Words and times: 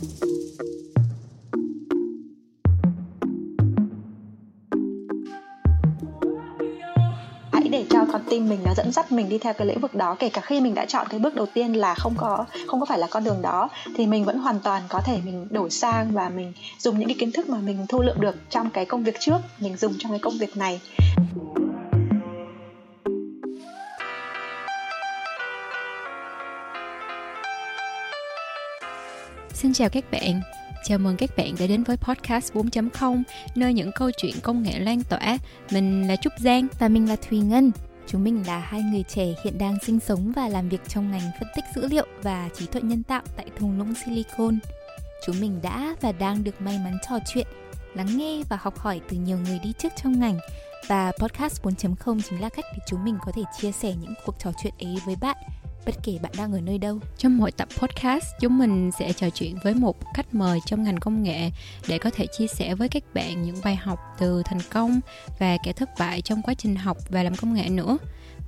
Hãy 0.00 0.08
để 7.70 7.84
cho 7.90 8.04
con 8.12 8.22
tim 8.30 8.48
mình 8.48 8.58
nó 8.64 8.72
dẫn 8.76 8.92
dắt 8.92 9.12
mình 9.12 9.28
đi 9.28 9.38
theo 9.38 9.52
cái 9.52 9.66
lĩnh 9.66 9.80
vực 9.80 9.94
đó, 9.94 10.16
kể 10.18 10.28
cả 10.28 10.40
khi 10.40 10.60
mình 10.60 10.74
đã 10.74 10.84
chọn 10.84 11.06
cái 11.10 11.20
bước 11.20 11.34
đầu 11.34 11.46
tiên 11.54 11.72
là 11.72 11.94
không 11.94 12.14
có 12.16 12.44
không 12.66 12.80
có 12.80 12.86
phải 12.86 12.98
là 12.98 13.06
con 13.10 13.24
đường 13.24 13.42
đó, 13.42 13.68
thì 13.96 14.06
mình 14.06 14.24
vẫn 14.24 14.38
hoàn 14.38 14.60
toàn 14.60 14.82
có 14.88 15.00
thể 15.04 15.18
mình 15.24 15.46
đổi 15.50 15.70
sang 15.70 16.10
và 16.12 16.28
mình 16.28 16.52
dùng 16.78 16.98
những 16.98 17.08
cái 17.08 17.16
kiến 17.20 17.32
thức 17.32 17.48
mà 17.48 17.58
mình 17.58 17.86
thu 17.88 18.02
lượm 18.02 18.20
được 18.20 18.34
trong 18.50 18.70
cái 18.70 18.84
công 18.84 19.04
việc 19.04 19.20
trước, 19.20 19.38
mình 19.58 19.76
dùng 19.76 19.94
trong 19.98 20.12
cái 20.12 20.18
công 20.18 20.38
việc 20.38 20.56
này. 20.56 20.80
Xin 29.70 29.74
chào 29.74 29.88
các 29.88 30.10
bạn, 30.10 30.40
Chào 30.84 30.98
mừng 30.98 31.16
các 31.16 31.30
bạn 31.36 31.54
đã 31.58 31.66
đến 31.66 31.84
với 31.84 31.96
podcast 31.96 32.52
4.0 32.52 33.22
nơi 33.54 33.74
những 33.74 33.90
câu 33.94 34.10
chuyện 34.16 34.34
công 34.42 34.62
nghệ 34.62 34.78
lan 34.78 35.02
tỏa. 35.02 35.38
Mình 35.70 36.08
là 36.08 36.16
Trúc 36.16 36.32
Giang 36.38 36.66
và 36.78 36.88
mình 36.88 37.08
là 37.08 37.16
Thùy 37.16 37.38
Ngân. 37.38 37.70
Chúng 38.06 38.24
mình 38.24 38.46
là 38.46 38.58
hai 38.58 38.82
người 38.82 39.02
trẻ 39.08 39.26
hiện 39.44 39.58
đang 39.58 39.78
sinh 39.86 40.00
sống 40.00 40.32
và 40.32 40.48
làm 40.48 40.68
việc 40.68 40.88
trong 40.88 41.10
ngành 41.10 41.30
phân 41.40 41.48
tích 41.56 41.64
dữ 41.74 41.88
liệu 41.88 42.06
và 42.22 42.48
trí 42.54 42.66
tuệ 42.66 42.82
nhân 42.82 43.02
tạo 43.02 43.22
tại 43.36 43.46
thung 43.58 43.78
lũng 43.78 43.94
Silicon. 43.94 44.58
Chúng 45.26 45.40
mình 45.40 45.60
đã 45.62 45.94
và 46.00 46.12
đang 46.12 46.44
được 46.44 46.60
may 46.60 46.78
mắn 46.84 46.98
trò 47.08 47.18
chuyện, 47.26 47.46
lắng 47.94 48.18
nghe 48.18 48.42
và 48.48 48.58
học 48.60 48.78
hỏi 48.78 49.00
từ 49.08 49.16
nhiều 49.16 49.38
người 49.38 49.60
đi 49.64 49.72
trước 49.78 49.92
trong 50.02 50.20
ngành 50.20 50.38
và 50.88 51.12
podcast 51.18 51.62
4.0 51.62 52.20
chính 52.30 52.40
là 52.40 52.48
cách 52.48 52.64
để 52.72 52.78
chúng 52.86 53.04
mình 53.04 53.18
có 53.26 53.32
thể 53.32 53.42
chia 53.58 53.72
sẻ 53.72 53.94
những 54.00 54.14
cuộc 54.24 54.34
trò 54.38 54.50
chuyện 54.62 54.74
ấy 54.78 54.96
với 55.06 55.16
bạn 55.20 55.36
bất 55.86 55.94
kể 56.04 56.18
bạn 56.22 56.32
đang 56.38 56.52
ở 56.52 56.60
nơi 56.60 56.78
đâu. 56.78 56.98
Trong 57.18 57.38
mỗi 57.38 57.52
tập 57.52 57.68
podcast, 57.78 58.24
chúng 58.40 58.58
mình 58.58 58.90
sẽ 58.98 59.12
trò 59.12 59.30
chuyện 59.30 59.56
với 59.64 59.74
một 59.74 59.96
khách 60.14 60.34
mời 60.34 60.58
trong 60.66 60.82
ngành 60.82 61.00
công 61.00 61.22
nghệ 61.22 61.50
để 61.88 61.98
có 61.98 62.10
thể 62.10 62.26
chia 62.26 62.46
sẻ 62.46 62.74
với 62.74 62.88
các 62.88 63.02
bạn 63.14 63.42
những 63.42 63.56
bài 63.64 63.76
học 63.76 63.98
từ 64.18 64.42
thành 64.44 64.60
công 64.72 65.00
và 65.38 65.56
kẻ 65.64 65.72
thất 65.72 65.90
bại 65.98 66.22
trong 66.22 66.42
quá 66.42 66.54
trình 66.54 66.76
học 66.76 66.96
và 67.08 67.22
làm 67.22 67.34
công 67.34 67.54
nghệ 67.54 67.68
nữa. 67.68 67.98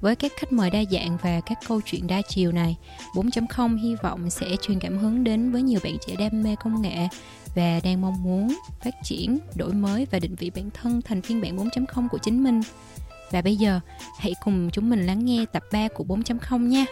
Với 0.01 0.17
các 0.17 0.33
khách 0.37 0.53
mời 0.53 0.71
đa 0.71 0.79
dạng 0.93 1.17
và 1.23 1.41
các 1.41 1.59
câu 1.69 1.81
chuyện 1.85 2.07
đa 2.07 2.23
chiều 2.29 2.53
này, 2.53 2.77
4.0 3.15 3.79
hy 3.79 3.95
vọng 4.03 4.31
sẽ 4.31 4.57
truyền 4.63 4.79
cảm 4.79 4.99
hứng 4.99 5.25
đến 5.25 5.53
với 5.53 5.63
nhiều 5.63 5.81
bạn 5.85 5.97
trẻ 6.07 6.15
đam 6.19 6.43
mê 6.43 6.57
công 6.65 6.83
nghệ 6.83 7.09
và 7.55 7.81
đang 7.85 8.01
mong 8.01 8.23
muốn 8.23 8.57
phát 8.85 8.95
triển, 9.03 9.39
đổi 9.55 9.73
mới 9.73 10.07
và 10.11 10.19
định 10.19 10.35
vị 10.35 10.51
bản 10.51 10.71
thân 10.71 11.03
thành 11.03 11.23
phiên 11.23 11.41
bản 11.41 11.57
4.0 11.57 12.09
của 12.09 12.19
chính 12.19 12.45
mình. 12.45 12.61
Và 13.33 13.43
bây 13.43 13.57
giờ, 13.57 13.81
hãy 14.19 14.35
cùng 14.45 14.71
chúng 14.73 14.91
mình 14.91 15.07
lắng 15.07 15.25
nghe 15.25 15.45
tập 15.53 15.63
3 15.73 15.89
của 15.89 16.05
4.0 16.05 16.67
nha. 16.67 16.85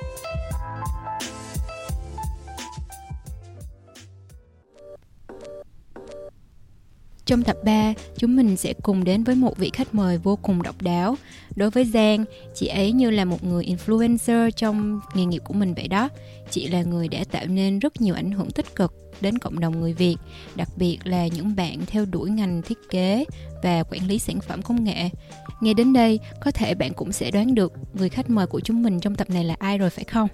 Trong 7.24 7.42
tập 7.42 7.56
3, 7.64 7.92
chúng 8.16 8.36
mình 8.36 8.56
sẽ 8.56 8.72
cùng 8.82 9.04
đến 9.04 9.24
với 9.24 9.34
một 9.34 9.56
vị 9.56 9.70
khách 9.72 9.94
mời 9.94 10.18
vô 10.18 10.38
cùng 10.42 10.62
độc 10.62 10.82
đáo. 10.82 11.16
Đối 11.56 11.70
với 11.70 11.84
Giang, 11.84 12.24
chị 12.54 12.66
ấy 12.66 12.92
như 12.92 13.10
là 13.10 13.24
một 13.24 13.44
người 13.44 13.64
influencer 13.64 14.50
trong 14.50 15.00
nghề 15.14 15.24
nghiệp 15.24 15.42
của 15.44 15.54
mình 15.54 15.74
vậy 15.74 15.88
đó. 15.88 16.08
Chị 16.50 16.68
là 16.68 16.82
người 16.82 17.08
đã 17.08 17.24
tạo 17.30 17.46
nên 17.46 17.78
rất 17.78 18.00
nhiều 18.00 18.14
ảnh 18.14 18.30
hưởng 18.30 18.50
tích 18.50 18.74
cực 18.74 18.94
đến 19.20 19.38
cộng 19.38 19.60
đồng 19.60 19.80
người 19.80 19.92
Việt, 19.92 20.16
đặc 20.56 20.68
biệt 20.76 20.98
là 21.04 21.26
những 21.26 21.56
bạn 21.56 21.78
theo 21.86 22.04
đuổi 22.04 22.30
ngành 22.30 22.62
thiết 22.62 22.78
kế 22.90 23.24
và 23.62 23.82
quản 23.82 24.06
lý 24.06 24.18
sản 24.18 24.40
phẩm 24.40 24.62
công 24.62 24.84
nghệ. 24.84 25.10
Nghe 25.60 25.74
đến 25.74 25.92
đây, 25.92 26.18
có 26.40 26.50
thể 26.50 26.74
bạn 26.74 26.92
cũng 26.94 27.12
sẽ 27.12 27.30
đoán 27.30 27.54
được 27.54 27.72
người 27.94 28.08
khách 28.08 28.30
mời 28.30 28.46
của 28.46 28.60
chúng 28.60 28.82
mình 28.82 29.00
trong 29.00 29.14
tập 29.14 29.30
này 29.30 29.44
là 29.44 29.56
ai 29.58 29.78
rồi 29.78 29.90
phải 29.90 30.04
không? 30.04 30.28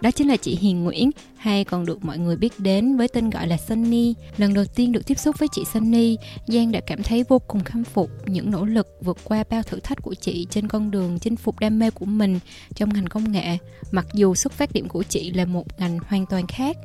Đó 0.00 0.10
chính 0.10 0.28
là 0.28 0.36
chị 0.36 0.56
Hiền 0.56 0.84
Nguyễn, 0.84 1.10
hay 1.36 1.64
còn 1.64 1.86
được 1.86 2.04
mọi 2.04 2.18
người 2.18 2.36
biết 2.36 2.60
đến 2.60 2.96
với 2.96 3.08
tên 3.08 3.30
gọi 3.30 3.46
là 3.46 3.56
Sunny. 3.56 4.14
Lần 4.36 4.54
đầu 4.54 4.64
tiên 4.64 4.92
được 4.92 5.06
tiếp 5.06 5.18
xúc 5.18 5.36
với 5.38 5.48
chị 5.52 5.64
Sunny, 5.72 6.16
Giang 6.46 6.72
đã 6.72 6.80
cảm 6.80 7.02
thấy 7.02 7.24
vô 7.28 7.38
cùng 7.38 7.64
khâm 7.64 7.84
phục 7.84 8.10
những 8.26 8.50
nỗ 8.50 8.64
lực 8.64 8.86
vượt 9.00 9.18
qua 9.24 9.44
bao 9.50 9.62
thử 9.62 9.80
thách 9.80 10.02
của 10.02 10.14
chị 10.14 10.46
trên 10.50 10.68
con 10.68 10.90
đường 10.90 11.18
chinh 11.18 11.36
phục 11.36 11.60
đam 11.60 11.78
mê 11.78 11.90
của 11.90 12.06
mình 12.06 12.38
trong 12.74 12.88
ngành 12.94 13.06
công 13.06 13.32
nghệ, 13.32 13.58
mặc 13.90 14.06
dù 14.14 14.34
xuất 14.34 14.52
phát 14.52 14.72
điểm 14.72 14.88
của 14.88 15.02
chị 15.02 15.30
là 15.30 15.44
một 15.44 15.80
ngành 15.80 15.98
hoàn 16.06 16.26
toàn 16.26 16.46
khác. 16.46 16.76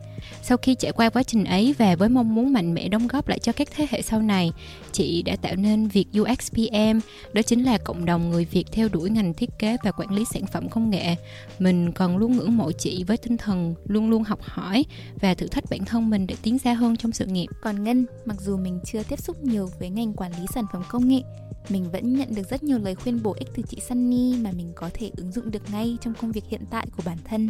Sau 0.41 0.57
khi 0.57 0.75
trải 0.75 0.91
qua 0.91 1.09
quá 1.09 1.23
trình 1.23 1.43
ấy 1.45 1.75
và 1.77 1.95
với 1.95 2.09
mong 2.09 2.35
muốn 2.35 2.53
mạnh 2.53 2.73
mẽ 2.73 2.87
đóng 2.87 3.07
góp 3.07 3.27
lại 3.27 3.39
cho 3.39 3.51
các 3.51 3.67
thế 3.75 3.87
hệ 3.89 4.01
sau 4.01 4.21
này, 4.21 4.51
chị 4.91 5.21
đã 5.21 5.35
tạo 5.35 5.55
nên 5.55 5.87
việc 5.87 6.07
UXPM, 6.21 6.99
đó 7.33 7.41
chính 7.41 7.63
là 7.63 7.77
cộng 7.77 8.05
đồng 8.05 8.29
người 8.29 8.45
Việt 8.45 8.65
theo 8.71 8.89
đuổi 8.89 9.09
ngành 9.09 9.33
thiết 9.33 9.49
kế 9.59 9.77
và 9.83 9.91
quản 9.91 10.15
lý 10.15 10.25
sản 10.33 10.45
phẩm 10.45 10.69
công 10.69 10.89
nghệ. 10.89 11.15
Mình 11.59 11.91
còn 11.91 12.17
luôn 12.17 12.37
ngưỡng 12.37 12.57
mộ 12.57 12.71
chị 12.71 13.03
với 13.03 13.17
tinh 13.17 13.37
thần 13.37 13.75
luôn 13.87 14.09
luôn 14.09 14.23
học 14.23 14.39
hỏi 14.41 14.85
và 15.21 15.33
thử 15.33 15.47
thách 15.47 15.63
bản 15.69 15.85
thân 15.85 16.09
mình 16.09 16.27
để 16.27 16.35
tiến 16.41 16.59
xa 16.59 16.73
hơn 16.73 16.95
trong 16.95 17.11
sự 17.11 17.25
nghiệp. 17.25 17.47
Còn 17.61 17.83
Ngân, 17.83 18.05
mặc 18.25 18.41
dù 18.41 18.57
mình 18.57 18.79
chưa 18.85 19.03
tiếp 19.03 19.19
xúc 19.19 19.43
nhiều 19.43 19.69
với 19.79 19.89
ngành 19.89 20.13
quản 20.13 20.31
lý 20.31 20.45
sản 20.53 20.65
phẩm 20.73 20.83
công 20.89 21.07
nghệ, 21.07 21.21
mình 21.69 21.91
vẫn 21.91 22.15
nhận 22.15 22.35
được 22.35 22.49
rất 22.49 22.63
nhiều 22.63 22.77
lời 22.79 22.95
khuyên 22.95 23.23
bổ 23.23 23.35
ích 23.39 23.47
từ 23.55 23.63
chị 23.69 23.77
Sunny 23.89 24.35
mà 24.41 24.51
mình 24.51 24.71
có 24.75 24.89
thể 24.93 25.11
ứng 25.17 25.31
dụng 25.31 25.51
được 25.51 25.61
ngay 25.71 25.97
trong 26.01 26.13
công 26.21 26.31
việc 26.31 26.43
hiện 26.49 26.61
tại 26.69 26.87
của 26.97 27.03
bản 27.05 27.17
thân. 27.25 27.49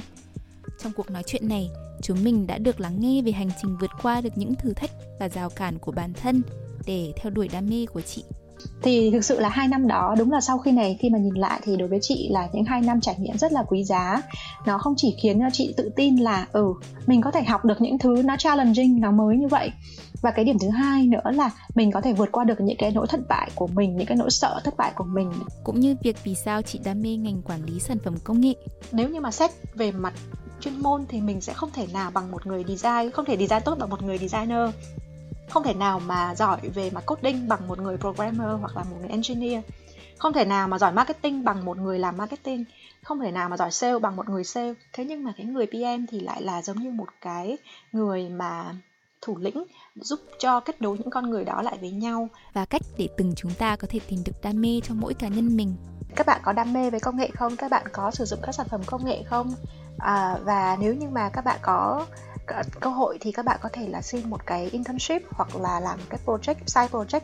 Trong 0.84 0.91
cuộc 0.96 1.12
nói 1.12 1.24
chuyện 1.25 1.47
này, 1.47 1.69
chúng 2.02 2.24
mình 2.24 2.47
đã 2.47 2.58
được 2.58 2.80
lắng 2.80 3.00
nghe 3.00 3.22
về 3.22 3.31
hành 3.31 3.50
trình 3.62 3.78
vượt 3.78 3.91
qua 4.02 4.22
được 4.22 4.34
những 4.36 4.56
thử 4.56 4.74
thách 4.74 4.91
và 5.19 5.30
rào 5.30 5.50
cản 5.50 5.80
của 5.80 5.91
bản 5.91 6.13
thân 6.13 6.41
để 6.86 7.13
theo 7.16 7.30
đuổi 7.30 7.47
đam 7.47 7.69
mê 7.69 7.86
của 7.86 8.02
chị. 8.02 8.24
Thì 8.81 9.12
thực 9.12 9.25
sự 9.25 9.40
là 9.40 9.50
hai 9.50 9.68
năm 9.68 9.88
đó 9.88 10.16
đúng 10.18 10.31
là 10.31 10.41
sau 10.41 10.58
khi 10.58 10.72
này 10.72 10.97
khi 11.00 11.09
mà 11.09 11.19
nhìn 11.19 11.34
lại 11.34 11.59
thì 11.63 11.78
đối 11.78 11.88
với 11.88 12.00
chị 12.02 12.30
là 12.31 12.47
những 12.53 12.63
hai 12.63 12.81
năm 12.81 13.02
trải 13.02 13.16
nghiệm 13.19 13.38
rất 13.38 13.52
là 13.52 13.63
quý 13.68 13.84
giá. 13.84 14.22
Nó 14.66 14.78
không 14.78 14.94
chỉ 14.97 15.16
khiến 15.22 15.40
cho 15.40 15.50
chị 15.53 15.74
tự 15.78 15.91
tin 15.96 16.16
là 16.16 16.47
ừ 16.52 16.74
mình 17.07 17.22
có 17.22 17.31
thể 17.31 17.44
học 17.44 17.66
được 17.66 17.81
những 17.81 18.00
thứ 18.00 18.22
nó 18.25 18.36
challenging 18.38 19.02
nó 19.02 19.12
mới 19.12 19.38
như 19.38 19.47
vậy. 19.47 19.72
Và 20.22 20.31
cái 20.31 20.46
điểm 20.46 20.59
thứ 20.59 20.69
hai 20.69 21.07
nữa 21.07 21.31
là 21.34 21.50
mình 21.75 21.92
có 21.92 22.02
thể 22.02 22.13
vượt 22.13 22.31
qua 22.31 22.44
được 22.44 22.62
những 22.62 22.78
cái 22.78 22.92
nỗi 22.92 23.07
thất 23.07 23.19
bại 23.30 23.50
của 23.56 23.68
mình 23.68 23.97
những 23.97 24.07
cái 24.07 24.18
nỗi 24.18 24.30
sợ 24.30 24.62
thất 24.63 24.78
bại 24.78 24.92
của 24.96 25.03
mình. 25.03 25.31
Cũng 25.63 25.80
như 25.80 25.96
việc 26.03 26.24
vì 26.24 26.36
sao 26.36 26.62
chị 26.62 26.80
đam 26.84 27.02
mê 27.02 27.16
ngành 27.16 27.42
quản 27.42 27.66
lý 27.66 27.80
sản 27.80 27.97
phẩm 28.03 28.16
công 28.24 28.42
nghệ. 28.42 28.53
Nếu 28.92 29.09
như 29.09 29.19
mà 29.19 29.31
xét 29.31 29.52
về 29.75 29.92
mặt 29.92 30.13
chuyên 30.60 30.82
môn 30.82 31.06
thì 31.10 31.22
mình 31.22 31.42
sẽ 31.42 31.54
không 31.54 31.72
thể 31.72 31.88
nào 31.94 32.12
bằng 32.12 32.32
một 32.32 32.48
người 32.48 32.64
design 32.68 33.12
không 33.12 33.26
thể 33.26 33.38
design 33.38 33.62
tốt 33.66 33.76
bằng 33.80 33.90
một 33.90 34.02
người 34.02 34.18
designer. 34.18 34.70
Không 35.50 35.64
thể 35.64 35.74
nào 35.74 36.00
mà 36.00 36.36
giỏi 36.36 36.60
về 36.74 36.90
mặt 36.90 37.06
coding 37.06 37.48
bằng 37.48 37.68
một 37.68 37.80
người 37.80 37.98
programmer 37.98 38.60
hoặc 38.62 38.78
là 38.78 38.84
một 38.84 38.96
người 39.00 39.10
engineer. 39.10 39.64
Không 40.18 40.34
thể 40.34 40.46
nào 40.46 40.68
mà 40.68 40.80
giỏi 40.80 40.92
marketing 40.92 41.44
bằng 41.44 41.66
một 41.66 41.78
người 41.78 42.00
làm 42.00 42.18
marketing. 42.18 42.64
Không 43.04 43.20
thể 43.20 43.32
nào 43.32 43.50
mà 43.50 43.58
giỏi 43.58 43.72
sale 43.72 44.00
bằng 44.00 44.16
một 44.16 44.30
người 44.30 44.44
sale. 44.44 44.74
Thế 44.94 45.06
nhưng 45.06 45.24
mà 45.24 45.34
cái 45.38 45.46
người 45.46 45.66
pm 45.66 46.06
thì 46.12 46.20
lại 46.20 46.42
là 46.42 46.62
giống 46.62 46.80
như 46.80 46.92
một 46.92 47.08
cái 47.22 47.58
người 47.92 48.30
mà 48.30 48.76
thủ 49.22 49.38
lĩnh 49.38 49.64
giúp 49.96 50.20
cho 50.40 50.60
kết 50.60 50.82
nối 50.82 50.98
những 50.98 51.10
con 51.10 51.30
người 51.30 51.46
đó 51.46 51.62
lại 51.62 51.78
với 51.82 51.92
nhau. 51.92 52.30
Và 52.54 52.66
cách 52.66 52.82
để 52.98 53.10
từng 53.18 53.34
chúng 53.36 53.52
ta 53.54 53.76
có 53.76 53.88
thể 53.92 54.00
tìm 54.08 54.20
được 54.26 54.34
đam 54.44 54.62
mê 54.62 54.80
cho 54.84 54.96
mỗi 54.96 55.14
cá 55.14 55.28
nhân 55.28 55.58
mình. 55.58 55.76
Các 56.16 56.28
bạn 56.28 56.42
có 56.44 56.54
đam 56.54 56.74
mê 56.74 56.90
với 56.90 57.00
công 57.00 57.18
nghệ 57.18 57.30
không? 57.36 57.58
Các 57.58 57.72
bạn 57.72 57.84
có 57.92 58.12
sử 58.12 58.26
dụng 58.26 58.40
các 58.44 58.52
sản 58.52 58.68
phẩm 58.70 58.82
công 58.86 59.06
nghệ 59.06 59.24
không 59.24 59.54
à, 59.97 60.38
và 60.44 60.78
nếu 60.79 60.94
như 60.94 61.09
mà 61.09 61.29
các 61.29 61.45
bạn 61.45 61.59
có 61.61 62.06
cơ 62.79 62.89
hội 62.89 63.17
thì 63.22 63.31
các 63.31 63.45
bạn 63.45 63.59
có 63.61 63.69
thể 63.73 63.88
là 63.88 64.01
xin 64.01 64.29
một 64.29 64.45
cái 64.45 64.69
internship 64.69 65.22
hoặc 65.31 65.56
là 65.56 65.79
làm 65.79 66.00
cái 66.09 66.19
project 66.25 66.56
side 66.66 66.88
project 66.91 67.22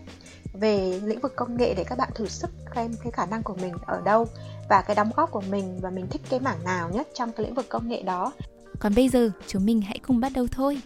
về 0.53 0.99
lĩnh 1.03 1.19
vực 1.19 1.35
công 1.35 1.57
nghệ 1.57 1.73
để 1.77 1.83
các 1.83 1.97
bạn 1.97 2.09
thử 2.15 2.27
sức 2.27 2.51
xem 2.75 2.91
cái 3.03 3.11
khả 3.11 3.25
năng 3.25 3.43
của 3.43 3.55
mình 3.61 3.73
ở 3.85 4.01
đâu 4.01 4.27
và 4.69 4.81
cái 4.81 4.95
đóng 4.95 5.11
góp 5.15 5.31
của 5.31 5.41
mình 5.49 5.79
và 5.81 5.89
mình 5.89 6.07
thích 6.07 6.21
cái 6.29 6.39
mảng 6.39 6.63
nào 6.63 6.89
nhất 6.93 7.07
trong 7.13 7.31
cái 7.31 7.45
lĩnh 7.45 7.55
vực 7.55 7.69
công 7.69 7.89
nghệ 7.89 8.01
đó. 8.01 8.33
Còn 8.79 8.95
bây 8.95 9.09
giờ 9.09 9.31
chúng 9.47 9.65
mình 9.65 9.81
hãy 9.81 9.99
cùng 10.07 10.19
bắt 10.19 10.31
đầu 10.35 10.47
thôi. 10.51 10.81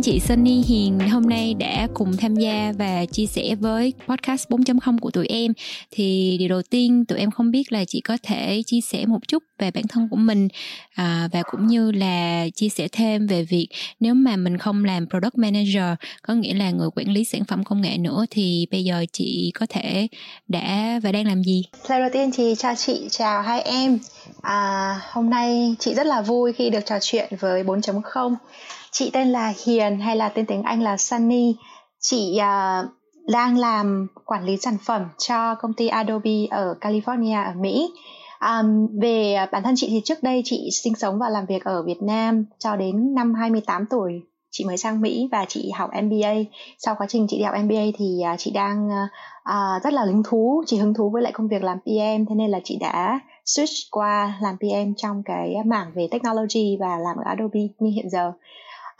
Ơn 0.00 0.04
chị 0.04 0.20
Sunny 0.20 0.62
Hiền 0.62 0.98
hôm 0.98 1.22
nay 1.22 1.54
đã 1.54 1.88
cùng 1.94 2.16
tham 2.16 2.34
gia 2.34 2.72
và 2.78 3.04
chia 3.12 3.26
sẻ 3.26 3.54
với 3.54 3.92
podcast 4.08 4.48
4.0 4.48 4.98
của 4.98 5.10
tụi 5.10 5.26
em. 5.26 5.52
Thì 5.90 6.36
điều 6.38 6.48
đầu 6.48 6.62
tiên 6.70 7.04
tụi 7.04 7.18
em 7.18 7.30
không 7.30 7.50
biết 7.50 7.72
là 7.72 7.84
chị 7.84 8.00
có 8.00 8.16
thể 8.22 8.62
chia 8.66 8.80
sẻ 8.80 9.06
một 9.06 9.18
chút 9.28 9.42
về 9.58 9.70
bản 9.70 9.84
thân 9.88 10.08
của 10.10 10.16
mình 10.16 10.48
à, 10.94 11.28
và 11.32 11.42
cũng 11.42 11.66
như 11.66 11.90
là 11.90 12.46
chia 12.54 12.68
sẻ 12.68 12.88
thêm 12.92 13.26
về 13.26 13.42
việc 13.42 13.68
nếu 14.00 14.14
mà 14.14 14.36
mình 14.36 14.58
không 14.58 14.84
làm 14.84 15.06
product 15.10 15.34
manager 15.34 15.98
có 16.22 16.34
nghĩa 16.34 16.54
là 16.54 16.70
người 16.70 16.88
quản 16.96 17.12
lý 17.12 17.24
sản 17.24 17.44
phẩm 17.44 17.64
công 17.64 17.80
nghệ 17.80 17.98
nữa 17.98 18.24
thì 18.30 18.66
bây 18.70 18.84
giờ 18.84 19.04
chị 19.12 19.52
có 19.54 19.66
thể 19.68 20.08
đã 20.48 21.00
và 21.02 21.12
đang 21.12 21.26
làm 21.26 21.42
gì? 21.42 21.64
Lời 21.88 22.00
đầu 22.00 22.10
tiên 22.12 22.30
thì 22.34 22.54
chào 22.58 22.74
chị, 22.74 23.08
chào 23.10 23.42
hai 23.42 23.62
em. 23.62 23.98
À, 24.42 24.94
hôm 25.10 25.30
nay 25.30 25.74
chị 25.78 25.94
rất 25.94 26.06
là 26.06 26.22
vui 26.22 26.52
khi 26.52 26.70
được 26.70 26.86
trò 26.86 26.98
chuyện 27.02 27.32
với 27.40 27.62
4.0 27.62 28.34
Chị 28.92 29.10
tên 29.12 29.28
là 29.28 29.52
Hiền 29.66 30.00
hay 30.00 30.16
là 30.16 30.28
tên 30.28 30.46
tiếng 30.46 30.62
Anh 30.62 30.82
là 30.82 30.96
Sunny. 30.96 31.56
Chị 32.00 32.38
uh, 32.38 32.90
đang 33.28 33.58
làm 33.58 34.06
quản 34.24 34.44
lý 34.44 34.56
sản 34.56 34.76
phẩm 34.84 35.08
cho 35.18 35.54
công 35.54 35.72
ty 35.72 35.88
Adobe 35.88 36.46
ở 36.50 36.74
California 36.80 37.44
ở 37.44 37.52
Mỹ. 37.60 37.90
Um, 38.40 38.88
về 39.00 39.36
bản 39.52 39.62
thân 39.62 39.74
chị 39.76 39.86
thì 39.90 40.00
trước 40.04 40.22
đây 40.22 40.42
chị 40.44 40.68
sinh 40.72 40.94
sống 40.94 41.18
và 41.18 41.28
làm 41.28 41.46
việc 41.46 41.64
ở 41.64 41.82
Việt 41.82 42.02
Nam 42.02 42.44
cho 42.58 42.76
đến 42.76 43.14
năm 43.14 43.34
28 43.34 43.86
tuổi 43.90 44.22
chị 44.50 44.64
mới 44.64 44.76
sang 44.76 45.00
Mỹ 45.00 45.28
và 45.32 45.44
chị 45.48 45.70
học 45.74 45.90
MBA 46.02 46.34
sau 46.78 46.94
quá 46.98 47.06
trình 47.10 47.26
chị 47.28 47.38
đi 47.38 47.44
học 47.44 47.54
MBA 47.64 47.82
thì 47.98 48.20
uh, 48.32 48.38
chị 48.38 48.50
đang 48.50 48.88
uh, 48.88 49.82
rất 49.82 49.92
là 49.92 50.04
hứng 50.04 50.22
thú 50.28 50.62
chị 50.66 50.78
hứng 50.78 50.94
thú 50.94 51.10
với 51.10 51.22
lại 51.22 51.32
công 51.32 51.48
việc 51.48 51.62
làm 51.62 51.78
PM 51.80 52.24
thế 52.28 52.34
nên 52.36 52.50
là 52.50 52.60
chị 52.64 52.78
đã 52.80 53.20
switch 53.44 53.88
qua 53.90 54.38
làm 54.40 54.56
PM 54.58 54.92
trong 54.96 55.22
cái 55.24 55.54
mảng 55.66 55.92
về 55.94 56.08
technology 56.10 56.76
và 56.80 56.98
làm 56.98 57.16
ở 57.16 57.22
Adobe 57.24 57.60
như 57.78 57.90
hiện 57.94 58.10
giờ 58.10 58.32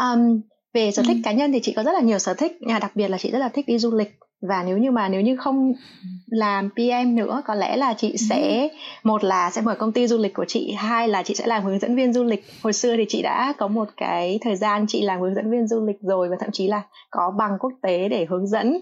um, 0.01 0.41
về 0.75 0.91
sở 0.91 1.03
thích 1.03 1.17
ừ. 1.17 1.21
cá 1.25 1.33
nhân 1.33 1.53
thì 1.53 1.61
chị 1.63 1.73
có 1.77 1.83
rất 1.83 1.93
là 1.93 2.01
nhiều 2.01 2.19
sở 2.19 2.35
thích. 2.35 2.59
Đặc 2.81 2.97
biệt 2.97 3.09
là 3.09 3.19
chị 3.19 3.31
rất 3.31 3.39
là 3.39 3.49
thích 3.49 3.69
đi 3.69 3.79
du 3.79 3.97
lịch. 3.97 4.19
Và 4.49 4.63
nếu 4.67 4.79
như 4.79 4.91
mà 4.91 5.09
nếu 5.09 5.21
như 5.21 5.37
không 5.37 5.73
làm 6.27 6.71
PM 6.71 7.15
nữa 7.17 7.43
có 7.47 7.55
lẽ 7.55 7.77
là 7.77 7.95
chị 7.95 8.17
sẽ 8.17 8.69
một 9.03 9.25
là 9.25 9.51
sẽ 9.51 9.61
mở 9.61 9.75
công 9.75 9.93
ty 9.93 10.07
du 10.07 10.19
lịch 10.19 10.35
của 10.35 10.45
chị 10.49 10.73
hai 10.79 11.09
là 11.09 11.23
chị 11.23 11.35
sẽ 11.35 11.47
làm 11.47 11.65
hướng 11.65 11.79
dẫn 11.79 11.97
viên 11.97 12.13
du 12.13 12.25
lịch. 12.25 12.45
Hồi 12.63 12.73
xưa 12.73 12.97
thì 12.97 13.05
chị 13.09 13.23
đã 13.23 13.53
có 13.59 13.69
một 13.69 13.89
cái 13.97 14.39
thời 14.43 14.57
gian 14.57 14.87
chị 14.89 15.03
làm 15.03 15.21
hướng 15.21 15.35
dẫn 15.35 15.51
viên 15.51 15.67
du 15.67 15.87
lịch 15.87 15.97
rồi 16.01 16.29
và 16.29 16.37
thậm 16.41 16.51
chí 16.53 16.69
là 16.69 16.83
có 17.11 17.35
bằng 17.39 17.57
quốc 17.61 17.73
tế 17.83 18.09
để 18.09 18.27
hướng 18.31 18.47
dẫn. 18.47 18.81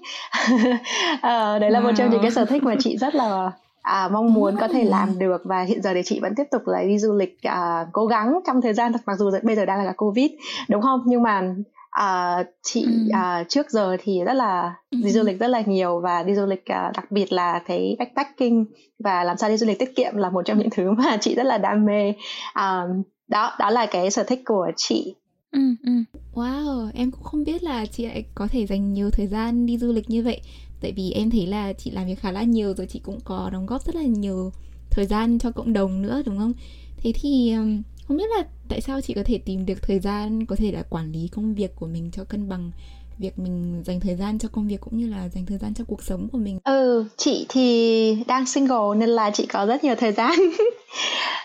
À, 1.23 1.59
đấy 1.61 1.71
là 1.71 1.81
wow. 1.81 1.85
một 1.85 1.93
trong 1.97 2.11
những 2.11 2.23
cái 2.23 2.31
sở 2.31 2.45
thích 2.45 2.63
mà 2.63 2.75
chị 2.79 2.97
rất 2.97 3.15
là 3.15 3.53
à, 3.89 4.09
mong 4.09 4.35
muốn 4.35 4.57
có 4.61 4.69
thể 4.69 4.85
làm 4.85 5.19
được 5.19 5.43
và 5.45 5.63
hiện 5.63 5.83
giờ 5.83 5.95
thì 5.95 6.03
chị 6.05 6.21
vẫn 6.21 6.35
tiếp 6.35 6.45
tục 6.51 6.63
là 6.67 6.83
đi 6.83 6.99
du 6.99 7.15
lịch 7.15 7.43
à, 7.43 7.87
cố 7.93 8.07
gắng 8.07 8.41
trong 8.47 8.61
thời 8.61 8.75
gian 8.75 8.93
mặc 9.07 9.17
dù 9.19 9.31
bây 9.43 9.57
giờ 9.57 9.67
đang 9.67 9.85
là 9.85 9.93
covid 9.97 10.31
đúng 10.69 10.83
không 10.83 11.03
nhưng 11.07 11.23
mà 11.23 11.55
à, 11.91 12.45
chị 12.63 12.83
ừ. 12.85 13.09
à, 13.13 13.45
trước 13.49 13.71
giờ 13.71 13.97
thì 14.03 14.21
rất 14.25 14.35
là 14.35 14.75
ừ. 14.91 14.99
đi 15.05 15.11
du 15.11 15.23
lịch 15.23 15.41
rất 15.41 15.49
là 15.49 15.61
nhiều 15.61 16.01
và 16.01 16.23
đi 16.23 16.35
du 16.35 16.47
lịch 16.47 16.65
à, 16.67 16.93
đặc 16.97 17.11
biệt 17.11 17.33
là 17.33 17.63
thấy 17.67 17.97
backpacking 17.99 18.65
và 18.99 19.25
làm 19.25 19.37
sao 19.37 19.51
đi 19.51 19.57
du 19.57 19.67
lịch 19.67 19.79
tiết 19.79 19.97
kiệm 19.97 20.17
là 20.17 20.31
một 20.31 20.43
trong 20.45 20.59
những 20.59 20.71
thứ 20.71 20.91
mà 20.91 21.17
chị 21.21 21.35
rất 21.35 21.47
là 21.47 21.59
đam 21.59 21.85
mê 21.85 22.13
à, 22.53 22.83
đó 23.29 23.57
đó 23.59 23.71
là 23.71 23.87
cái 23.87 24.11
sở 24.11 24.23
thích 24.23 24.43
của 24.45 24.71
chị 24.77 25.15
Ừ, 25.53 25.61
ừ. 25.85 25.93
Wow, 26.35 26.91
em 26.95 27.11
cũng 27.11 27.23
không 27.23 27.45
biết 27.45 27.63
là 27.63 27.87
chị 27.87 28.07
lại 28.07 28.25
có 28.35 28.49
thể 28.51 28.67
dành 28.67 28.93
nhiều 28.93 29.11
thời 29.11 29.27
gian 29.27 29.67
đi 29.67 29.79
du 29.79 29.93
lịch 29.93 30.11
như 30.11 30.23
vậy 30.23 30.41
Tại 30.81 30.93
vì 30.93 31.11
em 31.11 31.31
thấy 31.31 31.47
là 31.47 31.73
chị 31.73 31.91
làm 31.91 32.07
việc 32.07 32.21
khá 32.21 32.33
là 32.33 32.43
nhiều 32.43 32.75
rồi, 32.75 32.87
chị 32.87 32.99
cũng 32.99 33.21
có 33.25 33.51
đóng 33.53 33.67
góp 33.67 33.85
rất 33.85 33.95
là 33.95 34.03
nhiều 34.03 34.53
thời 34.91 35.07
gian 35.07 35.39
cho 35.39 35.51
cộng 35.51 35.73
đồng 35.73 36.03
nữa, 36.03 36.23
đúng 36.27 36.39
không? 36.39 36.53
Thế 36.97 37.13
thì 37.15 37.55
không 38.05 38.17
biết 38.17 38.31
là 38.37 38.45
tại 38.69 38.81
sao 38.81 39.01
chị 39.01 39.15
có 39.15 39.23
thể 39.25 39.39
tìm 39.39 39.67
được 39.67 39.83
thời 39.83 39.99
gian 39.99 40.47
có 40.47 40.57
thể 40.57 40.73
là 40.73 40.83
quản 40.83 41.13
lý 41.13 41.29
công 41.29 41.55
việc 41.55 41.77
của 41.77 41.87
mình 41.87 42.11
cho 42.11 42.25
cân 42.25 42.49
bằng 42.49 42.71
việc 43.19 43.39
mình 43.39 43.83
dành 43.87 44.01
thời 44.01 44.17
gian 44.17 44.39
cho 44.39 44.49
công 44.53 44.69
việc 44.69 44.81
cũng 44.81 44.99
như 44.99 45.09
là 45.09 45.29
dành 45.29 45.47
thời 45.47 45.59
gian 45.59 45.75
cho 45.75 45.85
cuộc 45.89 46.03
sống 46.03 46.29
của 46.33 46.39
mình. 46.39 46.59
Ừ 46.65 47.05
chị 47.17 47.47
thì 47.49 48.25
đang 48.27 48.47
single 48.47 48.97
nên 48.97 49.09
là 49.09 49.31
chị 49.31 49.47
có 49.47 49.67
rất 49.67 49.85
nhiều 49.85 49.95
thời 49.95 50.13
gian. 50.13 50.33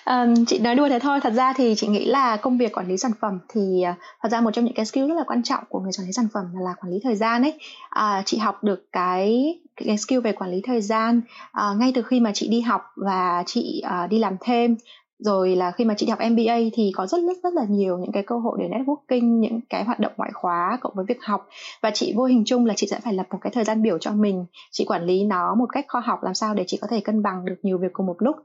Um, 0.05 0.45
chị 0.45 0.59
nói 0.59 0.75
đùa 0.75 0.89
thế 0.89 0.99
thôi. 0.99 1.19
Thật 1.23 1.33
ra 1.33 1.53
thì 1.53 1.73
chị 1.77 1.87
nghĩ 1.87 2.05
là 2.05 2.37
công 2.37 2.57
việc 2.57 2.77
quản 2.77 2.87
lý 2.87 2.97
sản 2.97 3.11
phẩm 3.21 3.39
thì 3.49 3.83
uh, 3.91 3.95
thật 4.21 4.29
ra 4.31 4.41
một 4.41 4.51
trong 4.53 4.65
những 4.65 4.73
cái 4.73 4.85
skill 4.85 5.07
rất 5.07 5.15
là 5.17 5.23
quan 5.27 5.43
trọng 5.43 5.63
của 5.69 5.79
người 5.79 5.91
quản 5.97 6.05
lý 6.05 6.13
sản 6.13 6.27
phẩm 6.33 6.45
là, 6.53 6.61
là 6.61 6.73
quản 6.81 6.93
lý 6.93 6.99
thời 7.03 7.15
gian 7.15 7.41
ấy. 7.41 7.59
Uh, 7.99 8.25
chị 8.25 8.37
học 8.37 8.63
được 8.63 8.87
cái 8.91 9.55
cái 9.75 9.97
skill 9.97 10.19
về 10.19 10.31
quản 10.31 10.51
lý 10.51 10.61
thời 10.63 10.81
gian 10.81 11.21
uh, 11.51 11.77
ngay 11.77 11.91
từ 11.95 12.01
khi 12.01 12.19
mà 12.19 12.31
chị 12.33 12.47
đi 12.47 12.61
học 12.61 12.81
và 12.95 13.43
chị 13.45 13.83
uh, 13.85 14.09
đi 14.09 14.19
làm 14.19 14.35
thêm 14.41 14.75
rồi 15.23 15.55
là 15.55 15.71
khi 15.71 15.85
mà 15.85 15.93
chị 15.97 16.07
học 16.07 16.19
MBA 16.31 16.55
thì 16.73 16.91
có 16.95 17.07
rất 17.07 17.17
rất 17.27 17.37
rất 17.43 17.53
là 17.53 17.65
nhiều 17.69 17.97
những 17.97 18.11
cái 18.11 18.23
cơ 18.23 18.37
hội 18.37 18.57
để 18.61 18.69
networking 18.69 19.39
những 19.39 19.59
cái 19.69 19.83
hoạt 19.83 19.99
động 19.99 20.11
ngoại 20.17 20.31
khóa 20.33 20.77
cộng 20.81 20.93
với 20.95 21.05
việc 21.07 21.23
học. 21.23 21.47
Và 21.81 21.91
chị 21.91 22.13
vô 22.15 22.25
hình 22.25 22.43
chung 22.45 22.65
là 22.65 22.73
chị 22.77 22.87
sẽ 22.87 22.99
phải 22.99 23.13
lập 23.13 23.27
một 23.31 23.37
cái 23.41 23.51
thời 23.55 23.63
gian 23.63 23.81
biểu 23.81 23.97
cho 23.97 24.11
mình. 24.11 24.45
Chị 24.71 24.85
quản 24.85 25.03
lý 25.03 25.23
nó 25.23 25.55
một 25.55 25.65
cách 25.73 25.85
khoa 25.87 26.01
học 26.01 26.23
làm 26.23 26.33
sao 26.33 26.53
để 26.53 26.63
chị 26.67 26.77
có 26.81 26.87
thể 26.87 26.99
cân 26.99 27.23
bằng 27.23 27.45
được 27.45 27.55
nhiều 27.63 27.77
việc 27.77 27.93
cùng 27.93 28.05
một 28.05 28.15
lúc. 28.19 28.35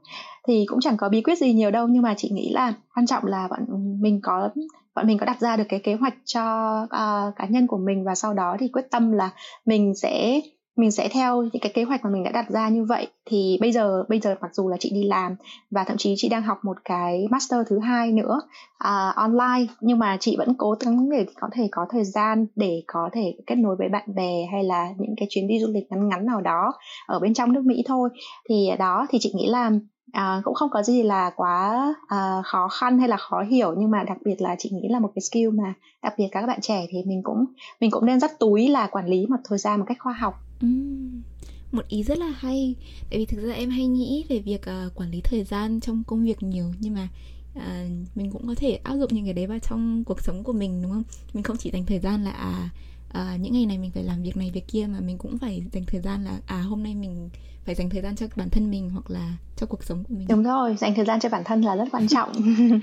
Thì 0.47 0.65
cũng 0.67 0.79
chẳng 0.81 0.97
có 0.97 1.09
bí 1.09 1.21
quyết 1.21 1.37
gì 1.37 1.53
nhiều 1.53 1.71
đâu 1.71 1.87
nhưng 1.87 2.01
mà 2.01 2.13
chị 2.17 2.29
nghĩ 2.29 2.51
là 2.53 2.73
quan 2.95 3.05
trọng 3.05 3.25
là 3.25 3.47
bọn 3.47 3.59
mình 4.01 4.19
có 4.23 4.49
bọn 4.95 5.07
mình 5.07 5.17
có 5.17 5.25
đặt 5.25 5.39
ra 5.39 5.57
được 5.57 5.63
cái 5.69 5.79
kế 5.79 5.93
hoạch 5.93 6.13
cho 6.25 6.73
uh, 6.83 7.35
cá 7.35 7.45
nhân 7.49 7.67
của 7.67 7.77
mình 7.77 8.03
và 8.03 8.15
sau 8.15 8.33
đó 8.33 8.57
thì 8.59 8.67
quyết 8.67 8.91
tâm 8.91 9.11
là 9.11 9.29
mình 9.65 9.95
sẽ 9.95 10.41
mình 10.79 10.91
sẽ 10.91 11.09
theo 11.09 11.41
những 11.41 11.61
cái 11.61 11.71
kế 11.75 11.83
hoạch 11.83 12.03
mà 12.03 12.09
mình 12.09 12.23
đã 12.23 12.31
đặt 12.31 12.49
ra 12.49 12.69
như 12.69 12.83
vậy. 12.83 13.07
Thì 13.25 13.57
bây 13.61 13.71
giờ 13.71 14.03
bây 14.09 14.19
giờ 14.19 14.35
mặc 14.41 14.55
dù 14.55 14.69
là 14.69 14.77
chị 14.79 14.91
đi 14.93 15.03
làm 15.03 15.35
và 15.71 15.83
thậm 15.83 15.97
chí 15.97 16.13
chị 16.17 16.29
đang 16.29 16.41
học 16.41 16.57
một 16.63 16.77
cái 16.85 17.27
master 17.29 17.59
thứ 17.69 17.79
hai 17.79 18.11
nữa 18.11 18.41
uh, 18.83 19.15
online 19.15 19.73
nhưng 19.81 19.99
mà 19.99 20.17
chị 20.19 20.35
vẫn 20.37 20.53
cố 20.57 20.75
gắng 20.79 21.09
để 21.09 21.25
có 21.41 21.47
thể 21.51 21.67
có 21.71 21.85
thời 21.89 22.03
gian 22.03 22.45
để 22.55 22.83
có 22.87 23.09
thể 23.13 23.35
kết 23.47 23.55
nối 23.55 23.75
với 23.75 23.89
bạn 23.89 24.15
bè 24.15 24.45
hay 24.51 24.63
là 24.63 24.89
những 24.97 25.15
cái 25.17 25.27
chuyến 25.29 25.47
đi 25.47 25.59
du 25.59 25.67
lịch 25.67 25.83
ngắn 25.89 26.09
ngắn 26.09 26.25
nào 26.25 26.41
đó 26.41 26.73
ở 27.07 27.19
bên 27.19 27.33
trong 27.33 27.53
nước 27.53 27.61
Mỹ 27.65 27.83
thôi. 27.87 28.09
Thì 28.49 28.67
à, 28.67 28.75
đó 28.75 29.07
thì 29.09 29.17
chị 29.21 29.31
nghĩ 29.35 29.47
là 29.49 29.71
à, 30.13 30.41
cũng 30.43 30.53
không 30.53 30.69
có 30.69 30.83
gì 30.83 31.03
là 31.03 31.31
quá 31.35 31.93
à, 32.07 32.41
khó 32.45 32.67
khăn 32.67 32.99
hay 32.99 33.07
là 33.07 33.17
khó 33.17 33.41
hiểu 33.41 33.75
nhưng 33.77 33.91
mà 33.91 34.03
đặc 34.03 34.17
biệt 34.25 34.41
là 34.41 34.55
chị 34.59 34.69
nghĩ 34.69 34.87
là 34.89 34.99
một 34.99 35.11
cái 35.15 35.21
skill 35.21 35.49
mà 35.49 35.73
đặc 36.03 36.13
biệt 36.17 36.27
các 36.31 36.47
bạn 36.47 36.59
trẻ 36.61 36.85
thì 36.89 37.03
mình 37.05 37.23
cũng 37.23 37.45
mình 37.79 37.91
cũng 37.91 38.05
nên 38.05 38.19
dắt 38.19 38.31
túi 38.39 38.67
là 38.67 38.87
quản 38.87 39.07
lý 39.07 39.25
một 39.25 39.37
thời 39.43 39.57
gian 39.57 39.79
một 39.79 39.85
cách 39.87 39.97
khoa 39.99 40.13
học. 40.13 40.33
Uhm, 40.65 41.21
một 41.71 41.87
ý 41.87 42.03
rất 42.03 42.17
là 42.17 42.33
hay. 42.37 42.75
Tại 43.09 43.19
vì 43.19 43.25
thực 43.25 43.47
ra 43.47 43.53
em 43.53 43.69
hay 43.69 43.87
nghĩ 43.87 44.25
về 44.29 44.39
việc 44.39 44.61
uh, 44.61 44.95
quản 44.95 45.11
lý 45.11 45.21
thời 45.21 45.43
gian 45.43 45.79
trong 45.79 46.03
công 46.07 46.23
việc 46.23 46.43
nhiều 46.43 46.65
nhưng 46.79 46.93
mà 46.93 47.07
uh, 47.57 47.91
mình 48.15 48.31
cũng 48.31 48.47
có 48.47 48.55
thể 48.57 48.79
áp 48.83 48.95
dụng 48.95 49.09
những 49.13 49.25
cái 49.25 49.33
đấy 49.33 49.47
vào 49.47 49.59
trong 49.59 50.03
cuộc 50.03 50.21
sống 50.21 50.43
của 50.43 50.53
mình 50.53 50.81
đúng 50.81 50.91
không? 50.91 51.03
Mình 51.33 51.43
không 51.43 51.57
chỉ 51.57 51.71
dành 51.71 51.85
thời 51.85 51.99
gian 51.99 52.23
là 52.23 52.31
à 52.31 52.69
à, 53.13 53.35
những 53.39 53.53
ngày 53.53 53.65
này 53.65 53.77
mình 53.77 53.91
phải 53.91 54.03
làm 54.03 54.21
việc 54.23 54.37
này 54.37 54.51
việc 54.53 54.67
kia 54.67 54.87
mà 54.89 54.99
mình 54.99 55.17
cũng 55.17 55.37
phải 55.37 55.63
dành 55.73 55.83
thời 55.87 56.01
gian 56.01 56.25
là 56.25 56.39
à 56.45 56.61
hôm 56.61 56.83
nay 56.83 56.95
mình 56.95 57.29
phải 57.65 57.75
dành 57.75 57.89
thời 57.89 58.01
gian 58.01 58.15
cho 58.15 58.27
bản 58.35 58.49
thân 58.49 58.71
mình 58.71 58.89
hoặc 58.89 59.11
là 59.11 59.37
cho 59.55 59.65
cuộc 59.65 59.83
sống 59.83 60.03
của 60.03 60.15
mình 60.15 60.27
đúng 60.27 60.43
rồi 60.43 60.75
dành 60.79 60.95
thời 60.95 61.05
gian 61.05 61.19
cho 61.19 61.29
bản 61.29 61.43
thân 61.43 61.61
là 61.61 61.75
rất 61.75 61.85
quan 61.91 62.07
trọng 62.07 62.31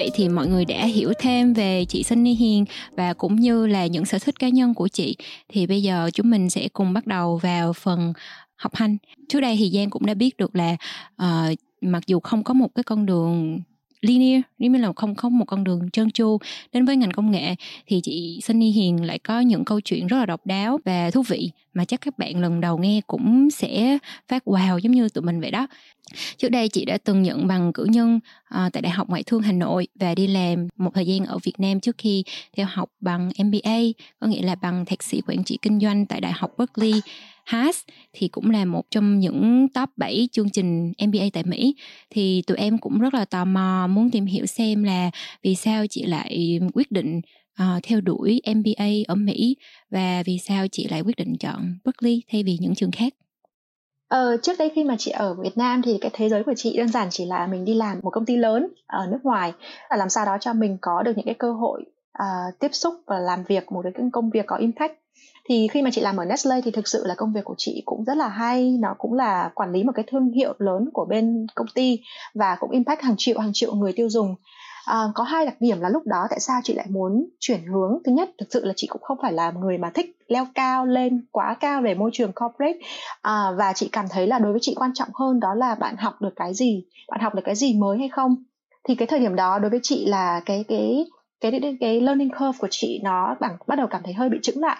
Vậy 0.00 0.10
thì 0.14 0.28
mọi 0.28 0.46
người 0.46 0.64
đã 0.64 0.86
hiểu 0.86 1.12
thêm 1.18 1.52
về 1.54 1.84
chị 1.88 2.02
Sunny 2.02 2.34
Hiền 2.34 2.64
và 2.96 3.12
cũng 3.12 3.36
như 3.36 3.66
là 3.66 3.86
những 3.86 4.04
sở 4.04 4.18
thích 4.18 4.38
cá 4.38 4.48
nhân 4.48 4.74
của 4.74 4.88
chị. 4.88 5.16
Thì 5.48 5.66
bây 5.66 5.82
giờ 5.82 6.10
chúng 6.14 6.30
mình 6.30 6.50
sẽ 6.50 6.68
cùng 6.72 6.92
bắt 6.92 7.06
đầu 7.06 7.36
vào 7.36 7.72
phần 7.72 8.12
học 8.60 8.74
hành. 8.74 8.96
Trước 9.28 9.40
đây 9.40 9.56
thì 9.58 9.70
Giang 9.74 9.90
cũng 9.90 10.06
đã 10.06 10.14
biết 10.14 10.36
được 10.36 10.56
là 10.56 10.76
uh, 11.22 11.58
mặc 11.80 12.06
dù 12.06 12.20
không 12.20 12.44
có 12.44 12.54
một 12.54 12.74
cái 12.74 12.82
con 12.82 13.06
đường 13.06 13.60
linear 14.00 14.42
nếu 14.58 14.70
như 14.70 14.78
là 14.78 14.92
không 14.96 15.14
có 15.14 15.28
một 15.28 15.44
con 15.44 15.64
đường 15.64 15.90
trơn 15.90 16.10
tru 16.10 16.38
đến 16.72 16.84
với 16.84 16.96
ngành 16.96 17.10
công 17.10 17.30
nghệ 17.30 17.54
thì 17.86 18.00
chị 18.04 18.40
Sunny 18.42 18.70
Hiền 18.70 19.04
lại 19.04 19.18
có 19.18 19.40
những 19.40 19.64
câu 19.64 19.80
chuyện 19.80 20.06
rất 20.06 20.16
là 20.18 20.26
độc 20.26 20.46
đáo 20.46 20.80
và 20.84 21.10
thú 21.10 21.22
vị 21.22 21.50
mà 21.74 21.84
chắc 21.84 22.00
các 22.00 22.18
bạn 22.18 22.40
lần 22.40 22.60
đầu 22.60 22.78
nghe 22.78 23.00
cũng 23.06 23.50
sẽ 23.50 23.98
phát 24.28 24.42
wow 24.46 24.78
giống 24.78 24.92
như 24.92 25.08
tụi 25.08 25.22
mình 25.22 25.40
vậy 25.40 25.50
đó 25.50 25.66
trước 26.36 26.48
đây 26.48 26.68
chị 26.68 26.84
đã 26.84 26.98
từng 27.04 27.22
nhận 27.22 27.46
bằng 27.46 27.72
cử 27.72 27.84
nhân 27.84 28.20
uh, 28.54 28.72
tại 28.72 28.82
đại 28.82 28.90
học 28.90 29.08
ngoại 29.08 29.22
thương 29.22 29.42
hà 29.42 29.52
nội 29.52 29.88
và 29.94 30.14
đi 30.14 30.26
làm 30.26 30.68
một 30.76 30.94
thời 30.94 31.06
gian 31.06 31.24
ở 31.24 31.38
việt 31.42 31.60
nam 31.60 31.80
trước 31.80 31.98
khi 31.98 32.24
theo 32.56 32.66
học 32.70 32.90
bằng 33.00 33.30
mba 33.44 33.78
có 34.20 34.26
nghĩa 34.26 34.42
là 34.42 34.54
bằng 34.54 34.84
thạc 34.84 35.02
sĩ 35.02 35.20
quản 35.26 35.44
trị 35.44 35.58
kinh 35.62 35.80
doanh 35.80 36.06
tại 36.06 36.20
đại 36.20 36.32
học 36.32 36.50
berkeley 36.58 37.00
HAS 37.50 37.80
thì 38.12 38.28
cũng 38.28 38.50
là 38.50 38.64
một 38.64 38.82
trong 38.90 39.18
những 39.18 39.68
top 39.74 39.88
7 39.96 40.28
chương 40.32 40.50
trình 40.50 40.92
MBA 41.06 41.24
tại 41.32 41.44
Mỹ 41.46 41.74
thì 42.10 42.42
tụi 42.46 42.56
em 42.56 42.78
cũng 42.78 42.98
rất 42.98 43.14
là 43.14 43.24
tò 43.24 43.44
mò 43.44 43.86
muốn 43.86 44.10
tìm 44.10 44.26
hiểu 44.26 44.46
xem 44.46 44.82
là 44.82 45.10
vì 45.42 45.54
sao 45.54 45.86
chị 45.90 46.04
lại 46.04 46.60
quyết 46.74 46.92
định 46.92 47.20
uh, 47.62 47.82
theo 47.82 48.00
đuổi 48.00 48.40
MBA 48.54 48.86
ở 49.08 49.14
Mỹ 49.14 49.56
và 49.90 50.22
vì 50.26 50.38
sao 50.38 50.66
chị 50.72 50.88
lại 50.90 51.00
quyết 51.00 51.16
định 51.16 51.36
chọn 51.40 51.78
Berkeley 51.84 52.22
thay 52.32 52.42
vì 52.42 52.58
những 52.60 52.74
trường 52.74 52.90
khác. 52.90 53.14
Ờ, 54.08 54.36
trước 54.42 54.52
đây 54.58 54.72
khi 54.74 54.84
mà 54.84 54.96
chị 54.98 55.10
ở 55.10 55.34
Việt 55.34 55.58
Nam 55.58 55.82
thì 55.82 55.98
cái 56.00 56.10
thế 56.14 56.28
giới 56.28 56.44
của 56.44 56.54
chị 56.56 56.76
đơn 56.76 56.88
giản 56.88 57.08
chỉ 57.10 57.24
là 57.24 57.46
mình 57.46 57.64
đi 57.64 57.74
làm 57.74 58.00
một 58.02 58.10
công 58.10 58.26
ty 58.26 58.36
lớn 58.36 58.66
ở 58.86 59.06
nước 59.10 59.18
ngoài 59.22 59.52
và 59.90 59.96
làm 59.96 60.08
sao 60.08 60.26
đó 60.26 60.36
cho 60.40 60.52
mình 60.52 60.78
có 60.80 61.02
được 61.02 61.12
những 61.16 61.26
cái 61.26 61.34
cơ 61.34 61.52
hội 61.52 61.84
uh, 62.18 62.58
tiếp 62.58 62.68
xúc 62.72 62.94
và 63.06 63.18
làm 63.18 63.44
việc 63.44 63.72
một 63.72 63.82
cái 63.82 63.92
công 64.12 64.30
việc 64.30 64.46
có 64.46 64.56
impact 64.56 64.99
thì 65.50 65.68
khi 65.68 65.82
mà 65.82 65.90
chị 65.92 66.00
làm 66.00 66.16
ở 66.16 66.24
Nestle 66.24 66.60
thì 66.64 66.70
thực 66.70 66.88
sự 66.88 67.02
là 67.06 67.14
công 67.14 67.32
việc 67.32 67.44
của 67.44 67.54
chị 67.58 67.82
cũng 67.84 68.04
rất 68.04 68.16
là 68.16 68.28
hay. 68.28 68.76
Nó 68.80 68.94
cũng 68.98 69.12
là 69.12 69.50
quản 69.54 69.72
lý 69.72 69.84
một 69.84 69.92
cái 69.94 70.04
thương 70.08 70.30
hiệu 70.30 70.54
lớn 70.58 70.88
của 70.92 71.04
bên 71.04 71.46
công 71.54 71.66
ty 71.74 71.98
và 72.34 72.56
cũng 72.60 72.70
impact 72.70 73.02
hàng 73.02 73.14
triệu 73.18 73.38
hàng 73.38 73.50
triệu 73.54 73.74
người 73.74 73.92
tiêu 73.92 74.08
dùng. 74.10 74.34
À, 74.84 75.04
có 75.14 75.24
hai 75.24 75.46
đặc 75.46 75.54
điểm 75.60 75.80
là 75.80 75.88
lúc 75.88 76.02
đó 76.06 76.26
tại 76.30 76.40
sao 76.40 76.60
chị 76.64 76.74
lại 76.74 76.86
muốn 76.90 77.28
chuyển 77.40 77.66
hướng. 77.66 77.98
Thứ 78.04 78.12
nhất 78.12 78.30
thực 78.38 78.46
sự 78.50 78.64
là 78.64 78.72
chị 78.76 78.86
cũng 78.86 79.02
không 79.02 79.18
phải 79.22 79.32
là 79.32 79.50
người 79.50 79.78
mà 79.78 79.90
thích 79.90 80.16
leo 80.28 80.46
cao 80.54 80.86
lên 80.86 81.26
quá 81.32 81.56
cao 81.60 81.82
về 81.82 81.94
môi 81.94 82.10
trường 82.12 82.32
corporate. 82.32 82.78
À, 83.22 83.50
và 83.58 83.72
chị 83.72 83.88
cảm 83.92 84.06
thấy 84.10 84.26
là 84.26 84.38
đối 84.38 84.52
với 84.52 84.60
chị 84.62 84.74
quan 84.76 84.90
trọng 84.94 85.08
hơn 85.14 85.40
đó 85.40 85.54
là 85.54 85.74
bạn 85.74 85.96
học 85.96 86.22
được 86.22 86.32
cái 86.36 86.54
gì 86.54 86.84
bạn 87.08 87.20
học 87.20 87.34
được 87.34 87.42
cái 87.44 87.54
gì 87.54 87.74
mới 87.74 87.98
hay 87.98 88.08
không. 88.08 88.36
Thì 88.88 88.94
cái 88.94 89.06
thời 89.06 89.20
điểm 89.20 89.36
đó 89.36 89.58
đối 89.58 89.70
với 89.70 89.80
chị 89.82 90.06
là 90.06 90.40
cái 90.46 90.64
cái 90.68 91.04
cái 91.40 91.50
cái, 91.60 91.76
cái 91.80 92.00
learning 92.00 92.30
curve 92.30 92.58
của 92.58 92.68
chị 92.70 93.00
nó 93.04 93.36
bằng 93.40 93.56
bắt 93.66 93.76
đầu 93.76 93.86
cảm 93.90 94.02
thấy 94.04 94.14
hơi 94.14 94.28
bị 94.28 94.38
chững 94.42 94.60
lại 94.60 94.76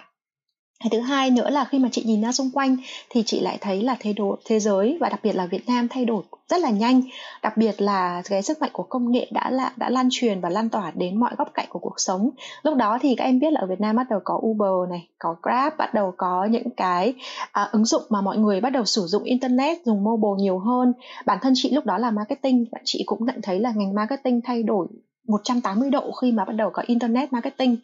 cái 0.80 0.90
thứ 0.90 1.00
hai 1.00 1.30
nữa 1.30 1.50
là 1.50 1.64
khi 1.64 1.78
mà 1.78 1.88
chị 1.92 2.02
nhìn 2.06 2.22
ra 2.22 2.32
xung 2.32 2.50
quanh 2.50 2.76
thì 3.10 3.22
chị 3.26 3.40
lại 3.40 3.58
thấy 3.60 3.82
là 3.82 3.96
thế 4.00 4.12
độ 4.12 4.38
thế 4.44 4.60
giới 4.60 4.96
và 5.00 5.08
đặc 5.08 5.20
biệt 5.22 5.32
là 5.32 5.46
Việt 5.46 5.68
Nam 5.68 5.88
thay 5.88 6.04
đổi 6.04 6.22
rất 6.48 6.60
là 6.60 6.70
nhanh. 6.70 7.02
Đặc 7.42 7.56
biệt 7.56 7.82
là 7.82 8.22
cái 8.28 8.42
sức 8.42 8.60
mạnh 8.60 8.70
của 8.72 8.82
công 8.82 9.12
nghệ 9.12 9.28
đã 9.30 9.50
là 9.50 9.72
đã 9.76 9.90
lan 9.90 10.08
truyền 10.10 10.40
và 10.40 10.48
lan 10.48 10.68
tỏa 10.68 10.90
đến 10.94 11.20
mọi 11.20 11.30
góc 11.38 11.50
cạnh 11.54 11.66
của 11.68 11.78
cuộc 11.78 11.94
sống. 11.96 12.30
Lúc 12.62 12.76
đó 12.76 12.98
thì 13.00 13.14
các 13.14 13.24
em 13.24 13.38
biết 13.38 13.52
là 13.52 13.60
ở 13.60 13.66
Việt 13.66 13.80
Nam 13.80 13.96
bắt 13.96 14.06
đầu 14.10 14.20
có 14.24 14.40
Uber 14.46 14.90
này 14.90 15.08
có 15.18 15.36
Grab 15.42 15.72
bắt 15.78 15.94
đầu 15.94 16.14
có 16.16 16.44
những 16.44 16.70
cái 16.76 17.14
à, 17.52 17.68
ứng 17.72 17.84
dụng 17.84 18.02
mà 18.08 18.20
mọi 18.20 18.38
người 18.38 18.60
bắt 18.60 18.70
đầu 18.70 18.84
sử 18.84 19.02
dụng 19.06 19.22
internet 19.22 19.78
dùng 19.84 20.04
mobile 20.04 20.42
nhiều 20.42 20.58
hơn. 20.58 20.92
Bản 21.26 21.38
thân 21.42 21.52
chị 21.56 21.70
lúc 21.70 21.86
đó 21.86 21.98
là 21.98 22.10
marketing 22.10 22.64
và 22.72 22.78
chị 22.84 23.02
cũng 23.06 23.26
nhận 23.26 23.42
thấy 23.42 23.60
là 23.60 23.72
ngành 23.76 23.94
marketing 23.94 24.40
thay 24.44 24.62
đổi 24.62 24.86
180 25.28 25.90
độ 25.90 26.12
khi 26.12 26.32
mà 26.32 26.44
bắt 26.44 26.52
đầu 26.52 26.70
có 26.70 26.82
internet 26.86 27.32
marketing. 27.32 27.76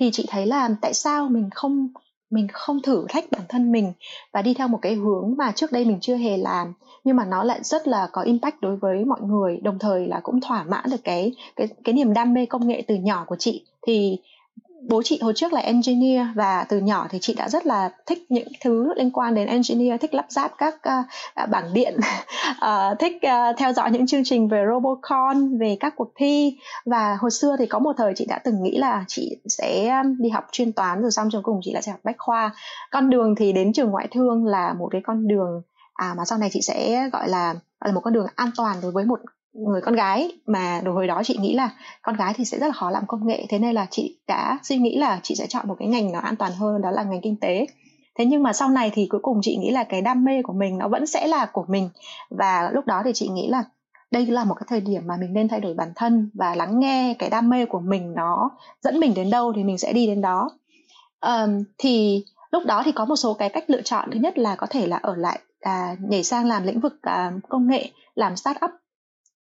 Thì 0.00 0.10
chị 0.12 0.26
thấy 0.28 0.46
là 0.46 0.68
tại 0.80 0.94
sao 0.94 1.28
mình 1.28 1.48
không 1.54 1.88
mình 2.34 2.48
không 2.52 2.82
thử 2.82 3.06
thách 3.08 3.24
bản 3.30 3.42
thân 3.48 3.72
mình 3.72 3.92
và 4.32 4.42
đi 4.42 4.54
theo 4.54 4.68
một 4.68 4.78
cái 4.82 4.94
hướng 4.94 5.34
mà 5.38 5.52
trước 5.52 5.72
đây 5.72 5.84
mình 5.84 5.98
chưa 6.00 6.16
hề 6.16 6.36
làm. 6.36 6.74
Nhưng 7.04 7.16
mà 7.16 7.24
nó 7.24 7.44
lại 7.44 7.60
rất 7.62 7.88
là 7.88 8.08
có 8.12 8.22
impact 8.22 8.60
đối 8.60 8.76
với 8.76 9.04
mọi 9.04 9.20
người, 9.20 9.56
đồng 9.62 9.78
thời 9.78 10.06
là 10.06 10.20
cũng 10.22 10.40
thỏa 10.40 10.64
mãn 10.64 10.84
được 10.90 11.04
cái 11.04 11.32
cái 11.56 11.68
cái 11.84 11.92
niềm 11.92 12.14
đam 12.14 12.34
mê 12.34 12.46
công 12.46 12.68
nghệ 12.68 12.82
từ 12.88 12.94
nhỏ 12.94 13.24
của 13.26 13.36
chị. 13.38 13.64
Thì 13.86 14.18
bố 14.88 15.02
chị 15.02 15.18
hồi 15.22 15.32
trước 15.36 15.52
là 15.52 15.60
engineer 15.60 16.26
và 16.34 16.66
từ 16.68 16.78
nhỏ 16.78 17.06
thì 17.10 17.18
chị 17.20 17.34
đã 17.34 17.48
rất 17.48 17.66
là 17.66 17.90
thích 18.06 18.26
những 18.28 18.48
thứ 18.64 18.92
liên 18.96 19.10
quan 19.10 19.34
đến 19.34 19.48
engineer 19.48 20.00
thích 20.00 20.14
lắp 20.14 20.26
ráp 20.28 20.52
các 20.58 20.74
uh, 20.74 21.50
bảng 21.50 21.74
điện. 21.74 21.96
Uh, 22.50 22.98
thích 22.98 23.16
uh, 23.16 23.56
theo 23.58 23.72
dõi 23.72 23.90
những 23.90 24.06
chương 24.06 24.24
trình 24.24 24.48
về 24.48 24.64
robocon 24.72 25.58
về 25.58 25.76
các 25.80 25.94
cuộc 25.96 26.12
thi. 26.16 26.56
Và 26.86 27.16
hồi 27.20 27.30
xưa 27.30 27.56
thì 27.58 27.66
có 27.66 27.78
một 27.78 27.92
thời 27.98 28.12
chị 28.16 28.26
đã 28.28 28.38
từng 28.44 28.62
nghĩ 28.62 28.76
là 28.76 29.04
chị 29.08 29.36
sẽ 29.48 30.02
đi 30.18 30.28
học 30.28 30.44
chuyên 30.52 30.72
toán 30.72 31.02
rồi 31.02 31.10
xong 31.10 31.28
trường 31.32 31.42
cùng 31.42 31.60
chị 31.62 31.72
lại 31.72 31.82
sẽ 31.82 31.92
học 31.92 32.00
bách 32.04 32.18
khoa. 32.18 32.50
Con 32.90 33.10
đường 33.10 33.34
thì 33.34 33.52
đến 33.52 33.72
trường 33.72 33.90
ngoại 33.90 34.08
thương 34.10 34.46
là 34.46 34.74
một 34.78 34.88
cái 34.92 35.00
con 35.04 35.28
đường 35.28 35.62
à 35.94 36.14
mà 36.16 36.24
sau 36.24 36.38
này 36.38 36.48
chị 36.52 36.60
sẽ 36.62 37.08
gọi 37.12 37.28
là 37.28 37.52
gọi 37.52 37.88
là 37.88 37.92
một 37.92 38.00
con 38.04 38.12
đường 38.12 38.26
an 38.36 38.50
toàn 38.56 38.76
đối 38.82 38.92
với 38.92 39.04
một 39.04 39.20
người 39.54 39.80
con 39.80 39.94
gái 39.94 40.32
mà 40.46 40.80
đối 40.84 40.94
hồi 40.94 41.06
đó 41.06 41.22
chị 41.24 41.36
nghĩ 41.40 41.54
là 41.54 41.70
con 42.02 42.16
gái 42.16 42.34
thì 42.36 42.44
sẽ 42.44 42.58
rất 42.58 42.66
là 42.66 42.72
khó 42.72 42.90
làm 42.90 43.06
công 43.06 43.26
nghệ. 43.26 43.46
Thế 43.48 43.58
nên 43.58 43.74
là 43.74 43.86
chị 43.90 44.18
đã 44.28 44.58
suy 44.62 44.76
nghĩ 44.76 44.98
là 44.98 45.20
chị 45.22 45.34
sẽ 45.34 45.46
chọn 45.46 45.68
một 45.68 45.76
cái 45.78 45.88
ngành 45.88 46.12
nó 46.12 46.18
an 46.18 46.36
toàn 46.36 46.52
hơn 46.52 46.82
đó 46.82 46.90
là 46.90 47.02
ngành 47.02 47.20
kinh 47.20 47.36
tế. 47.36 47.66
Thế 48.18 48.24
nhưng 48.24 48.42
mà 48.42 48.52
sau 48.52 48.68
này 48.68 48.90
thì 48.94 49.06
cuối 49.10 49.20
cùng 49.22 49.40
chị 49.42 49.56
nghĩ 49.56 49.70
là 49.70 49.84
cái 49.84 50.02
đam 50.02 50.24
mê 50.24 50.42
của 50.42 50.52
mình 50.52 50.78
nó 50.78 50.88
vẫn 50.88 51.06
sẽ 51.06 51.26
là 51.26 51.46
của 51.52 51.64
mình. 51.68 51.90
Và 52.30 52.70
lúc 52.72 52.86
đó 52.86 53.02
thì 53.04 53.10
chị 53.14 53.28
nghĩ 53.28 53.48
là 53.48 53.64
đây 54.10 54.26
là 54.26 54.44
một 54.44 54.54
cái 54.54 54.66
thời 54.68 54.80
điểm 54.80 55.02
mà 55.06 55.16
mình 55.20 55.32
nên 55.32 55.48
thay 55.48 55.60
đổi 55.60 55.74
bản 55.74 55.92
thân 55.96 56.30
và 56.34 56.54
lắng 56.54 56.80
nghe 56.80 57.14
cái 57.18 57.30
đam 57.30 57.50
mê 57.50 57.66
của 57.66 57.80
mình 57.80 58.14
nó 58.14 58.50
dẫn 58.80 59.00
mình 59.00 59.14
đến 59.14 59.30
đâu 59.30 59.52
thì 59.56 59.64
mình 59.64 59.78
sẽ 59.78 59.92
đi 59.92 60.06
đến 60.06 60.20
đó. 60.20 60.50
Um, 61.20 61.64
thì 61.78 62.24
lúc 62.50 62.62
đó 62.66 62.82
thì 62.84 62.92
có 62.92 63.04
một 63.04 63.16
số 63.16 63.34
cái 63.34 63.48
cách 63.48 63.64
lựa 63.70 63.82
chọn. 63.82 64.10
Thứ 64.12 64.18
nhất 64.18 64.38
là 64.38 64.56
có 64.56 64.66
thể 64.70 64.86
là 64.86 64.96
ở 64.96 65.16
lại 65.16 65.38
à, 65.60 65.96
nhảy 66.00 66.22
sang 66.22 66.46
làm 66.46 66.66
lĩnh 66.66 66.80
vực 66.80 67.02
à, 67.02 67.32
công 67.48 67.68
nghệ 67.68 67.90
làm 68.14 68.36
start 68.36 68.56
up 68.64 68.70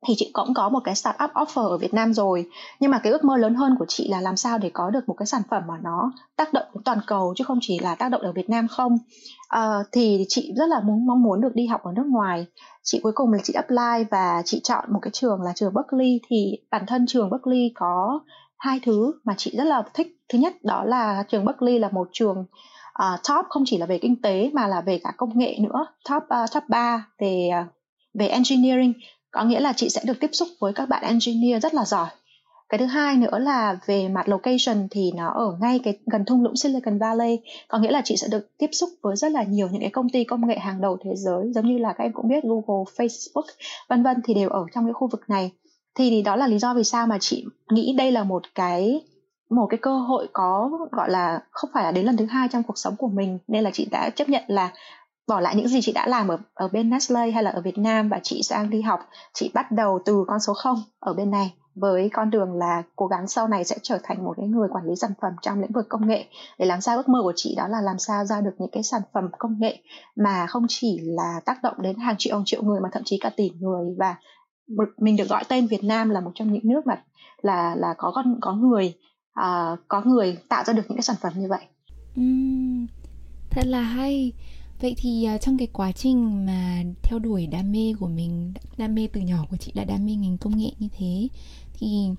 thì 0.06 0.14
chị 0.18 0.30
cũng 0.34 0.54
có 0.54 0.70
một 0.70 0.80
cái 0.84 0.96
startup 0.96 1.32
offer 1.32 1.68
ở 1.68 1.78
Việt 1.78 1.94
Nam 1.94 2.14
rồi. 2.14 2.50
Nhưng 2.80 2.92
mà 2.92 3.00
cái 3.00 3.12
ước 3.12 3.24
mơ 3.24 3.38
lớn 3.38 3.56
hơn 3.56 3.76
của 3.80 3.86
chị 3.88 4.08
là 4.08 4.22
làm 4.22 4.38
sao 4.38 4.58
để 4.58 4.70
có 4.74 4.90
được 4.90 5.00
một 5.08 5.14
cái 5.18 5.26
sản 5.26 5.42
phẩm 5.50 5.64
mà 5.68 5.74
nó 5.84 6.12
tác 6.36 6.54
động 6.54 6.66
đến 6.74 6.84
toàn 6.84 7.00
cầu 7.08 7.34
chứ 7.38 7.44
không 7.44 7.60
chỉ 7.62 7.80
là 7.80 7.96
tác 7.96 8.10
động 8.10 8.22
ở 8.22 8.32
Việt 8.32 8.50
Nam 8.50 8.68
không. 8.68 8.98
À, 9.48 9.78
thì 9.92 10.26
chị 10.28 10.54
rất 10.58 10.70
là 10.70 10.80
muốn 10.80 11.06
mong 11.06 11.24
muốn 11.24 11.42
được 11.42 11.56
đi 11.56 11.68
học 11.68 11.84
ở 11.84 11.92
nước 11.96 12.06
ngoài. 12.08 12.46
Chị 12.84 13.00
cuối 13.04 13.12
cùng 13.16 13.34
là 13.34 13.40
chị 13.44 13.54
apply 13.54 14.10
và 14.12 14.42
chị 14.46 14.62
chọn 14.64 14.94
một 14.94 15.00
cái 15.02 15.12
trường 15.12 15.42
là 15.42 15.52
trường 15.56 15.74
Berkeley. 15.74 16.20
Thì 16.30 16.58
bản 16.72 16.86
thân 16.88 17.06
trường 17.08 17.30
Berkeley 17.30 17.72
có 17.76 18.20
hai 18.58 18.80
thứ 18.86 19.14
mà 19.24 19.34
chị 19.38 19.52
rất 19.58 19.64
là 19.64 19.84
thích. 19.94 20.08
Thứ 20.30 20.40
nhất 20.40 20.54
đó 20.64 20.84
là 20.84 21.24
trường 21.30 21.46
Berkeley 21.46 21.80
là 21.80 21.90
một 21.90 22.08
trường 22.12 22.46
uh, 23.04 23.20
top 23.30 23.46
không 23.50 23.64
chỉ 23.66 23.78
là 23.78 23.86
về 23.86 23.98
kinh 23.98 24.22
tế 24.22 24.50
mà 24.54 24.68
là 24.68 24.82
về 24.82 25.00
cả 25.04 25.14
công 25.18 25.40
nghệ 25.40 25.58
nữa. 25.60 25.86
Top 26.10 26.24
uh, 26.24 26.52
top 26.54 26.64
3 26.70 27.08
về 27.20 27.50
uh, 27.62 27.68
về 28.14 28.28
engineering 28.28 28.94
có 29.34 29.44
nghĩa 29.44 29.60
là 29.60 29.74
chị 29.74 29.90
sẽ 29.90 30.02
được 30.06 30.20
tiếp 30.20 30.30
xúc 30.34 30.48
với 30.60 30.74
các 30.74 30.90
bạn 30.90 31.04
engineer 31.04 31.64
rất 31.64 31.74
là 31.74 31.86
giỏi. 31.86 32.10
Cái 32.70 32.78
thứ 32.78 32.86
hai 32.86 33.16
nữa 33.16 33.40
là 33.40 33.78
về 33.86 34.08
mặt 34.08 34.30
location 34.30 34.88
thì 34.92 35.12
nó 35.16 35.30
ở 35.30 35.58
ngay 35.62 35.80
cái 35.84 35.98
gần 36.06 36.26
thung 36.26 36.44
lũng 36.44 36.56
Silicon 36.56 36.98
Valley. 36.98 37.40
Có 37.68 37.78
nghĩa 37.78 37.92
là 37.92 38.02
chị 38.06 38.18
sẽ 38.18 38.28
được 38.32 38.58
tiếp 38.58 38.70
xúc 38.72 38.90
với 39.02 39.16
rất 39.16 39.32
là 39.32 39.44
nhiều 39.44 39.68
những 39.72 39.82
cái 39.82 39.90
công 39.90 40.10
ty 40.10 40.24
công 40.24 40.48
nghệ 40.48 40.60
hàng 40.60 40.82
đầu 40.82 40.98
thế 41.04 41.12
giới 41.16 41.52
giống 41.56 41.68
như 41.68 41.78
là 41.78 41.94
các 41.94 42.04
em 42.04 42.14
cũng 42.14 42.28
biết 42.28 42.44
Google, 42.44 42.84
Facebook 42.98 43.48
vân 43.90 44.04
vân 44.04 44.18
thì 44.24 44.34
đều 44.34 44.50
ở 44.50 44.66
trong 44.76 44.86
cái 44.86 44.94
khu 44.94 45.08
vực 45.08 45.22
này. 45.28 45.52
Thì 45.96 46.22
đó 46.22 46.36
là 46.36 46.48
lý 46.48 46.60
do 46.60 46.74
vì 46.74 46.84
sao 46.84 47.08
mà 47.08 47.18
chị 47.22 47.46
nghĩ 47.72 47.94
đây 47.98 48.12
là 48.12 48.24
một 48.24 48.44
cái 48.56 49.02
một 49.50 49.68
cái 49.70 49.78
cơ 49.78 49.98
hội 49.98 50.28
có 50.34 50.72
gọi 50.92 51.10
là 51.10 51.40
không 51.52 51.70
phải 51.74 51.84
là 51.84 51.92
đến 51.92 52.06
lần 52.06 52.18
thứ 52.18 52.26
hai 52.26 52.48
trong 52.52 52.64
cuộc 52.64 52.78
sống 52.78 52.96
của 52.96 53.08
mình. 53.08 53.38
Nên 53.48 53.64
là 53.64 53.72
chị 53.74 53.88
đã 53.92 54.10
chấp 54.10 54.30
nhận 54.30 54.44
là 54.48 54.72
bỏ 55.28 55.40
lại 55.40 55.56
những 55.56 55.68
gì 55.68 55.82
chị 55.82 55.92
đã 55.92 56.08
làm 56.08 56.28
ở 56.28 56.38
ở 56.54 56.68
bên 56.68 56.90
Nestle 56.90 57.32
hay 57.32 57.44
là 57.44 57.52
ở 57.52 57.62
Việt 57.62 57.78
Nam 57.78 58.10
và 58.10 58.20
chị 58.24 58.44
sang 58.44 58.70
đi 58.70 58.82
học 58.82 59.00
chị 59.34 59.52
bắt 59.54 59.72
đầu 59.72 60.00
từ 60.06 60.26
con 60.28 60.40
số 60.40 60.54
0 60.54 60.78
ở 61.00 61.14
bên 61.14 61.32
này 61.32 61.54
với 61.76 62.10
con 62.14 62.30
đường 62.30 62.54
là 62.54 62.84
cố 62.96 63.08
gắng 63.08 63.28
sau 63.28 63.48
này 63.48 63.64
sẽ 63.64 63.78
trở 63.82 64.00
thành 64.04 64.24
một 64.24 64.34
cái 64.38 64.48
người 64.48 64.68
quản 64.72 64.86
lý 64.86 64.96
sản 64.96 65.12
phẩm 65.22 65.32
trong 65.42 65.62
lĩnh 65.62 65.72
vực 65.72 65.86
công 65.90 66.08
nghệ 66.08 66.26
để 66.60 66.66
làm 66.66 66.82
sao 66.82 66.98
ước 66.98 67.10
mơ 67.10 67.20
của 67.24 67.34
chị 67.36 67.56
đó 67.58 67.68
là 67.68 67.82
làm 67.82 68.00
sao 68.00 68.26
ra 68.26 68.42
được 68.42 68.52
những 68.60 68.70
cái 68.72 68.84
sản 68.84 69.02
phẩm 69.14 69.30
công 69.40 69.56
nghệ 69.60 69.78
mà 70.16 70.48
không 70.48 70.66
chỉ 70.70 71.00
là 71.04 71.40
tác 71.46 71.64
động 71.64 71.76
đến 71.82 71.96
hàng 71.96 72.16
triệu 72.18 72.44
triệu 72.46 72.64
người 72.64 72.80
mà 72.80 72.90
thậm 72.92 73.04
chí 73.06 73.18
cả 73.22 73.30
tỷ 73.38 73.52
người 73.60 73.96
và 73.98 74.16
mình 74.98 75.18
được 75.18 75.30
gọi 75.30 75.44
tên 75.48 75.68
Việt 75.68 75.84
Nam 75.84 76.10
là 76.10 76.20
một 76.20 76.32
trong 76.36 76.54
những 76.54 76.64
nước 76.64 76.88
mà 76.88 77.04
là 77.42 77.76
là 77.76 77.94
có 77.98 78.12
con 78.16 78.38
có 78.42 78.54
người 78.54 78.94
uh, 79.40 79.80
có 79.88 80.02
người 80.02 80.38
tạo 80.50 80.64
ra 80.64 80.74
được 80.74 80.84
những 80.88 80.98
cái 80.98 81.04
sản 81.04 81.16
phẩm 81.22 81.34
như 81.36 81.48
vậy. 81.50 81.66
Uhm, 82.20 82.88
thật 83.50 83.66
là 83.66 83.82
hay 83.82 84.34
Vậy 84.84 84.96
thì 84.98 85.28
uh, 85.36 85.42
trong 85.42 85.58
cái 85.58 85.68
quá 85.74 85.92
trình 85.92 86.46
mà 86.46 86.84
theo 87.04 87.20
đuổi 87.20 87.48
đam 87.48 87.72
mê 87.72 87.94
của 88.00 88.08
mình, 88.08 88.54
đam 88.78 88.96
mê 88.96 89.08
từ 89.14 89.22
nhỏ 89.22 89.46
của 89.50 89.58
chị 89.58 89.72
là 89.76 89.84
đam 89.84 90.06
mê 90.06 90.16
ngành 90.16 90.38
công 90.38 90.58
nghệ 90.58 90.72
như 90.80 90.88
thế 90.98 91.28
thì 91.74 92.10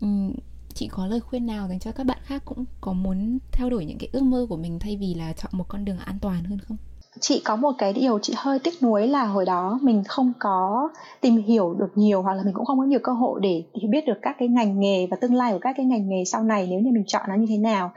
um, 0.00 0.32
chị 0.74 0.88
có 0.88 1.06
lời 1.06 1.20
khuyên 1.20 1.46
nào 1.46 1.68
dành 1.68 1.78
cho 1.78 1.92
các 1.92 2.04
bạn 2.04 2.18
khác 2.24 2.42
cũng 2.44 2.64
có 2.80 2.92
muốn 2.92 3.38
theo 3.52 3.70
đuổi 3.70 3.84
những 3.84 3.98
cái 3.98 4.08
ước 4.12 4.22
mơ 4.22 4.46
của 4.48 4.56
mình 4.56 4.78
thay 4.78 4.96
vì 4.96 5.14
là 5.14 5.32
chọn 5.32 5.52
một 5.54 5.64
con 5.68 5.84
đường 5.84 5.98
an 5.98 6.18
toàn 6.20 6.44
hơn 6.44 6.58
không? 6.58 6.76
Chị 7.20 7.42
có 7.44 7.56
một 7.56 7.72
cái 7.78 7.92
điều 7.92 8.18
chị 8.18 8.32
hơi 8.36 8.58
tiếc 8.58 8.82
nuối 8.82 9.08
là 9.08 9.24
hồi 9.24 9.44
đó 9.44 9.78
mình 9.82 10.04
không 10.08 10.32
có 10.38 10.88
tìm 11.20 11.36
hiểu 11.36 11.74
được 11.74 11.90
nhiều 11.94 12.22
hoặc 12.22 12.34
là 12.34 12.42
mình 12.42 12.54
cũng 12.54 12.64
không 12.64 12.78
có 12.78 12.84
nhiều 12.84 13.00
cơ 13.02 13.12
hội 13.12 13.40
để 13.42 13.62
biết 13.90 14.06
được 14.06 14.18
các 14.22 14.36
cái 14.38 14.48
ngành 14.48 14.80
nghề 14.80 15.06
và 15.10 15.16
tương 15.20 15.34
lai 15.34 15.52
của 15.52 15.58
các 15.58 15.74
cái 15.76 15.86
ngành 15.86 16.08
nghề 16.08 16.24
sau 16.24 16.42
này 16.42 16.66
nếu 16.70 16.80
như 16.80 16.90
mình 16.92 17.04
chọn 17.06 17.22
nó 17.28 17.34
như 17.34 17.46
thế 17.48 17.56
nào 17.56 17.90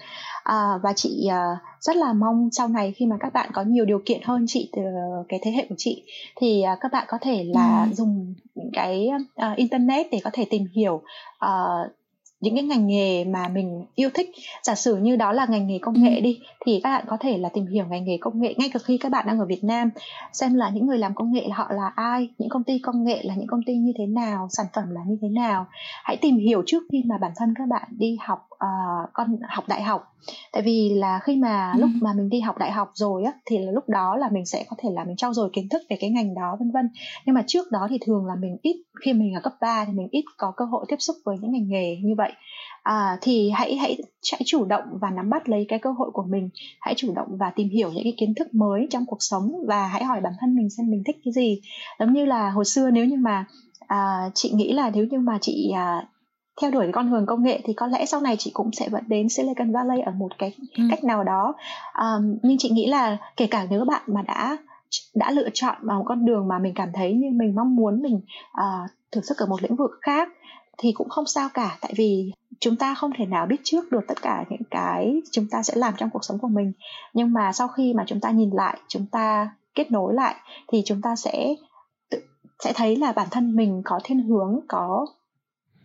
à, 0.44 0.80
và 0.84 0.94
chị 0.94 1.28
uh, 1.28 1.58
rất 1.80 1.96
là 1.96 2.14
mong 2.14 2.50
sau 2.52 2.68
này 2.68 2.94
khi 2.96 3.06
mà 3.06 3.18
các 3.20 3.34
bạn 3.34 3.50
có 3.54 3.64
nhiều 3.64 3.86
điều 3.86 4.02
kiện 4.06 4.22
hơn 4.24 4.46
chị 4.48 4.70
từ 4.76 4.82
cái 5.30 5.40
thế 5.44 5.52
hệ 5.52 5.66
của 5.70 5.76
chị 5.78 6.04
thì 6.36 6.64
uh, 6.74 6.80
các 6.82 6.92
bạn 6.92 7.06
có 7.10 7.18
thể 7.22 7.44
là 7.44 7.84
ừ. 7.84 7.94
dùng 7.94 8.34
cái 8.74 9.10
uh, 9.52 9.58
internet 9.58 10.08
để 10.12 10.20
có 10.24 10.30
thể 10.34 10.46
tìm 10.50 10.66
hiểu 10.76 11.02
uh, 11.46 11.92
những 12.44 12.56
cái 12.56 12.64
ngành 12.64 12.88
nghề 12.88 13.24
mà 13.24 13.48
mình 13.48 13.86
yêu 13.96 14.10
thích. 14.14 14.30
Giả 14.64 14.76
sử 14.76 14.98
như 14.98 15.16
đó 15.16 15.32
là 15.32 15.46
ngành 15.50 15.68
nghề 15.68 15.80
công 15.80 16.04
nghệ 16.04 16.22
đi, 16.22 16.40
thì 16.66 16.80
các 16.84 16.90
bạn 16.90 17.06
có 17.08 17.18
thể 17.20 17.38
là 17.38 17.50
tìm 17.50 17.66
hiểu 17.68 17.86
ngành 17.90 18.06
nghề 18.06 18.18
công 18.18 18.42
nghệ 18.42 18.54
ngay 18.58 18.70
cả 18.74 18.80
khi 18.84 18.98
các 18.98 19.12
bạn 19.12 19.28
đang 19.28 19.40
ở 19.40 19.46
Việt 19.46 19.64
Nam, 19.64 19.90
xem 20.34 20.56
là 20.56 20.70
những 20.70 20.88
người 20.88 20.98
làm 20.98 21.14
công 21.14 21.34
nghệ 21.34 21.50
họ 21.50 21.72
là 21.72 21.92
ai, 21.96 22.30
những 22.38 22.50
công 22.50 22.64
ty 22.64 22.80
công 22.80 23.04
nghệ 23.04 23.22
là 23.24 23.36
những 23.36 23.48
công 23.48 23.64
ty 23.66 23.74
như 23.76 23.94
thế 23.98 24.06
nào, 24.06 24.48
sản 24.50 24.66
phẩm 24.74 24.84
là 24.90 25.02
như 25.08 25.18
thế 25.22 25.28
nào. 25.28 25.66
Hãy 26.04 26.18
tìm 26.18 26.38
hiểu 26.38 26.64
trước 26.66 26.84
khi 26.92 27.04
mà 27.06 27.18
bản 27.18 27.32
thân 27.36 27.54
các 27.58 27.68
bạn 27.70 27.88
đi 27.92 28.18
học 28.22 28.48
uh, 28.64 29.10
con 29.14 29.38
học 29.50 29.64
đại 29.68 29.82
học. 29.82 30.04
Tại 30.52 30.62
vì 30.62 30.90
là 30.90 31.20
khi 31.20 31.36
mà 31.36 31.72
ừ. 31.76 31.80
lúc 31.82 31.90
mà 32.02 32.14
mình 32.14 32.30
đi 32.30 32.40
học 32.40 32.58
đại 32.58 32.72
học 32.72 32.92
rồi 32.94 33.24
á 33.24 33.32
thì 33.46 33.58
là 33.58 33.72
lúc 33.72 33.90
đó 33.90 34.16
là 34.18 34.30
mình 34.32 34.46
sẽ 34.46 34.66
có 34.70 34.76
thể 34.80 34.90
là 34.94 35.04
mình 35.04 35.16
trau 35.16 35.34
dồi 35.34 35.50
kiến 35.54 35.70
thức 35.70 35.82
về 35.90 35.98
cái 36.00 36.10
ngành 36.10 36.36
đó 36.36 36.58
vân 36.60 36.72
vân. 36.72 36.90
Nhưng 37.26 37.36
mà 37.36 37.44
trước 37.48 37.72
đó 37.72 37.88
thì 37.90 37.98
thường 38.06 38.26
là 38.26 38.36
mình 38.36 38.58
ít 38.62 38.84
khi 39.06 39.14
mình 39.14 39.34
ở 39.34 39.42
cấp 39.42 39.54
3 39.62 39.86
thì 39.86 39.94
mình 39.94 40.08
ít 40.12 40.26
có 40.38 40.54
cơ 40.58 40.66
hội 40.66 40.86
tiếp 40.88 40.96
xúc 41.00 41.16
với 41.26 41.38
những 41.42 41.52
ngành 41.52 41.70
nghề 41.70 41.96
như 41.96 42.16
vậy. 42.18 42.32
À, 42.84 43.18
thì 43.22 43.50
hãy 43.50 43.76
hãy 43.76 43.98
hãy 44.32 44.42
chủ 44.46 44.66
động 44.66 44.84
và 45.02 45.10
nắm 45.10 45.30
bắt 45.30 45.50
lấy 45.50 45.66
cái 45.70 45.80
cơ 45.80 45.92
hội 45.92 46.12
của 46.14 46.24
mình. 46.24 46.50
Hãy 46.80 46.94
chủ 46.98 47.14
động 47.16 47.28
và 47.38 47.52
tìm 47.56 47.70
hiểu 47.70 47.92
những 47.92 48.04
cái 48.04 48.14
kiến 48.18 48.34
thức 48.34 48.54
mới 48.54 48.88
trong 48.90 49.06
cuộc 49.06 49.18
sống 49.20 49.52
và 49.68 49.88
hãy 49.88 50.04
hỏi 50.04 50.22
bản 50.22 50.34
thân 50.40 50.56
mình 50.56 50.70
xem 50.70 50.92
mình 50.92 51.04
thích 51.06 51.16
cái 51.26 51.34
gì. 51.34 51.62
Giống 52.00 52.14
như 52.14 52.26
là 52.26 52.50
hồi 52.50 52.66
xưa 52.66 52.92
nếu 52.92 53.06
như 53.06 53.16
mà 53.18 53.46
à, 53.88 54.30
chị 54.34 54.52
nghĩ 54.54 54.74
là 54.74 54.92
nếu 54.94 55.06
như 55.06 55.20
mà 55.20 55.38
chị 55.42 55.72
à, 55.76 56.08
theo 56.62 56.72
đuổi 56.72 56.90
con 56.92 57.12
đường 57.12 57.26
công 57.26 57.44
nghệ 57.44 57.62
thì 57.64 57.74
có 57.74 57.88
lẽ 57.88 58.06
sau 58.06 58.22
này 58.22 58.36
chị 58.40 58.52
cũng 58.54 58.72
sẽ 58.72 58.90
vẫn 58.90 59.04
đến 59.08 59.30
Silicon 59.30 59.72
Valley 59.72 60.02
ở 60.02 60.12
một 60.12 60.30
cái 60.38 60.56
ừ. 60.78 60.84
cách 60.90 61.04
nào 61.04 61.24
đó. 61.24 61.54
Um, 62.00 62.38
nhưng 62.44 62.58
chị 62.58 62.70
nghĩ 62.70 62.88
là 62.88 63.18
kể 63.38 63.48
cả 63.48 63.68
nếu 63.70 63.80
các 63.80 63.88
bạn 63.88 64.02
mà 64.08 64.22
đã 64.22 64.58
đã 65.16 65.32
lựa 65.32 65.50
chọn 65.54 65.76
vào 65.82 66.00
một 66.00 66.06
con 66.08 66.26
đường 66.26 66.48
mà 66.48 66.60
mình 66.60 66.74
cảm 66.76 66.90
thấy 66.94 67.14
như 67.14 67.28
mình 67.34 67.56
mong 67.56 67.76
muốn 67.76 68.02
mình 68.02 68.22
uh, 68.52 68.90
thử 69.12 69.22
sức 69.22 69.38
ở 69.38 69.46
một 69.46 69.64
lĩnh 69.64 69.76
vực 69.76 69.92
khác 70.02 70.30
thì 70.78 70.92
cũng 70.92 71.10
không 71.10 71.26
sao 71.26 71.50
cả. 71.54 71.78
Tại 71.82 71.94
vì 71.96 72.32
chúng 72.60 72.76
ta 72.76 72.96
không 72.96 73.12
thể 73.18 73.26
nào 73.26 73.46
biết 73.46 73.58
trước 73.64 73.92
được 73.92 74.02
tất 74.08 74.22
cả 74.22 74.44
những 74.50 74.64
cái 74.72 75.22
chúng 75.32 75.48
ta 75.52 75.64
sẽ 75.64 75.74
làm 75.76 75.94
trong 75.98 76.10
cuộc 76.10 76.26
sống 76.26 76.40
của 76.40 76.48
mình. 76.48 76.72
Nhưng 77.14 77.34
mà 77.34 77.52
sau 77.52 77.68
khi 77.68 77.94
mà 77.94 78.04
chúng 78.08 78.20
ta 78.20 78.32
nhìn 78.32 78.50
lại 78.50 78.78
chúng 78.88 79.06
ta 79.06 79.50
kết 79.76 79.92
nối 79.92 80.14
lại 80.14 80.36
thì 80.68 80.82
chúng 80.86 81.02
ta 81.02 81.16
sẽ 81.16 81.56
sẽ 82.60 82.74
thấy 82.76 82.96
là 82.96 83.12
bản 83.12 83.28
thân 83.32 83.56
mình 83.56 83.82
có 83.86 84.00
thiên 84.04 84.20
hướng 84.20 84.60
có 84.68 85.08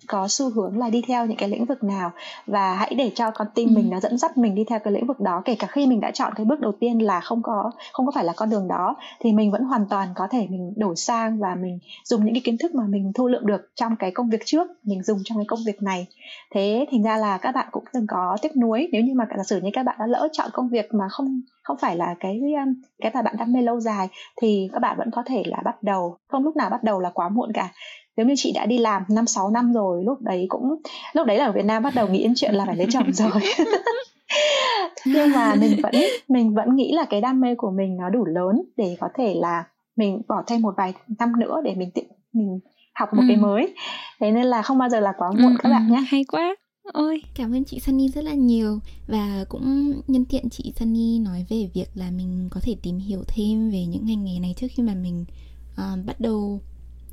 có 0.07 0.27
xu 0.29 0.51
hướng 0.51 0.79
là 0.79 0.91
đi 0.91 1.03
theo 1.07 1.27
những 1.27 1.37
cái 1.37 1.49
lĩnh 1.49 1.65
vực 1.65 1.85
nào. 1.85 2.11
Và 2.47 2.75
hãy 2.75 2.95
để 2.95 3.11
cho 3.15 3.31
con 3.31 3.47
tim 3.55 3.69
ừ. 3.69 3.73
mình 3.75 3.91
nó 3.91 4.01
dẫn 4.01 4.19
dắt 4.19 4.39
mình 4.39 4.55
đi 4.55 4.65
theo 4.69 4.79
cái 4.79 4.93
lĩnh 4.93 5.07
vực 5.07 5.21
đó 5.21 5.43
kể 5.45 5.57
cả 5.59 5.67
khi 5.67 5.87
mình 5.87 6.01
đã 6.01 6.11
chọn 6.11 6.33
cái 6.37 6.47
bước 6.47 6.61
đầu 6.61 6.73
tiên 6.81 7.03
là 7.03 7.21
không 7.21 7.43
có 7.43 7.71
không 7.93 8.07
có 8.07 8.13
phải 8.15 8.25
là 8.25 8.33
con 8.37 8.51
đường 8.51 8.69
đó 8.69 8.97
thì 9.21 9.33
mình 9.33 9.51
vẫn 9.51 9.63
hoàn 9.63 9.87
toàn 9.91 10.09
có 10.15 10.29
thể 10.31 10.47
mình 10.51 10.73
đổi 10.77 10.97
sang 10.97 11.39
và 11.39 11.55
mình 11.55 11.79
dùng 12.05 12.25
những 12.25 12.35
cái 12.35 12.43
kiến 12.45 12.59
thức 12.59 12.75
mà 12.75 12.85
mình 12.89 13.13
thu 13.15 13.29
lượm 13.29 13.47
được 13.47 13.71
trong 13.75 13.97
cái 13.97 14.11
công 14.11 14.31
việc 14.31 14.43
trước 14.45 14.67
mình 14.83 15.03
dùng 15.03 15.19
trong 15.25 15.39
cái 15.39 15.45
công 15.49 15.61
việc 15.67 15.83
này. 15.83 16.07
Thế 16.55 16.87
thành 16.91 17.03
ra 17.03 17.17
là 17.17 17.39
các 17.39 17.55
bạn 17.55 17.69
cũng 17.71 17.85
từng 17.93 18.07
có 18.09 18.37
tiếc 18.43 18.57
nuối. 18.57 18.89
Nếu 18.93 19.03
như 19.03 19.15
mà 19.15 19.27
giả 19.37 19.45
sử 19.45 19.61
như 19.61 19.71
các 19.73 19.83
bạn 19.83 19.97
đã 19.99 20.07
lỡ 20.07 20.29
chọn 20.33 20.51
công 20.53 20.69
việc 20.69 20.95
mà 20.95 21.09
không 21.11 21.41
không 21.63 21.77
phải 21.81 21.97
là 21.97 22.15
cái 22.21 22.41
um, 22.41 22.75
cái 22.99 23.13
mà 23.15 23.23
bạn 23.23 23.35
đam 23.39 23.53
mê 23.53 23.63
lâu 23.63 23.81
dài 23.81 24.09
thì 24.43 24.69
các 24.73 24.79
bạn 24.79 24.97
vẫn 24.99 25.11
có 25.11 25.23
thể 25.27 25.43
là 25.47 25.59
bắt 25.65 25.83
đầu 25.83 26.17
không 26.29 26.45
lúc 26.45 26.57
nào 26.57 26.71
bắt 26.71 26.83
đầu 26.83 27.01
là 27.01 27.11
quá 27.11 27.29
muộn 27.29 27.53
cả 27.53 27.73
nếu 28.19 28.27
như 28.27 28.35
chị 28.37 28.53
đã 28.53 28.67
đi 28.67 28.79
làm 28.79 29.03
năm 29.09 29.27
sáu 29.27 29.51
năm 29.51 29.73
rồi 29.73 30.05
lúc 30.05 30.23
đấy 30.23 30.47
cũng 30.49 30.83
lúc 31.13 31.27
đấy 31.27 31.39
là 31.39 31.45
ở 31.45 31.53
Việt 31.53 31.65
Nam 31.65 31.83
bắt 31.83 31.95
đầu 31.95 32.09
nghĩ 32.09 32.23
đến 32.23 32.33
chuyện 32.37 32.55
là 32.55 32.65
phải 32.67 32.77
lấy 32.77 32.87
chồng 32.91 33.13
rồi. 33.13 33.31
Nhưng 35.07 35.33
mà 35.33 35.55
mình 35.55 35.81
vẫn 35.83 35.95
mình 36.29 36.55
vẫn 36.55 36.77
nghĩ 36.77 36.93
là 36.93 37.05
cái 37.11 37.21
đam 37.21 37.41
mê 37.41 37.55
của 37.55 37.71
mình 37.71 37.97
nó 37.97 38.11
đủ 38.11 38.25
lớn 38.25 38.63
để 38.77 38.97
có 39.01 39.09
thể 39.19 39.35
là 39.35 39.65
mình 39.97 40.23
bỏ 40.29 40.43
thêm 40.47 40.63
một 40.63 40.75
vài 40.77 40.95
năm 41.19 41.33
nữa 41.41 41.61
để 41.65 41.75
mình 41.75 41.91
tiện 41.95 42.07
mình 42.33 42.61
học 42.95 43.09
một 43.13 43.23
ừ. 43.23 43.25
cái 43.29 43.37
mới. 43.37 43.75
Thế 44.21 44.31
nên 44.31 44.47
là 44.47 44.63
không 44.63 44.79
bao 44.79 44.89
giờ 44.89 45.01
là 45.01 45.13
quá 45.19 45.31
muộn 45.31 45.53
ừ, 45.53 45.57
các 45.63 45.69
bạn 45.69 45.89
nhé. 45.91 46.03
hay 46.09 46.25
quá. 46.25 46.57
Ôi. 46.93 47.23
Cảm 47.35 47.55
ơn 47.55 47.65
chị 47.65 47.81
Sunny 47.81 48.09
rất 48.09 48.25
là 48.25 48.33
nhiều 48.35 48.79
và 49.09 49.45
cũng 49.49 49.93
nhân 50.07 50.25
tiện 50.25 50.51
chị 50.51 50.73
Sunny 50.77 51.19
nói 51.19 51.47
về 51.49 51.69
việc 51.75 51.89
là 51.95 52.11
mình 52.11 52.49
có 52.51 52.61
thể 52.63 52.77
tìm 52.83 52.99
hiểu 52.99 53.23
thêm 53.29 53.71
về 53.71 53.85
những 53.87 54.07
ngành 54.07 54.25
nghề 54.25 54.39
này 54.39 54.55
trước 54.57 54.67
khi 54.71 54.83
mà 54.83 54.95
mình 54.95 55.25
uh, 55.73 56.07
bắt 56.07 56.21
đầu 56.21 56.61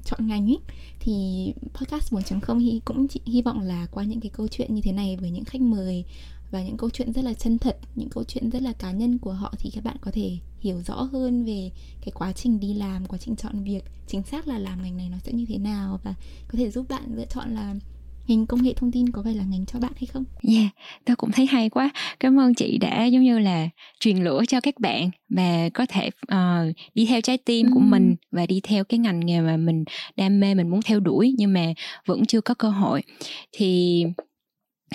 chọn 0.06 0.28
ngành 0.28 0.50
ấy 0.50 0.60
thì 1.00 1.14
podcast 1.74 2.14
4.0 2.14 2.58
hy, 2.58 2.82
cũng 2.86 3.08
chỉ 3.08 3.20
hy 3.26 3.42
vọng 3.42 3.60
là 3.62 3.88
qua 3.92 4.04
những 4.04 4.20
cái 4.20 4.30
câu 4.30 4.48
chuyện 4.48 4.76
như 4.76 4.82
thế 4.82 4.92
này 4.92 5.18
với 5.18 5.30
những 5.30 5.46
khách 5.46 5.62
mời 5.62 6.06
và 6.52 6.64
những 6.64 6.78
câu 6.78 6.90
chuyện 6.90 7.14
rất 7.14 7.24
là 7.24 7.34
chân 7.34 7.58
thật, 7.58 7.78
những 7.96 8.10
câu 8.10 8.24
chuyện 8.24 8.50
rất 8.50 8.62
là 8.62 8.74
cá 8.74 8.92
nhân 8.92 9.18
của 9.18 9.34
họ 9.34 9.54
thì 9.60 9.70
các 9.70 9.84
bạn 9.84 9.98
có 10.02 10.12
thể 10.12 10.38
hiểu 10.60 10.82
rõ 10.82 11.02
hơn 11.02 11.46
về 11.46 11.72
cái 12.02 12.12
quá 12.12 12.32
trình 12.32 12.60
đi 12.60 12.74
làm, 12.74 13.06
quá 13.06 13.18
trình 13.18 13.36
chọn 13.36 13.64
việc, 13.64 13.84
chính 14.08 14.24
xác 14.24 14.48
là 14.48 14.58
làm 14.58 14.84
ngành 14.84 14.98
này 14.98 15.10
nó 15.10 15.18
sẽ 15.24 15.32
như 15.32 15.46
thế 15.46 15.58
nào 15.58 16.00
và 16.04 16.14
có 16.48 16.58
thể 16.58 16.72
giúp 16.72 16.86
bạn 16.90 17.16
lựa 17.16 17.26
chọn 17.26 17.56
là 17.56 17.76
ngành 18.28 18.48
công 18.48 18.64
nghệ 18.64 18.74
thông 18.74 18.92
tin 18.92 19.10
có 19.10 19.22
phải 19.24 19.34
là 19.34 19.44
ngành 19.44 19.66
cho 19.66 19.80
bạn 19.80 19.92
hay 19.96 20.06
không? 20.06 20.24
Yeah, 20.42 20.68
tôi 21.06 21.16
cũng 21.16 21.32
thấy 21.32 21.46
hay 21.46 21.70
quá. 21.70 21.90
Cảm 22.20 22.40
ơn 22.40 22.54
chị 22.54 22.78
đã 22.78 23.06
giống 23.06 23.24
như 23.24 23.40
là 23.40 23.70
truyền 24.00 24.24
lửa 24.24 24.42
cho 24.48 24.62
các 24.62 24.80
bạn 24.80 25.10
và 25.30 25.70
có 25.74 25.86
thể 25.86 26.10
uh, 26.34 26.76
đi 26.94 27.06
theo 27.06 27.22
trái 27.22 27.38
tim 27.38 27.68
ừ. 27.68 27.72
của 27.74 27.80
mình 27.80 28.16
và 28.32 28.46
đi 28.46 28.60
theo 28.64 28.84
cái 28.84 28.98
ngành 28.98 29.20
nghề 29.20 29.42
mà 29.42 29.58
mình 29.58 29.84
đam 30.16 30.40
mê 30.40 30.56
mình 30.56 30.70
muốn 30.70 30.82
theo 30.82 31.00
đuổi 31.00 31.34
nhưng 31.38 31.54
mà 31.54 31.66
vẫn 32.06 32.26
chưa 32.26 32.42
có 32.42 32.54
cơ 32.54 32.70
hội. 32.70 33.04
Thì 33.52 34.06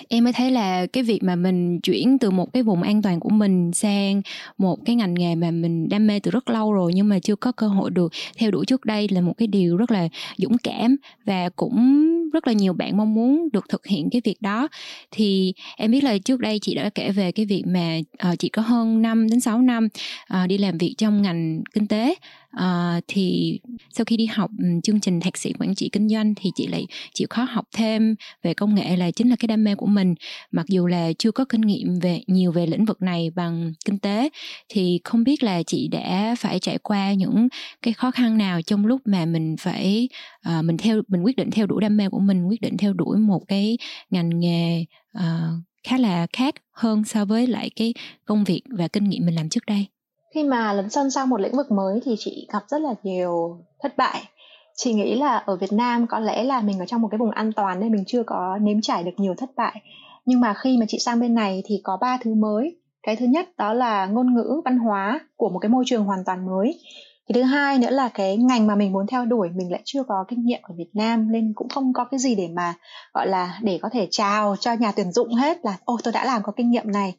em 0.08 0.24
mới 0.24 0.32
thấy 0.32 0.50
là 0.50 0.86
cái 0.86 1.02
việc 1.02 1.22
mà 1.22 1.36
mình 1.36 1.80
chuyển 1.80 2.18
từ 2.18 2.30
một 2.30 2.52
cái 2.52 2.62
vùng 2.62 2.82
an 2.82 3.02
toàn 3.02 3.20
của 3.20 3.28
mình 3.28 3.72
sang 3.72 4.22
một 4.58 4.78
cái 4.84 4.96
ngành 4.96 5.14
nghề 5.14 5.34
mà 5.34 5.50
mình 5.50 5.88
đam 5.88 6.06
mê 6.06 6.20
từ 6.20 6.30
rất 6.30 6.50
lâu 6.50 6.72
rồi 6.72 6.92
nhưng 6.94 7.08
mà 7.08 7.18
chưa 7.18 7.36
có 7.36 7.52
cơ 7.52 7.68
hội 7.68 7.90
được 7.90 8.12
theo 8.38 8.50
đuổi 8.50 8.66
trước 8.66 8.84
đây 8.84 9.08
là 9.10 9.20
một 9.20 9.32
cái 9.36 9.48
điều 9.48 9.76
rất 9.76 9.90
là 9.90 10.08
dũng 10.38 10.58
cảm 10.58 10.96
và 11.24 11.48
cũng 11.48 12.06
rất 12.32 12.46
là 12.46 12.52
nhiều 12.52 12.72
bạn 12.72 12.96
mong 12.96 13.14
muốn 13.14 13.48
được 13.52 13.68
thực 13.68 13.86
hiện 13.86 14.10
cái 14.10 14.20
việc 14.24 14.42
đó. 14.42 14.68
Thì 15.10 15.52
em 15.76 15.90
biết 15.90 16.04
là 16.04 16.18
trước 16.18 16.40
đây 16.40 16.58
chị 16.58 16.74
đã 16.74 16.90
kể 16.94 17.10
về 17.10 17.32
cái 17.32 17.46
việc 17.46 17.62
mà 17.66 17.98
uh, 18.30 18.38
chị 18.38 18.48
có 18.48 18.62
hơn 18.62 19.02
5 19.02 19.30
đến 19.30 19.40
6 19.40 19.62
năm 19.62 19.88
uh, 20.34 20.48
đi 20.48 20.58
làm 20.58 20.78
việc 20.78 20.94
trong 20.98 21.22
ngành 21.22 21.62
kinh 21.74 21.86
tế 21.86 22.14
uh, 22.56 23.04
thì 23.08 23.58
sau 23.90 24.04
khi 24.04 24.16
đi 24.16 24.26
học 24.26 24.50
um, 24.58 24.80
chương 24.80 25.00
trình 25.00 25.20
thạc 25.20 25.36
sĩ 25.36 25.52
quản 25.58 25.74
trị 25.74 25.88
kinh 25.92 26.08
doanh 26.08 26.34
thì 26.34 26.50
chị 26.54 26.66
lại 26.66 26.86
chịu 27.14 27.26
khó 27.30 27.42
học 27.50 27.64
thêm 27.76 28.14
về 28.42 28.54
công 28.54 28.74
nghệ 28.74 28.96
là 28.96 29.10
chính 29.10 29.30
là 29.30 29.36
cái 29.36 29.46
đam 29.46 29.64
mê 29.64 29.74
của 29.74 29.86
mình. 29.86 30.14
Mặc 30.50 30.66
dù 30.68 30.86
là 30.86 31.12
chưa 31.18 31.30
có 31.30 31.44
kinh 31.44 31.60
nghiệm 31.60 31.98
về 31.98 32.20
nhiều 32.26 32.52
về 32.52 32.66
lĩnh 32.66 32.84
vực 32.84 33.02
này 33.02 33.30
bằng 33.30 33.72
kinh 33.84 33.98
tế 33.98 34.28
thì 34.68 35.00
không 35.04 35.24
biết 35.24 35.42
là 35.42 35.62
chị 35.62 35.88
đã 35.88 36.34
phải 36.38 36.58
trải 36.58 36.78
qua 36.78 37.12
những 37.12 37.48
cái 37.82 37.94
khó 37.94 38.10
khăn 38.10 38.38
nào 38.38 38.62
trong 38.62 38.86
lúc 38.86 39.00
mà 39.04 39.24
mình 39.24 39.56
phải 39.60 40.08
uh, 40.48 40.64
mình 40.64 40.76
theo 40.76 41.02
mình 41.08 41.22
quyết 41.22 41.36
định 41.36 41.50
theo 41.50 41.66
đuổi 41.66 41.80
đam 41.80 41.96
mê 41.96 42.08
của 42.08 42.20
mình 42.20 42.46
quyết 42.46 42.60
định 42.60 42.76
theo 42.76 42.92
đuổi 42.92 43.18
một 43.18 43.42
cái 43.48 43.78
ngành 44.10 44.40
nghề 44.40 44.84
uh, 45.18 45.22
khá 45.88 45.98
là 45.98 46.26
khác 46.32 46.54
hơn 46.72 47.04
so 47.04 47.24
với 47.24 47.46
lại 47.46 47.70
cái 47.76 47.94
công 48.24 48.44
việc 48.44 48.62
và 48.70 48.88
kinh 48.88 49.04
nghiệm 49.04 49.26
mình 49.26 49.34
làm 49.34 49.48
trước 49.48 49.66
đây? 49.66 49.86
Khi 50.34 50.44
mà 50.44 50.72
lấn 50.72 50.90
sân 50.90 51.10
sang 51.10 51.28
một 51.28 51.40
lĩnh 51.40 51.56
vực 51.56 51.70
mới 51.70 52.00
thì 52.04 52.14
chị 52.18 52.46
gặp 52.52 52.62
rất 52.68 52.80
là 52.80 52.94
nhiều 53.02 53.58
thất 53.82 53.96
bại. 53.96 54.22
Chị 54.76 54.92
nghĩ 54.92 55.14
là 55.14 55.36
ở 55.36 55.56
Việt 55.56 55.72
Nam 55.72 56.06
có 56.06 56.18
lẽ 56.18 56.44
là 56.44 56.60
mình 56.60 56.78
ở 56.78 56.86
trong 56.86 57.02
một 57.02 57.08
cái 57.10 57.18
vùng 57.18 57.30
an 57.30 57.52
toàn 57.52 57.80
nên 57.80 57.92
mình 57.92 58.04
chưa 58.06 58.22
có 58.22 58.58
nếm 58.62 58.80
trải 58.80 59.02
được 59.02 59.10
nhiều 59.16 59.34
thất 59.38 59.50
bại. 59.56 59.82
Nhưng 60.24 60.40
mà 60.40 60.54
khi 60.54 60.76
mà 60.78 60.86
chị 60.88 60.98
sang 60.98 61.20
bên 61.20 61.34
này 61.34 61.62
thì 61.66 61.80
có 61.84 61.96
ba 62.00 62.18
thứ 62.22 62.34
mới. 62.34 62.76
Cái 63.02 63.16
thứ 63.16 63.26
nhất 63.26 63.48
đó 63.56 63.74
là 63.74 64.06
ngôn 64.06 64.34
ngữ, 64.34 64.60
văn 64.64 64.78
hóa 64.78 65.20
của 65.36 65.48
một 65.48 65.58
cái 65.58 65.68
môi 65.68 65.84
trường 65.86 66.04
hoàn 66.04 66.24
toàn 66.24 66.46
mới. 66.46 66.78
Cái 67.28 67.34
thứ 67.34 67.42
hai 67.42 67.78
nữa 67.78 67.90
là 67.90 68.08
cái 68.08 68.36
ngành 68.36 68.66
mà 68.66 68.74
mình 68.74 68.92
muốn 68.92 69.06
theo 69.06 69.24
đuổi, 69.24 69.48
mình 69.54 69.72
lại 69.72 69.82
chưa 69.84 70.02
có 70.02 70.24
kinh 70.28 70.44
nghiệm 70.44 70.60
ở 70.62 70.74
Việt 70.78 70.90
Nam 70.94 71.32
nên 71.32 71.52
cũng 71.54 71.68
không 71.68 71.92
có 71.92 72.04
cái 72.04 72.20
gì 72.20 72.34
để 72.34 72.48
mà, 72.48 72.74
gọi 73.14 73.28
là, 73.28 73.58
để 73.62 73.78
có 73.82 73.88
thể 73.92 74.08
chào 74.10 74.56
cho 74.60 74.72
nhà 74.72 74.92
tuyển 74.92 75.12
dụng 75.12 75.34
hết 75.34 75.58
là, 75.64 75.76
ô, 75.84 75.98
tôi 76.04 76.12
đã 76.12 76.24
làm 76.24 76.42
có 76.42 76.52
kinh 76.56 76.70
nghiệm 76.70 76.92
này 76.92 77.14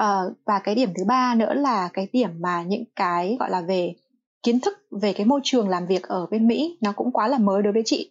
uh, 0.00 0.32
và 0.44 0.58
cái 0.58 0.74
điểm 0.74 0.90
thứ 0.96 1.04
ba 1.04 1.34
nữa 1.34 1.54
là 1.54 1.88
cái 1.92 2.08
điểm 2.12 2.30
mà 2.40 2.62
những 2.62 2.84
cái 2.96 3.36
gọi 3.40 3.50
là 3.50 3.60
về 3.60 3.94
kiến 4.42 4.60
thức 4.60 4.78
về 4.90 5.12
cái 5.12 5.26
môi 5.26 5.40
trường 5.44 5.68
làm 5.68 5.86
việc 5.86 6.02
ở 6.02 6.26
bên 6.30 6.48
Mỹ 6.48 6.78
nó 6.80 6.92
cũng 6.92 7.12
quá 7.12 7.28
là 7.28 7.38
mới 7.38 7.62
đối 7.62 7.72
với 7.72 7.82
chị. 7.86 8.10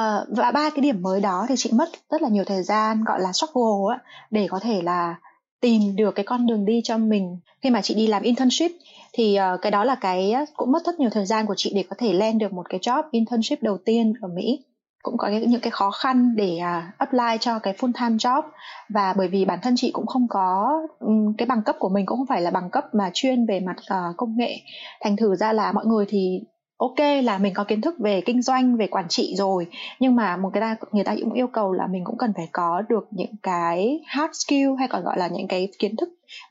Uh, 0.00 0.36
và 0.36 0.50
ba 0.50 0.70
cái 0.70 0.80
điểm 0.80 1.02
mới 1.02 1.20
đó 1.20 1.46
thì 1.48 1.54
chị 1.58 1.70
mất 1.72 1.88
rất 2.10 2.22
là 2.22 2.28
nhiều 2.28 2.44
thời 2.44 2.62
gian 2.62 3.04
gọi 3.04 3.20
là 3.20 3.32
struggle 3.32 3.94
á, 3.94 3.98
để 4.30 4.46
có 4.50 4.58
thể 4.58 4.82
là 4.82 5.14
tìm 5.60 5.96
được 5.96 6.14
cái 6.14 6.24
con 6.24 6.46
đường 6.46 6.64
đi 6.64 6.80
cho 6.84 6.98
mình. 6.98 7.38
Khi 7.62 7.70
mà 7.70 7.82
chị 7.82 7.94
đi 7.94 8.06
làm 8.06 8.22
internship 8.22 8.70
thì 9.12 9.38
uh, 9.54 9.60
cái 9.62 9.70
đó 9.70 9.84
là 9.84 9.94
cái 9.94 10.34
cũng 10.56 10.72
mất 10.72 10.86
rất 10.86 11.00
nhiều 11.00 11.10
thời 11.10 11.26
gian 11.26 11.46
của 11.46 11.54
chị 11.56 11.72
để 11.74 11.84
có 11.90 11.96
thể 11.98 12.12
lên 12.12 12.38
được 12.38 12.52
một 12.52 12.68
cái 12.68 12.80
job 12.80 13.02
internship 13.10 13.62
đầu 13.62 13.78
tiên 13.84 14.12
ở 14.20 14.28
Mỹ 14.28 14.64
cũng 15.04 15.16
có 15.18 15.28
những 15.28 15.60
cái 15.60 15.70
khó 15.70 15.90
khăn 15.90 16.36
để 16.36 16.58
uh, 16.60 16.98
apply 16.98 17.38
cho 17.40 17.58
cái 17.58 17.74
full 17.78 17.92
time 18.00 18.16
job. 18.16 18.42
Và 18.88 19.14
bởi 19.16 19.28
vì 19.28 19.44
bản 19.44 19.58
thân 19.62 19.74
chị 19.76 19.90
cũng 19.92 20.06
không 20.06 20.26
có 20.28 20.80
um, 20.98 21.34
cái 21.38 21.46
bằng 21.46 21.62
cấp 21.62 21.76
của 21.78 21.88
mình 21.88 22.06
cũng 22.06 22.18
không 22.18 22.26
phải 22.26 22.42
là 22.42 22.50
bằng 22.50 22.70
cấp 22.70 22.84
mà 22.92 23.10
chuyên 23.14 23.46
về 23.46 23.60
mặt 23.60 23.76
uh, 23.78 24.16
công 24.16 24.36
nghệ. 24.36 24.56
Thành 25.00 25.16
thử 25.16 25.36
ra 25.36 25.52
là 25.52 25.72
mọi 25.72 25.86
người 25.86 26.04
thì 26.08 26.40
ok 26.76 26.98
là 27.24 27.38
mình 27.38 27.54
có 27.54 27.64
kiến 27.64 27.80
thức 27.80 27.94
về 27.98 28.20
kinh 28.20 28.42
doanh 28.42 28.76
về 28.76 28.86
quản 28.86 29.08
trị 29.08 29.34
rồi. 29.38 29.66
Nhưng 30.00 30.16
mà 30.16 30.36
một 30.36 30.50
cái 30.54 30.60
ta 30.60 30.76
người 30.92 31.04
ta 31.04 31.16
cũng 31.20 31.32
yêu 31.32 31.46
cầu 31.46 31.72
là 31.72 31.86
mình 31.86 32.04
cũng 32.04 32.18
cần 32.18 32.32
phải 32.36 32.48
có 32.52 32.82
được 32.88 33.08
những 33.10 33.36
cái 33.42 34.00
hard 34.06 34.32
skill 34.32 34.74
hay 34.78 34.88
còn 34.88 35.04
gọi 35.04 35.18
là 35.18 35.28
những 35.28 35.48
cái 35.48 35.68
kiến 35.78 35.96
thức 35.96 36.08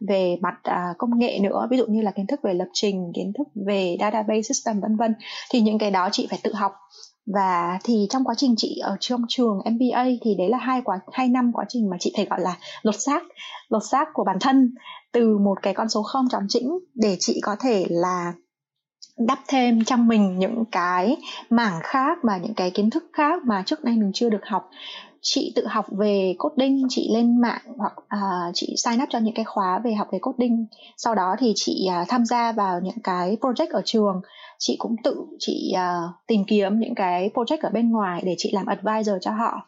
về 0.07 0.37
mặt 0.41 0.55
uh, 0.69 0.97
công 0.97 1.19
nghệ 1.19 1.39
nữa. 1.41 1.67
Ví 1.71 1.77
dụ 1.77 1.85
như 1.85 2.01
là 2.01 2.11
kiến 2.11 2.27
thức 2.27 2.39
về 2.43 2.53
lập 2.53 2.67
trình 2.73 3.11
kiến 3.15 3.33
thức 3.37 3.47
về 3.67 3.97
database 3.99 4.41
system 4.41 4.79
vân 4.79 4.97
vân. 4.97 5.15
Thì 5.51 5.61
những 5.61 5.77
cái 5.77 5.91
đó 5.91 6.09
chị 6.11 6.27
phải 6.29 6.39
tự 6.43 6.53
học 6.53 6.73
và 7.25 7.79
thì 7.83 8.07
trong 8.09 8.23
quá 8.23 8.35
trình 8.37 8.55
chị 8.57 8.77
ở 8.83 8.97
trong 8.99 9.21
trường 9.27 9.59
MBA 9.65 10.03
thì 10.21 10.35
đấy 10.37 10.49
là 10.49 10.57
hai 10.57 10.81
quá, 10.81 10.99
hai 11.11 11.27
năm 11.27 11.51
quá 11.53 11.65
trình 11.69 11.89
mà 11.89 11.97
chị 11.99 12.13
phải 12.15 12.25
gọi 12.25 12.41
là 12.41 12.57
lột 12.81 12.95
xác 12.99 13.23
lột 13.69 13.81
xác 13.91 14.07
của 14.13 14.23
bản 14.23 14.37
thân 14.41 14.75
từ 15.11 15.37
một 15.37 15.55
cái 15.61 15.73
con 15.73 15.89
số 15.89 16.03
không 16.03 16.25
tròn 16.31 16.43
chỉnh 16.49 16.79
để 16.95 17.17
chị 17.19 17.39
có 17.43 17.55
thể 17.59 17.85
là 17.89 18.33
đắp 19.17 19.39
thêm 19.47 19.83
trong 19.83 20.07
mình 20.07 20.39
những 20.39 20.63
cái 20.71 21.17
mảng 21.49 21.79
khác 21.83 22.17
và 22.23 22.37
những 22.37 22.53
cái 22.53 22.71
kiến 22.71 22.89
thức 22.89 23.03
khác 23.13 23.43
mà 23.45 23.63
trước 23.65 23.83
đây 23.83 23.95
mình 23.95 24.11
chưa 24.13 24.29
được 24.29 24.45
học 24.45 24.69
chị 25.25 25.53
tự 25.55 25.67
học 25.67 25.85
về 25.91 26.35
coding 26.37 26.85
chị 26.89 27.09
lên 27.13 27.41
mạng 27.41 27.61
hoặc 27.77 27.93
uh, 27.97 28.51
chị 28.53 28.75
sign 28.77 29.03
up 29.03 29.09
cho 29.09 29.19
những 29.19 29.33
cái 29.33 29.45
khóa 29.45 29.79
về 29.83 29.93
học 29.93 30.07
về 30.11 30.19
coding. 30.21 30.65
Sau 30.97 31.15
đó 31.15 31.35
thì 31.39 31.53
chị 31.55 31.87
uh, 32.01 32.07
tham 32.09 32.25
gia 32.25 32.51
vào 32.51 32.79
những 32.79 32.99
cái 33.03 33.37
project 33.41 33.71
ở 33.71 33.81
trường. 33.85 34.21
Chị 34.59 34.75
cũng 34.79 34.95
tự 35.03 35.25
chị 35.39 35.73
uh, 35.75 36.11
tìm 36.27 36.43
kiếm 36.47 36.79
những 36.79 36.95
cái 36.95 37.29
project 37.33 37.57
ở 37.61 37.69
bên 37.69 37.91
ngoài 37.91 38.21
để 38.25 38.35
chị 38.37 38.51
làm 38.53 38.65
advisor 38.65 39.15
cho 39.21 39.31
họ. 39.31 39.67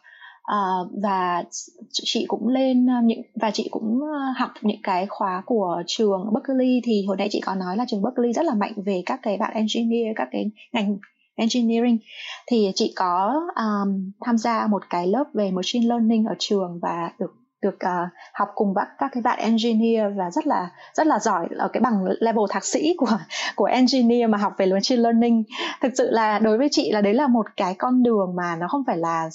Uh, 0.52 0.90
và 1.02 1.44
chị 1.92 2.24
cũng 2.28 2.48
lên 2.48 2.86
những 3.04 3.22
và 3.40 3.50
chị 3.50 3.68
cũng 3.70 4.00
học 4.36 4.50
những 4.62 4.82
cái 4.82 5.06
khóa 5.06 5.42
của 5.46 5.82
trường 5.86 6.32
Berkeley. 6.32 6.80
Thì 6.84 7.04
hồi 7.06 7.16
nãy 7.16 7.28
chị 7.30 7.40
có 7.40 7.54
nói 7.54 7.76
là 7.76 7.84
trường 7.88 8.02
Berkeley 8.02 8.32
rất 8.32 8.44
là 8.44 8.54
mạnh 8.54 8.72
về 8.86 9.02
các 9.06 9.20
cái 9.22 9.36
bạn 9.36 9.54
engineer 9.54 10.16
các 10.16 10.28
cái 10.32 10.50
ngành 10.72 10.96
engineering. 11.36 11.98
Thì 12.46 12.72
chị 12.74 12.92
có 12.96 13.42
um, 13.56 14.10
tham 14.24 14.38
gia 14.38 14.66
một 14.66 14.82
cái 14.90 15.06
lớp 15.06 15.24
về 15.34 15.50
machine 15.50 15.86
learning 15.86 16.24
ở 16.24 16.34
trường 16.38 16.78
và 16.82 17.10
được 17.18 17.34
được 17.62 17.74
uh, 17.74 18.08
học 18.34 18.48
cùng 18.54 18.74
các 18.74 18.88
các 18.98 19.10
cái 19.12 19.22
bạn 19.22 19.38
engineer 19.38 20.16
và 20.16 20.30
rất 20.30 20.46
là 20.46 20.70
rất 20.94 21.06
là 21.06 21.18
giỏi 21.18 21.48
ở 21.58 21.68
cái 21.72 21.80
bằng 21.80 22.04
level 22.20 22.44
thạc 22.50 22.64
sĩ 22.64 22.94
của 22.96 23.18
của 23.56 23.64
engineer 23.64 24.30
mà 24.30 24.38
học 24.38 24.52
về 24.58 24.66
machine 24.66 25.02
learning. 25.02 25.42
Thực 25.82 25.92
sự 25.98 26.10
là 26.10 26.38
đối 26.38 26.58
với 26.58 26.68
chị 26.70 26.92
là 26.92 27.00
đấy 27.00 27.14
là 27.14 27.26
một 27.26 27.46
cái 27.56 27.74
con 27.74 28.02
đường 28.02 28.36
mà 28.36 28.56
nó 28.56 28.68
không 28.68 28.82
phải 28.86 28.96
là 28.96 29.28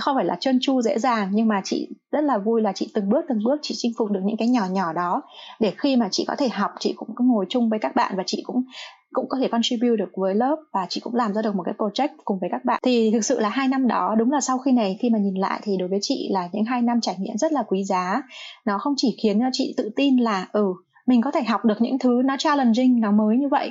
không 0.00 0.16
phải 0.16 0.24
là 0.24 0.36
trơn 0.40 0.58
tru 0.60 0.82
dễ 0.82 0.98
dàng 0.98 1.28
nhưng 1.32 1.48
mà 1.48 1.60
chị 1.64 1.88
rất 2.12 2.24
là 2.24 2.38
vui 2.38 2.62
là 2.62 2.72
chị 2.72 2.90
từng 2.94 3.08
bước 3.08 3.24
từng 3.28 3.44
bước 3.44 3.58
chị 3.62 3.74
chinh 3.78 3.92
phục 3.98 4.10
được 4.10 4.20
những 4.24 4.36
cái 4.36 4.48
nhỏ 4.48 4.66
nhỏ 4.70 4.92
đó. 4.92 5.22
Để 5.60 5.72
khi 5.78 5.96
mà 5.96 6.08
chị 6.10 6.24
có 6.28 6.36
thể 6.36 6.48
học 6.48 6.70
chị 6.80 6.94
cũng 6.96 7.14
có 7.14 7.24
ngồi 7.24 7.46
chung 7.48 7.68
với 7.68 7.78
các 7.78 7.96
bạn 7.96 8.16
và 8.16 8.22
chị 8.26 8.42
cũng 8.46 8.64
cũng 9.12 9.28
có 9.28 9.38
thể 9.40 9.48
contribute 9.48 9.96
được 9.96 10.10
với 10.16 10.34
lớp 10.34 10.56
và 10.72 10.86
chị 10.88 11.00
cũng 11.00 11.14
làm 11.14 11.34
ra 11.34 11.42
được 11.42 11.54
một 11.54 11.62
cái 11.62 11.74
project 11.78 12.08
cùng 12.24 12.38
với 12.40 12.50
các 12.52 12.64
bạn. 12.64 12.80
Thì 12.84 13.10
thực 13.12 13.24
sự 13.24 13.40
là 13.40 13.48
hai 13.48 13.68
năm 13.68 13.88
đó, 13.88 14.14
đúng 14.18 14.32
là 14.32 14.40
sau 14.40 14.58
khi 14.58 14.72
này 14.72 14.98
khi 15.00 15.10
mà 15.10 15.18
nhìn 15.18 15.34
lại 15.34 15.60
thì 15.62 15.76
đối 15.76 15.88
với 15.88 15.98
chị 16.02 16.28
là 16.32 16.48
những 16.52 16.64
hai 16.64 16.82
năm 16.82 17.00
trải 17.00 17.16
nghiệm 17.18 17.36
rất 17.36 17.52
là 17.52 17.62
quý 17.62 17.84
giá. 17.84 18.22
Nó 18.66 18.78
không 18.78 18.94
chỉ 18.96 19.16
khiến 19.22 19.40
cho 19.40 19.46
chị 19.52 19.74
tự 19.76 19.90
tin 19.96 20.16
là 20.16 20.48
ừ 20.52 20.74
mình 21.08 21.22
có 21.22 21.30
thể 21.30 21.42
học 21.42 21.64
được 21.64 21.80
những 21.80 21.98
thứ 21.98 22.22
nó 22.24 22.36
challenging, 22.38 23.00
nó 23.00 23.12
mới 23.12 23.36
như 23.36 23.48
vậy 23.48 23.70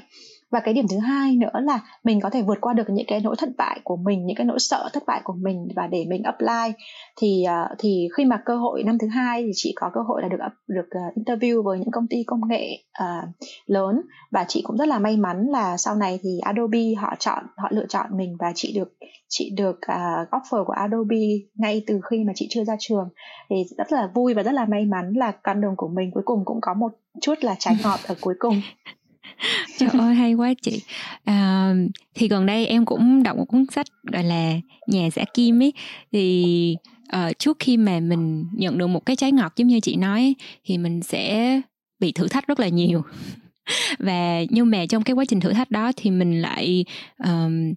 và 0.52 0.60
cái 0.60 0.74
điểm 0.74 0.86
thứ 0.92 1.00
hai 1.00 1.36
nữa 1.36 1.60
là 1.64 1.80
mình 2.04 2.22
có 2.22 2.30
thể 2.30 2.42
vượt 2.42 2.58
qua 2.62 2.74
được 2.74 2.90
những 2.90 3.06
cái 3.08 3.20
nỗi 3.20 3.36
thất 3.38 3.50
bại 3.58 3.80
của 3.84 3.96
mình 3.96 4.26
những 4.26 4.36
cái 4.36 4.46
nỗi 4.46 4.60
sợ 4.60 4.90
thất 4.94 5.04
bại 5.08 5.22
của 5.24 5.34
mình 5.34 5.68
và 5.76 5.88
để 5.88 6.06
mình 6.10 6.24
apply. 6.24 6.84
Thì 7.22 7.44
ờ, 7.44 7.76
thì 7.80 8.08
khi 8.18 8.26
mà 8.26 8.42
cơ 8.46 8.58
hội 8.58 8.84
năm 8.84 8.98
thứ 8.98 9.08
hai 9.08 9.44
thì 9.44 9.52
chị 9.56 9.74
có 9.76 9.92
cơ 9.94 10.02
hội 10.02 10.22
là 10.22 10.28
được 10.30 10.38
được 10.68 10.88
ờ, 10.90 11.02
interview 11.16 11.64
với 11.64 11.80
những 11.80 11.92
công 11.92 12.08
ty 12.08 12.24
công 12.24 12.48
nghệ 12.48 12.84
uh, 13.04 13.30
lớn. 13.66 14.02
Và 14.32 14.46
chị 14.48 14.62
cũng 14.66 14.78
rất 14.78 14.88
là 14.88 15.00
may 15.00 15.18
mắn 15.18 15.46
là 15.50 15.78
sau 15.78 15.96
này 15.96 16.20
thì 16.24 16.40
Adobe 16.40 16.94
họ 16.98 17.16
chọn 17.20 17.44
họ 17.58 17.68
lựa 17.72 17.86
chọn 17.90 18.18
mình 18.18 18.36
và 18.40 18.52
chị 18.56 18.74
được 18.76 18.94
chị 19.30 19.50
được 19.58 19.76
uh, 19.76 20.30
offer 20.32 20.66
của 20.66 20.74
Adobe 20.74 21.18
ngay 21.56 21.84
từ 21.88 22.02
khi 22.10 22.24
mà 22.24 22.34
chị 22.36 22.48
chưa 22.50 22.64
ra 22.64 22.76
trường. 22.80 23.10
Thì 23.50 23.56
rất 23.78 23.92
là 23.92 24.10
vui 24.14 24.34
và 24.34 24.44
rất 24.44 24.52
là 24.52 24.66
may 24.66 24.86
mắn 24.86 25.14
là 25.16 25.32
con 25.32 25.62
đường 25.62 25.74
của 25.78 25.88
mình 25.88 26.12
cuối 26.14 26.24
cùng 26.26 26.46
cũng 26.46 26.62
có 26.62 26.74
một 26.74 26.92
chút 27.22 27.36
là 27.42 27.56
trái 27.60 27.78
ngọt 27.84 28.00
ở 28.08 28.16
cuối 28.22 28.36
cùng. 28.40 28.62
trời 29.78 29.90
ơi 29.94 30.16
hay 30.16 30.34
quá 30.34 30.54
chị. 30.62 30.82
À, 31.24 31.74
thì 32.16 32.28
gần 32.28 32.46
đây 32.46 32.68
em 32.68 32.86
cũng 32.86 33.24
đọc 33.24 33.38
một 33.38 33.46
cuốn 33.46 33.66
sách 33.72 33.88
gọi 34.04 34.24
là 34.24 34.54
nhà 34.88 35.10
giả 35.10 35.24
kim 35.34 35.63
ấy. 35.63 35.74
Thì 36.12 36.76
uh, 37.16 37.40
trước 37.40 37.58
khi 37.60 37.78
mà 37.78 38.00
mình 38.00 38.46
nhận 38.54 38.78
được 38.78 38.88
một 38.88 39.06
cái 39.06 39.16
trái 39.16 39.32
ngọt 39.32 39.54
giống 39.56 39.68
như 39.68 39.80
chị 39.80 39.96
nói 39.96 40.36
thì 40.66 40.78
mình 40.78 41.02
sẽ 41.02 41.62
bị 42.00 42.12
thử 42.12 42.28
thách 42.28 42.48
rất 42.48 42.60
là 42.60 42.68
nhiều. 42.68 43.02
Và 44.00 44.42
nhưng 44.50 44.70
mà 44.70 44.86
trong 44.86 45.04
cái 45.04 45.13
quá 45.13 45.26
trình 45.26 45.40
thử 45.40 45.54
thách 45.54 45.72
đó 45.72 45.92
thì 45.96 46.12
mình 46.12 46.42
lại 46.42 46.86
um, 47.24 47.74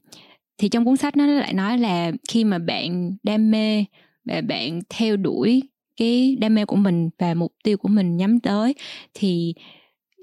thì 0.58 0.68
trong 0.68 0.84
cuốn 0.84 0.96
sách 0.96 1.16
nó 1.16 1.26
lại 1.26 1.52
nói 1.52 1.78
là 1.78 2.12
khi 2.28 2.44
mà 2.44 2.58
bạn 2.58 3.16
đam 3.22 3.50
mê 3.50 3.84
và 4.24 4.40
bạn 4.40 4.80
theo 4.88 5.16
đuổi 5.16 5.62
cái 5.96 6.36
đam 6.40 6.54
mê 6.54 6.64
của 6.64 6.76
mình 6.76 7.10
và 7.18 7.34
mục 7.34 7.52
tiêu 7.64 7.76
của 7.76 7.88
mình 7.88 8.16
nhắm 8.16 8.40
tới 8.40 8.74
thì 9.14 9.54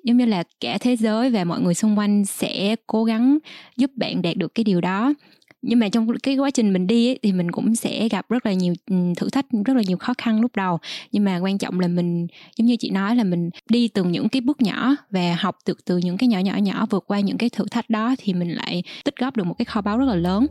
giống 0.07 0.17
như 0.17 0.25
là 0.25 0.43
cả 0.61 0.77
thế 0.81 0.95
giới 0.95 1.29
và 1.29 1.43
mọi 1.43 1.61
người 1.61 1.73
xung 1.73 1.97
quanh 1.97 2.25
sẽ 2.25 2.75
cố 2.87 3.03
gắng 3.03 3.37
giúp 3.77 3.91
bạn 3.95 4.21
đạt 4.21 4.37
được 4.37 4.55
cái 4.55 4.63
điều 4.63 4.81
đó. 4.81 5.13
Nhưng 5.61 5.79
mà 5.79 5.89
trong 5.89 6.07
cái 6.23 6.37
quá 6.37 6.51
trình 6.51 6.73
mình 6.73 6.87
đi 6.87 7.09
ấy, 7.09 7.19
thì 7.23 7.31
mình 7.31 7.51
cũng 7.51 7.75
sẽ 7.75 8.09
gặp 8.09 8.29
rất 8.29 8.45
là 8.45 8.53
nhiều 8.53 8.73
ừ, 8.89 8.95
thử 9.17 9.29
thách 9.29 9.45
rất 9.65 9.73
là 9.75 9.83
nhiều 9.87 9.97
khó 9.97 10.13
khăn 10.17 10.41
lúc 10.41 10.55
đầu. 10.55 10.79
Nhưng 11.11 11.23
mà 11.23 11.37
quan 11.37 11.57
trọng 11.57 11.79
là 11.79 11.87
mình 11.87 12.27
giống 12.57 12.67
như 12.67 12.75
chị 12.75 12.89
nói 12.89 13.15
là 13.15 13.23
mình 13.23 13.49
đi 13.69 13.87
từ 13.87 14.03
những 14.03 14.29
cái 14.29 14.41
bước 14.41 14.61
nhỏ 14.61 14.95
và 15.09 15.35
học 15.39 15.57
được 15.67 15.85
từ 15.85 15.97
những 15.97 16.17
cái 16.17 16.29
nhỏ 16.29 16.39
nhỏ 16.39 16.57
nhỏ 16.57 16.85
vượt 16.89 17.03
qua 17.07 17.19
những 17.19 17.37
cái 17.37 17.49
thử 17.49 17.65
thách 17.71 17.89
đó 17.89 18.15
thì 18.17 18.33
mình 18.33 18.49
lại 18.49 18.83
tích 19.05 19.15
góp 19.19 19.37
được 19.37 19.43
một 19.43 19.55
cái 19.57 19.65
kho 19.65 19.81
báu 19.81 19.97
rất 19.97 20.05
là 20.05 20.15
lớn. 20.15 20.47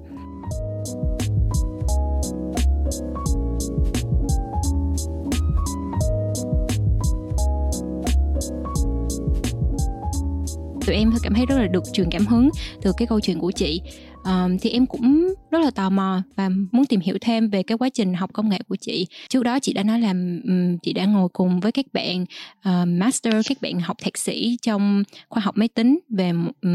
Tụi 10.86 10.96
em 10.96 11.12
cảm 11.22 11.34
thấy 11.34 11.46
rất 11.46 11.56
là 11.56 11.66
được 11.66 11.84
truyền 11.92 12.08
cảm 12.10 12.26
hứng 12.26 12.50
từ 12.82 12.92
cái 12.96 13.06
câu 13.06 13.20
chuyện 13.20 13.38
của 13.38 13.50
chị. 13.50 13.80
Um, 14.24 14.58
thì 14.58 14.70
em 14.70 14.86
cũng 14.86 15.34
rất 15.50 15.58
là 15.58 15.70
tò 15.70 15.90
mò 15.90 16.22
và 16.36 16.48
muốn 16.72 16.84
tìm 16.86 17.00
hiểu 17.00 17.18
thêm 17.20 17.50
về 17.50 17.62
cái 17.62 17.78
quá 17.78 17.88
trình 17.88 18.14
học 18.14 18.30
công 18.32 18.48
nghệ 18.48 18.58
của 18.68 18.76
chị. 18.76 19.06
Trước 19.28 19.42
đó 19.42 19.58
chị 19.58 19.72
đã 19.72 19.82
nói 19.82 20.00
là 20.00 20.10
um, 20.10 20.78
chị 20.82 20.92
đã 20.92 21.04
ngồi 21.04 21.28
cùng 21.28 21.60
với 21.60 21.72
các 21.72 21.86
bạn 21.92 22.22
uh, 22.58 22.88
master 22.88 23.34
các 23.48 23.58
bạn 23.60 23.80
học 23.80 23.96
thạc 24.02 24.18
sĩ 24.18 24.56
trong 24.62 25.02
khoa 25.28 25.40
học 25.40 25.56
máy 25.56 25.68
tính 25.68 25.98
về 26.08 26.32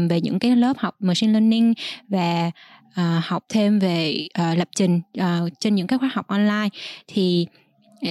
về 0.08 0.20
những 0.20 0.38
cái 0.38 0.56
lớp 0.56 0.78
học 0.78 0.96
machine 1.00 1.32
learning 1.32 1.74
và 2.08 2.50
uh, 2.90 3.24
học 3.24 3.44
thêm 3.48 3.78
về 3.78 4.26
uh, 4.38 4.58
lập 4.58 4.68
trình 4.76 5.00
uh, 5.18 5.52
trên 5.60 5.74
những 5.74 5.86
cái 5.86 5.98
khóa 5.98 6.10
học 6.14 6.26
online. 6.26 6.68
Thì 7.06 7.46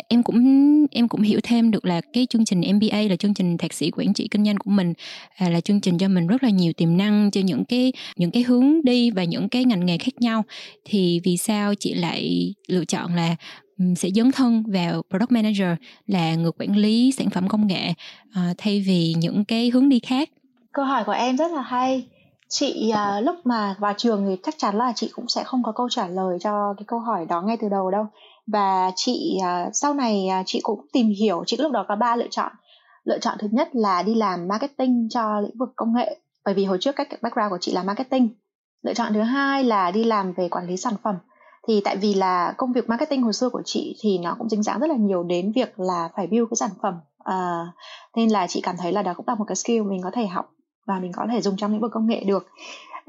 em 0.08 0.24
cũng 0.24 0.88
em 0.92 1.08
cũng 1.08 1.22
hiểu 1.22 1.40
thêm 1.44 1.72
được 1.72 1.86
là 1.86 2.02
cái 2.14 2.28
chương 2.30 2.46
trình 2.46 2.62
MBA 2.76 3.02
là 3.10 3.16
chương 3.16 3.34
trình 3.34 3.58
thạc 3.58 3.74
sĩ 3.74 3.92
quản 3.92 4.14
trị 4.14 4.28
kinh 4.32 4.46
doanh 4.46 4.58
của 4.58 4.72
mình 4.72 4.94
à, 5.38 5.50
là 5.50 5.62
chương 5.62 5.82
trình 5.82 5.98
cho 5.98 6.08
mình 6.08 6.28
rất 6.28 6.44
là 6.44 6.50
nhiều 6.50 6.74
tiềm 6.74 6.98
năng 6.98 7.32
cho 7.32 7.42
những 7.42 7.66
cái 7.66 7.94
những 8.16 8.32
cái 8.32 8.44
hướng 8.44 8.84
đi 8.84 9.12
và 9.12 9.24
những 9.24 9.50
cái 9.50 9.66
ngành 9.66 9.86
nghề 9.86 9.98
khác 9.98 10.14
nhau. 10.20 10.44
Thì 10.86 11.22
vì 11.24 11.38
sao 11.38 11.76
chị 11.76 11.94
lại 11.94 12.54
lựa 12.68 12.86
chọn 12.86 13.16
là 13.16 13.36
sẽ 13.96 14.10
dấn 14.16 14.32
thân 14.32 14.64
vào 14.68 15.02
product 15.10 15.32
manager 15.32 15.68
là 16.08 16.36
người 16.36 16.52
quản 16.52 16.78
lý 16.78 17.12
sản 17.12 17.30
phẩm 17.30 17.48
công 17.48 17.68
nghệ 17.68 17.94
à, 18.34 18.54
thay 18.58 18.84
vì 18.88 19.14
những 19.18 19.46
cái 19.46 19.70
hướng 19.70 19.90
đi 19.90 20.00
khác? 20.00 20.30
Câu 20.74 20.86
hỏi 20.86 21.04
của 21.04 21.12
em 21.12 21.38
rất 21.38 21.52
là 21.52 21.62
hay. 21.62 22.08
Chị 22.50 22.92
uh, 22.94 23.26
lúc 23.26 23.36
mà 23.44 23.76
vào 23.80 23.94
trường 23.98 24.26
thì 24.28 24.36
chắc 24.44 24.56
chắn 24.58 24.78
là 24.78 24.94
chị 24.96 25.10
cũng 25.14 25.28
sẽ 25.28 25.44
không 25.44 25.64
có 25.64 25.72
câu 25.72 25.90
trả 25.90 26.08
lời 26.08 26.38
cho 26.42 26.74
cái 26.78 26.86
câu 26.88 27.00
hỏi 27.00 27.26
đó 27.30 27.42
ngay 27.42 27.58
từ 27.62 27.70
đầu 27.70 27.92
đâu 27.92 28.06
và 28.48 28.92
chị 28.96 29.38
uh, 29.40 29.70
sau 29.74 29.94
này 29.94 30.28
uh, 30.40 30.44
chị 30.46 30.60
cũng 30.64 30.86
tìm 30.94 31.08
hiểu 31.08 31.44
chị 31.46 31.58
lúc 31.58 31.72
đó 31.72 31.86
có 31.88 31.96
ba 31.96 32.16
lựa 32.16 32.28
chọn. 32.32 32.52
Lựa 33.04 33.20
chọn 33.20 33.38
thứ 33.40 33.48
nhất 33.52 33.70
là 33.74 34.04
đi 34.04 34.16
làm 34.16 34.48
marketing 34.48 35.08
cho 35.10 35.40
lĩnh 35.40 35.58
vực 35.58 35.70
công 35.76 35.94
nghệ 35.94 36.20
bởi 36.46 36.54
vì 36.54 36.66
hồi 36.66 36.78
trước 36.82 36.96
cách 36.96 37.08
background 37.22 37.52
của 37.52 37.58
chị 37.62 37.72
là 37.72 37.84
marketing. 37.84 38.30
Lựa 38.84 38.94
chọn 38.94 39.14
thứ 39.14 39.22
hai 39.22 39.64
là 39.64 39.92
đi 39.92 40.04
làm 40.04 40.34
về 40.34 40.50
quản 40.50 40.68
lý 40.68 40.78
sản 40.78 40.94
phẩm. 41.04 41.16
Thì 41.68 41.82
tại 41.84 41.98
vì 41.98 42.14
là 42.14 42.54
công 42.58 42.74
việc 42.74 42.90
marketing 42.90 43.22
hồi 43.22 43.34
xưa 43.34 43.50
của 43.50 43.62
chị 43.66 43.96
thì 44.00 44.18
nó 44.18 44.36
cũng 44.40 44.50
dính 44.50 44.64
dáng 44.64 44.80
rất 44.80 44.88
là 44.88 44.96
nhiều 44.96 45.24
đến 45.24 45.52
việc 45.52 45.80
là 45.80 46.10
phải 46.16 46.28
build 46.28 46.50
cái 46.50 46.56
sản 46.56 46.70
phẩm 46.82 46.94
à, 47.24 47.66
nên 48.16 48.30
là 48.30 48.48
chị 48.48 48.62
cảm 48.62 48.76
thấy 48.78 48.92
là 48.92 49.02
đó 49.02 49.14
cũng 49.14 49.28
là 49.28 49.36
một 49.36 49.46
cái 49.48 49.56
skill 49.56 49.82
mình 49.82 50.02
có 50.04 50.12
thể 50.14 50.28
học 50.28 50.52
và 50.88 51.00
mình 51.00 51.12
có 51.12 51.26
thể 51.32 51.42
dùng 51.42 51.58
trong 51.58 51.72
lĩnh 51.72 51.82
vực 51.82 51.92
công 51.94 52.08
nghệ 52.08 52.24
được. 52.24 52.48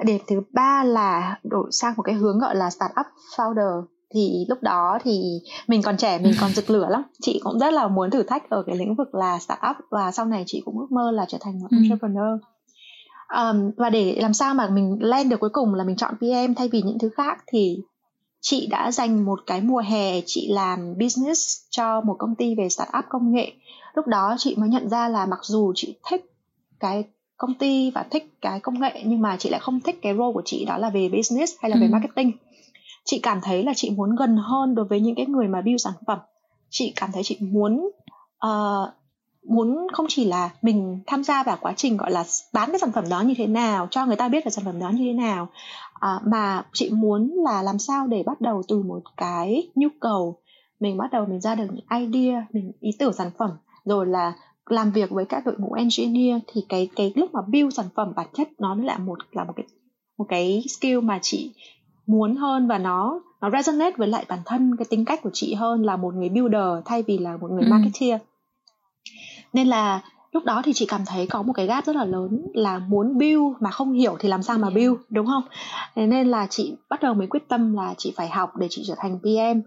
Điểm 0.05 0.21
thứ 0.27 0.43
ba 0.53 0.85
là 0.85 1.39
đổi 1.43 1.69
sang 1.73 1.95
một 1.97 2.03
cái 2.03 2.15
hướng 2.15 2.39
gọi 2.39 2.57
là 2.57 2.71
startup 2.71 3.07
founder 3.37 3.83
thì 4.13 4.45
lúc 4.49 4.63
đó 4.63 4.99
thì 5.05 5.41
mình 5.69 5.83
còn 5.83 5.97
trẻ 5.97 6.19
mình 6.19 6.33
còn 6.41 6.51
rực 6.51 6.71
lửa 6.71 6.87
lắm 6.91 7.03
chị 7.21 7.41
cũng 7.45 7.59
rất 7.59 7.73
là 7.73 7.89
muốn 7.89 8.11
thử 8.11 8.23
thách 8.23 8.51
ở 8.51 8.63
cái 8.67 8.77
lĩnh 8.77 8.95
vực 8.95 9.15
là 9.15 9.39
startup 9.39 9.77
và 9.91 10.13
sau 10.13 10.27
này 10.27 10.45
chị 10.47 10.63
cũng 10.65 10.79
ước 10.79 10.93
mơ 10.93 11.11
là 11.11 11.25
trở 11.29 11.39
thành 11.41 11.61
một 11.61 11.69
ừ. 11.71 11.77
entrepreneur 11.77 12.41
um, 13.35 13.71
và 13.77 13.91
để 13.91 14.19
làm 14.21 14.35
sao 14.35 14.55
mà 14.55 14.69
mình 14.69 14.99
lên 15.01 15.29
được 15.29 15.41
cuối 15.41 15.51
cùng 15.51 15.75
là 15.75 15.85
mình 15.85 15.97
chọn 15.97 16.15
PM 16.17 16.55
thay 16.57 16.69
vì 16.69 16.83
những 16.83 16.99
thứ 16.99 17.11
khác 17.17 17.45
thì 17.47 17.79
chị 18.41 18.67
đã 18.67 18.93
dành 18.93 19.25
một 19.25 19.41
cái 19.47 19.61
mùa 19.61 19.83
hè 19.87 20.21
chị 20.27 20.49
làm 20.53 20.99
business 20.99 21.61
cho 21.71 22.01
một 22.01 22.17
công 22.19 22.35
ty 22.35 22.55
về 22.55 22.69
startup 22.69 23.05
công 23.09 23.33
nghệ 23.33 23.53
lúc 23.95 24.07
đó 24.07 24.35
chị 24.39 24.55
mới 24.59 24.69
nhận 24.69 24.89
ra 24.89 25.09
là 25.09 25.27
mặc 25.27 25.41
dù 25.43 25.73
chị 25.75 25.97
thích 26.11 26.33
cái 26.81 27.05
công 27.37 27.55
ty 27.55 27.91
và 27.91 28.05
thích 28.11 28.35
cái 28.41 28.61
công 28.61 28.81
nghệ 28.81 29.03
nhưng 29.07 29.21
mà 29.21 29.37
chị 29.37 29.51
lại 29.51 29.61
không 29.61 29.81
thích 29.81 29.99
cái 30.03 30.15
role 30.15 30.33
của 30.35 30.43
chị 30.45 30.65
đó 30.65 30.79
là 30.79 30.91
về 30.91 31.09
business 31.09 31.53
hay 31.61 31.71
là 31.71 31.77
về 31.81 31.87
ừ. 31.87 31.91
marketing 31.93 32.33
chị 33.05 33.21
cảm 33.23 33.41
thấy 33.43 33.63
là 33.63 33.73
chị 33.77 33.91
muốn 33.91 34.17
gần 34.17 34.37
hơn 34.37 34.75
đối 34.75 34.85
với 34.85 35.01
những 35.01 35.15
cái 35.15 35.27
người 35.27 35.49
mà 35.49 35.61
build 35.61 35.85
sản 35.85 35.93
phẩm. 36.07 36.19
Chị 36.71 36.93
cảm 36.97 37.13
thấy 37.13 37.23
chị 37.23 37.39
muốn 37.41 37.91
uh, 38.47 38.89
muốn 39.49 39.87
không 39.93 40.07
chỉ 40.09 40.25
là 40.25 40.51
mình 40.63 41.01
tham 41.07 41.25
gia 41.25 41.43
vào 41.43 41.59
quá 41.61 41.73
trình 41.77 41.97
gọi 41.97 42.11
là 42.11 42.25
bán 42.53 42.71
cái 42.71 42.79
sản 42.79 42.93
phẩm 42.93 43.05
đó 43.11 43.21
như 43.21 43.35
thế 43.39 43.47
nào 43.47 43.89
cho 43.91 44.07
người 44.07 44.17
ta 44.17 44.29
biết 44.29 44.47
là 44.47 44.51
sản 44.51 44.65
phẩm 44.65 44.81
đó 44.81 44.91
như 44.91 45.05
thế 45.05 45.13
nào 45.13 45.49
uh, 45.95 46.27
mà 46.27 46.65
chị 46.73 46.91
muốn 46.91 47.31
là 47.45 47.63
làm 47.63 47.79
sao 47.79 48.07
để 48.07 48.23
bắt 48.27 48.41
đầu 48.41 48.63
từ 48.69 48.83
một 48.83 49.03
cái 49.17 49.69
nhu 49.75 49.89
cầu. 50.01 50.39
Mình 50.81 50.97
bắt 50.97 51.11
đầu 51.13 51.27
mình 51.27 51.41
ra 51.41 51.55
được 51.55 51.67
những 51.73 52.01
idea 52.01 52.47
mình 52.53 52.73
ý 52.81 52.91
tưởng 52.99 53.13
sản 53.13 53.31
phẩm 53.39 53.51
rồi 53.85 54.07
là 54.07 54.33
làm 54.67 54.91
việc 54.91 55.11
với 55.11 55.25
các 55.25 55.47
đội 55.47 55.55
ngũ 55.59 55.73
engineer 55.73 56.41
thì 56.47 56.65
cái 56.69 56.91
cái 56.97 57.13
lúc 57.15 57.35
mà 57.35 57.41
build 57.47 57.75
sản 57.77 57.87
phẩm 57.95 58.13
bản 58.17 58.27
chất 58.35 58.49
nó 58.59 58.75
là 58.75 58.99
một 58.99 59.19
là 59.31 59.45
một 59.45 59.53
cái 59.57 59.67
một 60.19 60.27
cái 60.29 60.65
skill 60.69 61.01
mà 61.01 61.19
chị 61.23 61.53
muốn 62.07 62.37
hơn 62.37 62.69
và 62.69 62.79
nó 62.79 63.21
nó 63.41 63.51
resonate 63.51 63.97
với 63.97 64.09
lại 64.09 64.25
bản 64.29 64.39
thân 64.45 64.77
cái 64.77 64.87
tính 64.91 65.05
cách 65.05 65.23
của 65.23 65.31
chị 65.33 65.55
hơn 65.55 65.83
là 65.83 65.97
một 65.97 66.15
người 66.15 66.29
builder 66.29 66.85
thay 66.85 67.03
vì 67.03 67.19
là 67.19 67.37
một 67.37 67.51
người 67.51 67.65
ừ. 67.65 67.71
marketeer. 67.71 68.21
Nên 69.53 69.67
là 69.67 70.01
lúc 70.33 70.45
đó 70.45 70.63
thì 70.65 70.73
chị 70.73 70.87
cảm 70.87 71.01
thấy 71.07 71.27
có 71.27 71.43
một 71.43 71.53
cái 71.53 71.67
gap 71.67 71.87
rất 71.87 71.97
là 71.97 72.05
lớn 72.05 72.47
là 72.55 72.79
muốn 72.79 73.19
build 73.19 73.43
mà 73.61 73.71
không 73.71 73.93
hiểu 73.93 74.17
thì 74.19 74.29
làm 74.29 74.43
sao 74.43 74.59
mà 74.59 74.71
build 74.71 74.95
đúng 75.11 75.27
không? 75.27 75.43
Nên 75.97 76.29
là 76.29 76.47
chị 76.51 76.77
bắt 76.89 77.03
đầu 77.03 77.15
mới 77.15 77.27
quyết 77.27 77.49
tâm 77.49 77.75
là 77.75 77.95
chị 77.99 78.13
phải 78.17 78.29
học 78.29 78.57
để 78.57 78.67
chị 78.71 78.83
trở 78.87 78.95
thành 78.99 79.19
PM 79.19 79.59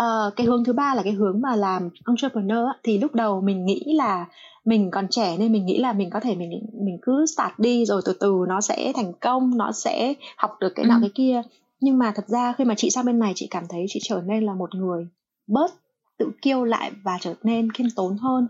uh, 0.00 0.36
cái 0.36 0.46
hướng 0.46 0.64
thứ 0.64 0.72
ba 0.72 0.94
là 0.94 1.02
cái 1.02 1.12
hướng 1.12 1.40
mà 1.40 1.56
làm 1.56 1.88
entrepreneur 2.06 2.66
thì 2.82 2.98
lúc 2.98 3.14
đầu 3.14 3.40
mình 3.40 3.66
nghĩ 3.66 3.84
là 3.86 4.26
mình 4.64 4.90
còn 4.90 5.08
trẻ 5.08 5.36
nên 5.38 5.52
mình 5.52 5.66
nghĩ 5.66 5.78
là 5.78 5.92
mình 5.92 6.10
có 6.10 6.20
thể 6.20 6.34
mình 6.34 6.50
mình 6.84 6.98
cứ 7.02 7.26
start 7.26 7.58
đi 7.58 7.84
rồi 7.84 8.02
từ 8.04 8.12
từ 8.20 8.44
nó 8.48 8.60
sẽ 8.60 8.92
thành 8.96 9.12
công 9.12 9.58
nó 9.58 9.72
sẽ 9.72 10.14
học 10.36 10.50
được 10.60 10.72
cái 10.74 10.86
nọ 10.86 10.94
ừ. 10.94 10.98
cái 11.00 11.10
kia. 11.14 11.42
Nhưng 11.80 11.98
mà 11.98 12.12
thật 12.16 12.28
ra 12.28 12.52
khi 12.58 12.64
mà 12.64 12.74
chị 12.76 12.90
sang 12.90 13.04
bên 13.04 13.18
này 13.18 13.32
chị 13.36 13.46
cảm 13.50 13.64
thấy 13.68 13.86
chị 13.88 14.00
trở 14.02 14.22
nên 14.26 14.46
là 14.46 14.54
một 14.54 14.74
người 14.74 15.08
bớt 15.46 15.70
tự 16.18 16.30
kiêu 16.42 16.64
lại 16.64 16.90
và 17.04 17.18
trở 17.20 17.34
nên 17.42 17.72
khiêm 17.72 17.86
tốn 17.96 18.16
hơn. 18.18 18.46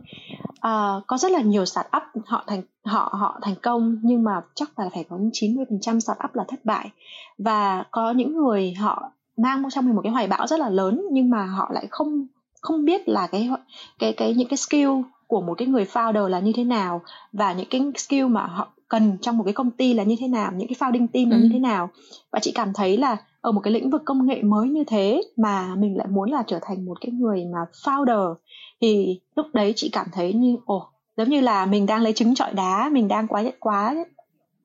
Uh, 0.50 1.06
có 1.06 1.18
rất 1.18 1.32
là 1.32 1.40
nhiều 1.40 1.64
startup 1.64 2.02
họ 2.26 2.44
thành 2.46 2.62
họ 2.84 3.14
họ 3.18 3.38
thành 3.42 3.54
công 3.62 3.98
nhưng 4.02 4.22
mà 4.24 4.40
chắc 4.54 4.78
là 4.78 4.88
phải 4.94 5.04
có 5.04 5.16
90% 5.16 6.00
startup 6.00 6.34
là 6.34 6.44
thất 6.48 6.64
bại. 6.64 6.90
Và 7.38 7.84
có 7.90 8.10
những 8.10 8.36
người 8.36 8.72
họ 8.72 9.12
mang 9.36 9.62
trong 9.70 9.86
mình 9.86 9.94
một 9.94 10.02
cái 10.04 10.12
hoài 10.12 10.26
bão 10.26 10.46
rất 10.46 10.60
là 10.60 10.68
lớn 10.68 11.02
nhưng 11.12 11.30
mà 11.30 11.46
họ 11.46 11.70
lại 11.72 11.86
không 11.90 12.26
không 12.60 12.84
biết 12.84 13.08
là 13.08 13.26
cái 13.26 13.50
cái 13.98 14.12
cái 14.12 14.34
những 14.34 14.48
cái 14.48 14.56
skill 14.56 14.90
của 15.30 15.40
một 15.40 15.54
cái 15.54 15.68
người 15.68 15.84
founder 15.84 16.28
là 16.28 16.40
như 16.40 16.52
thế 16.56 16.64
nào 16.64 17.02
và 17.32 17.52
những 17.52 17.66
cái 17.70 17.80
skill 17.96 18.26
mà 18.26 18.46
họ 18.46 18.68
cần 18.88 19.18
trong 19.20 19.38
một 19.38 19.44
cái 19.44 19.54
công 19.54 19.70
ty 19.70 19.94
là 19.94 20.02
như 20.02 20.16
thế 20.20 20.28
nào 20.28 20.52
những 20.56 20.68
cái 20.68 20.76
founding 20.78 21.06
team 21.12 21.30
là 21.30 21.36
ừ. 21.36 21.42
như 21.42 21.48
thế 21.52 21.58
nào 21.58 21.90
và 22.30 22.38
chị 22.42 22.52
cảm 22.54 22.72
thấy 22.72 22.96
là 22.96 23.16
ở 23.40 23.52
một 23.52 23.60
cái 23.60 23.72
lĩnh 23.72 23.90
vực 23.90 24.02
công 24.04 24.26
nghệ 24.26 24.42
mới 24.42 24.68
như 24.68 24.84
thế 24.84 25.22
mà 25.36 25.74
mình 25.74 25.96
lại 25.96 26.06
muốn 26.10 26.30
là 26.30 26.42
trở 26.46 26.58
thành 26.62 26.84
một 26.84 27.00
cái 27.00 27.10
người 27.10 27.44
mà 27.52 27.58
founder 27.84 28.34
thì 28.80 29.20
lúc 29.36 29.46
đấy 29.52 29.72
chị 29.76 29.88
cảm 29.92 30.06
thấy 30.12 30.32
như 30.32 30.56
ồ 30.64 30.88
giống 31.16 31.28
như 31.28 31.40
là 31.40 31.66
mình 31.66 31.86
đang 31.86 32.02
lấy 32.02 32.12
trứng 32.12 32.34
trọi 32.34 32.52
đá 32.52 32.90
mình 32.92 33.08
đang 33.08 33.28
quá 33.28 33.42
quá 33.60 33.94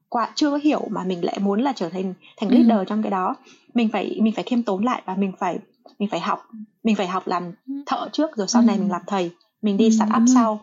quá 0.10 0.30
chưa 0.36 0.50
có 0.50 0.60
hiểu 0.64 0.82
mà 0.90 1.04
mình 1.04 1.26
lại 1.26 1.40
muốn 1.40 1.62
là 1.62 1.74
trở 1.76 1.90
thành 1.90 2.14
thành 2.38 2.50
ừ. 2.50 2.56
leader 2.56 2.78
ừ. 2.78 2.84
trong 2.88 3.04
cái 3.04 3.12
đó 3.12 3.36
mình 3.74 3.90
phải 3.90 4.18
mình 4.22 4.34
phải 4.34 4.44
khiêm 4.44 4.64
tốn 4.64 4.84
lại 4.84 5.02
và 5.06 5.16
mình 5.16 5.32
phải 5.40 5.60
mình 6.00 6.10
phải 6.10 6.20
học 6.20 6.40
mình 6.84 6.96
phải 6.96 7.08
học 7.08 7.28
làm 7.28 7.44
ừ. 7.68 7.74
thợ 7.86 8.10
trước 8.12 8.36
rồi 8.36 8.48
sau 8.48 8.62
ừ. 8.62 8.66
này 8.66 8.78
mình 8.78 8.92
làm 8.92 9.02
thầy 9.08 9.32
mình 9.66 9.78
đi 9.78 9.86
ừ. 9.86 9.92
start 9.92 10.12
up 10.18 10.24
sau. 10.34 10.60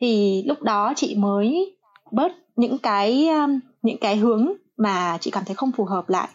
Thì 0.00 0.42
lúc 0.46 0.62
đó 0.62 0.92
chị 0.96 1.14
mới 1.14 1.76
bớt 2.12 2.32
những 2.56 2.78
cái 2.78 3.28
um, 3.28 3.60
những 3.82 3.98
cái 3.98 4.16
hướng 4.16 4.52
mà 4.76 5.18
chị 5.20 5.30
cảm 5.30 5.44
thấy 5.44 5.54
không 5.54 5.72
phù 5.72 5.84
hợp 5.84 6.08
lại. 6.08 6.28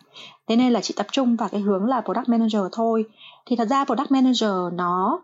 Thế 0.48 0.56
nên 0.56 0.74
là 0.74 0.82
chị 0.82 0.94
tập 0.98 1.08
trung 1.12 1.36
vào 1.36 1.50
cái 1.50 1.62
hướng 1.62 1.86
là 1.86 2.02
product 2.02 2.30
manager 2.30 2.62
thôi. 2.72 3.06
Thì 3.46 3.56
thật 3.56 3.68
ra 3.68 3.86
product 3.86 4.12
manager 4.12 4.52
nó 4.74 5.22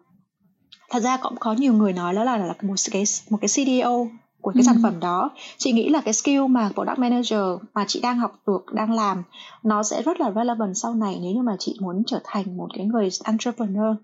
thật 0.89 0.99
ra 0.99 1.17
cũng 1.17 1.35
có 1.39 1.53
nhiều 1.53 1.73
người 1.73 1.93
nói 1.93 2.13
đó 2.13 2.23
là, 2.23 2.37
là 2.37 2.53
một 2.61 2.75
cái 2.91 3.03
một 3.29 3.37
cái 3.41 3.47
CDO 3.47 4.07
của 4.41 4.51
cái 4.51 4.61
ừ. 4.61 4.65
sản 4.65 4.75
phẩm 4.83 4.99
đó. 4.99 5.29
Chị 5.57 5.71
nghĩ 5.71 5.89
là 5.89 6.01
cái 6.01 6.13
skill 6.13 6.47
mà 6.49 6.69
product 6.73 6.99
manager 6.99 7.43
mà 7.73 7.85
chị 7.87 7.99
đang 7.99 8.19
học 8.19 8.35
được 8.47 8.73
đang 8.73 8.91
làm 8.91 9.23
nó 9.63 9.83
sẽ 9.83 10.01
rất 10.01 10.19
là 10.19 10.31
relevant 10.35 10.77
sau 10.77 10.93
này 10.93 11.19
nếu 11.21 11.31
như 11.31 11.41
mà 11.41 11.55
chị 11.59 11.77
muốn 11.81 12.03
trở 12.07 12.19
thành 12.23 12.57
một 12.57 12.67
cái 12.73 12.85
người 12.85 13.09
entrepreneur 13.23 13.95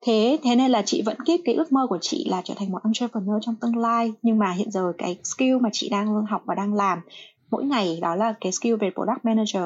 thế 0.00 0.38
thế 0.42 0.56
nên 0.56 0.70
là 0.70 0.82
chị 0.82 1.02
vẫn 1.02 1.16
keep 1.24 1.40
cái 1.44 1.54
ước 1.54 1.72
mơ 1.72 1.86
của 1.88 1.98
chị 2.00 2.26
là 2.30 2.42
trở 2.44 2.54
thành 2.56 2.72
một 2.72 2.78
entrepreneur 2.84 3.38
trong 3.40 3.54
tương 3.54 3.76
lai. 3.76 4.12
Nhưng 4.22 4.38
mà 4.38 4.52
hiện 4.52 4.70
giờ 4.70 4.92
cái 4.98 5.16
skill 5.24 5.56
mà 5.60 5.68
chị 5.72 5.88
đang 5.88 6.26
học 6.26 6.42
và 6.44 6.54
đang 6.54 6.74
làm 6.74 7.00
mỗi 7.50 7.64
ngày 7.64 7.98
đó 8.02 8.14
là 8.14 8.34
cái 8.40 8.52
skill 8.52 8.74
về 8.74 8.90
product 8.94 9.24
manager. 9.24 9.64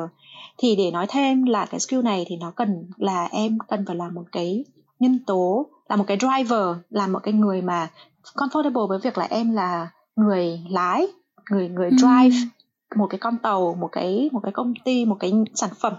Thì 0.58 0.76
để 0.76 0.90
nói 0.90 1.06
thêm 1.08 1.44
là 1.44 1.66
cái 1.66 1.80
skill 1.80 2.02
này 2.02 2.24
thì 2.28 2.36
nó 2.36 2.50
cần 2.50 2.86
là 2.96 3.28
em 3.32 3.58
cần 3.68 3.84
phải 3.86 3.96
là 3.96 4.08
một 4.08 4.24
cái 4.32 4.64
nhân 4.98 5.18
tố 5.26 5.66
là 5.88 5.96
một 5.96 6.04
cái 6.06 6.18
driver 6.20 6.76
là 6.90 7.06
một 7.06 7.18
cái 7.22 7.34
người 7.34 7.62
mà 7.62 7.90
comfortable 8.34 8.86
với 8.86 8.98
việc 8.98 9.18
là 9.18 9.26
em 9.30 9.52
là 9.52 9.90
người 10.16 10.60
lái 10.70 11.06
người 11.50 11.68
người 11.68 11.90
drive. 11.90 12.36
ừ 12.36 12.59
một 12.96 13.06
cái 13.10 13.18
con 13.18 13.38
tàu 13.38 13.76
một 13.80 13.88
cái 13.92 14.28
một 14.32 14.40
cái 14.42 14.52
công 14.52 14.74
ty 14.84 15.04
một 15.04 15.16
cái 15.20 15.32
sản 15.54 15.70
phẩm. 15.80 15.92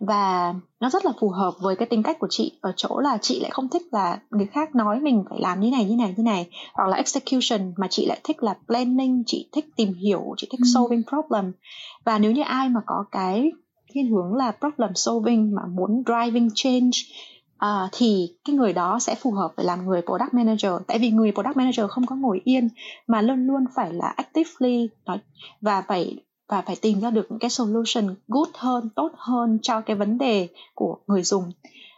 Và 0.00 0.54
nó 0.80 0.90
rất 0.90 1.04
là 1.04 1.12
phù 1.20 1.28
hợp 1.28 1.54
với 1.60 1.76
cái 1.76 1.88
tính 1.88 2.02
cách 2.02 2.18
của 2.18 2.26
chị 2.30 2.58
ở 2.60 2.72
chỗ 2.76 2.98
là 2.98 3.18
chị 3.18 3.40
lại 3.40 3.50
không 3.50 3.68
thích 3.68 3.82
là 3.92 4.18
người 4.30 4.46
khác 4.46 4.74
nói 4.74 5.00
mình 5.00 5.24
phải 5.30 5.40
làm 5.40 5.60
như 5.60 5.70
này 5.70 5.84
như 5.84 5.96
này 5.96 6.14
như 6.16 6.22
này 6.22 6.48
hoặc 6.74 6.88
là 6.88 6.96
execution 6.96 7.72
mà 7.76 7.88
chị 7.90 8.06
lại 8.06 8.20
thích 8.24 8.42
là 8.42 8.54
planning 8.66 9.22
chị 9.26 9.48
thích 9.52 9.66
tìm 9.76 9.94
hiểu 9.94 10.34
chị 10.36 10.48
thích 10.50 10.60
solving 10.74 11.02
problem. 11.08 11.52
Và 12.04 12.18
nếu 12.18 12.32
như 12.32 12.42
ai 12.42 12.68
mà 12.68 12.80
có 12.86 13.04
cái 13.10 13.52
thiên 13.92 14.10
hướng 14.10 14.34
là 14.34 14.52
problem 14.60 14.94
solving 14.94 15.54
mà 15.54 15.62
muốn 15.66 16.02
driving 16.06 16.48
change 16.54 16.98
uh, 17.64 17.90
thì 17.92 18.36
cái 18.44 18.56
người 18.56 18.72
đó 18.72 18.98
sẽ 18.98 19.14
phù 19.14 19.30
hợp 19.30 19.52
để 19.56 19.64
làm 19.64 19.86
người 19.86 20.02
product 20.02 20.34
manager. 20.34 20.72
Tại 20.86 20.98
vì 20.98 21.10
người 21.10 21.32
product 21.32 21.56
manager 21.56 21.86
không 21.90 22.06
có 22.06 22.16
ngồi 22.16 22.40
yên 22.44 22.68
mà 23.06 23.22
luôn 23.22 23.46
luôn 23.46 23.64
phải 23.74 23.92
là 23.92 24.14
actively 24.16 24.88
và 25.60 25.82
phải 25.88 26.16
và 26.48 26.62
phải 26.66 26.76
tìm 26.76 27.00
ra 27.00 27.10
được 27.10 27.26
những 27.30 27.38
cái 27.38 27.50
solution 27.50 28.14
good 28.28 28.48
hơn 28.54 28.88
tốt 28.96 29.12
hơn 29.16 29.58
cho 29.62 29.80
cái 29.80 29.96
vấn 29.96 30.18
đề 30.18 30.48
của 30.74 30.96
người 31.06 31.22
dùng. 31.22 31.52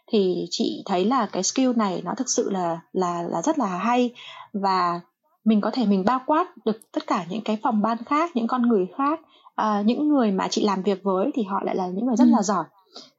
Thì 0.07 0.47
chị 0.51 0.83
thấy 0.87 1.05
là 1.05 1.27
cái 1.27 1.43
skill 1.43 1.73
này 1.77 2.03
nó 2.05 2.15
thực 2.17 2.29
sự 2.29 2.51
là 2.51 2.81
là 2.93 3.23
là 3.23 3.43
rất 3.43 3.59
là 3.59 3.67
hay. 3.67 4.15
Và 4.53 5.01
mình 5.45 5.61
có 5.61 5.71
thể 5.71 5.87
mình 5.87 6.05
bao 6.05 6.21
quát 6.27 6.65
được 6.65 6.93
tất 6.93 7.07
cả 7.07 7.25
những 7.29 7.41
cái 7.45 7.59
phòng 7.63 7.83
ban 7.83 8.05
khác 8.05 8.31
những 8.37 8.47
con 8.47 8.63
người 8.63 8.87
khác. 8.97 9.21
À, 9.55 9.83
những 9.87 10.09
người 10.09 10.31
mà 10.31 10.49
chị 10.51 10.65
làm 10.65 10.83
việc 10.83 11.03
với 11.03 11.31
thì 11.35 11.43
họ 11.43 11.63
lại 11.65 11.77
là 11.77 11.87
những 11.87 12.07
người 12.07 12.17
rất 12.17 12.25
ừ. 12.25 12.31
là 12.31 12.43
giỏi. 12.43 12.65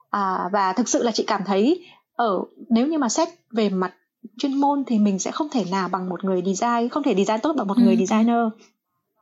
À, 0.10 0.50
và 0.52 0.74
thực 0.74 0.90
sự 0.90 1.04
là 1.04 1.12
chị 1.12 1.24
cảm 1.28 1.42
thấy 1.46 1.86
ở 2.16 2.44
nếu 2.70 2.88
như 2.88 2.98
mà 2.98 3.10
xét 3.10 3.30
về 3.52 3.70
mặt 3.70 3.94
chuyên 4.38 4.54
môn 4.54 4.84
thì 4.88 5.00
mình 5.00 5.20
sẽ 5.20 5.32
không 5.32 5.50
thể 5.50 5.66
nào 5.72 5.88
bằng 5.88 6.10
một 6.10 6.24
người 6.24 6.44
design 6.46 6.90
không 6.90 7.04
thể 7.04 7.16
design 7.16 7.40
tốt 7.44 7.54
bằng 7.58 7.68
một 7.68 7.78
ừ. 7.78 7.84
người 7.84 7.98
designer 7.98 8.48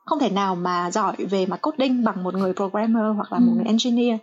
không 0.06 0.20
thể 0.20 0.30
nào 0.30 0.56
mà 0.56 0.92
giỏi 0.92 1.16
về 1.30 1.46
mặt 1.46 1.62
coding 1.62 2.04
bằng 2.04 2.24
một 2.24 2.34
người 2.34 2.54
programmer 2.54 3.16
hoặc 3.16 3.32
là 3.32 3.38
ừ. 3.38 3.42
một 3.42 3.52
người 3.56 3.66
engineer 3.66 4.20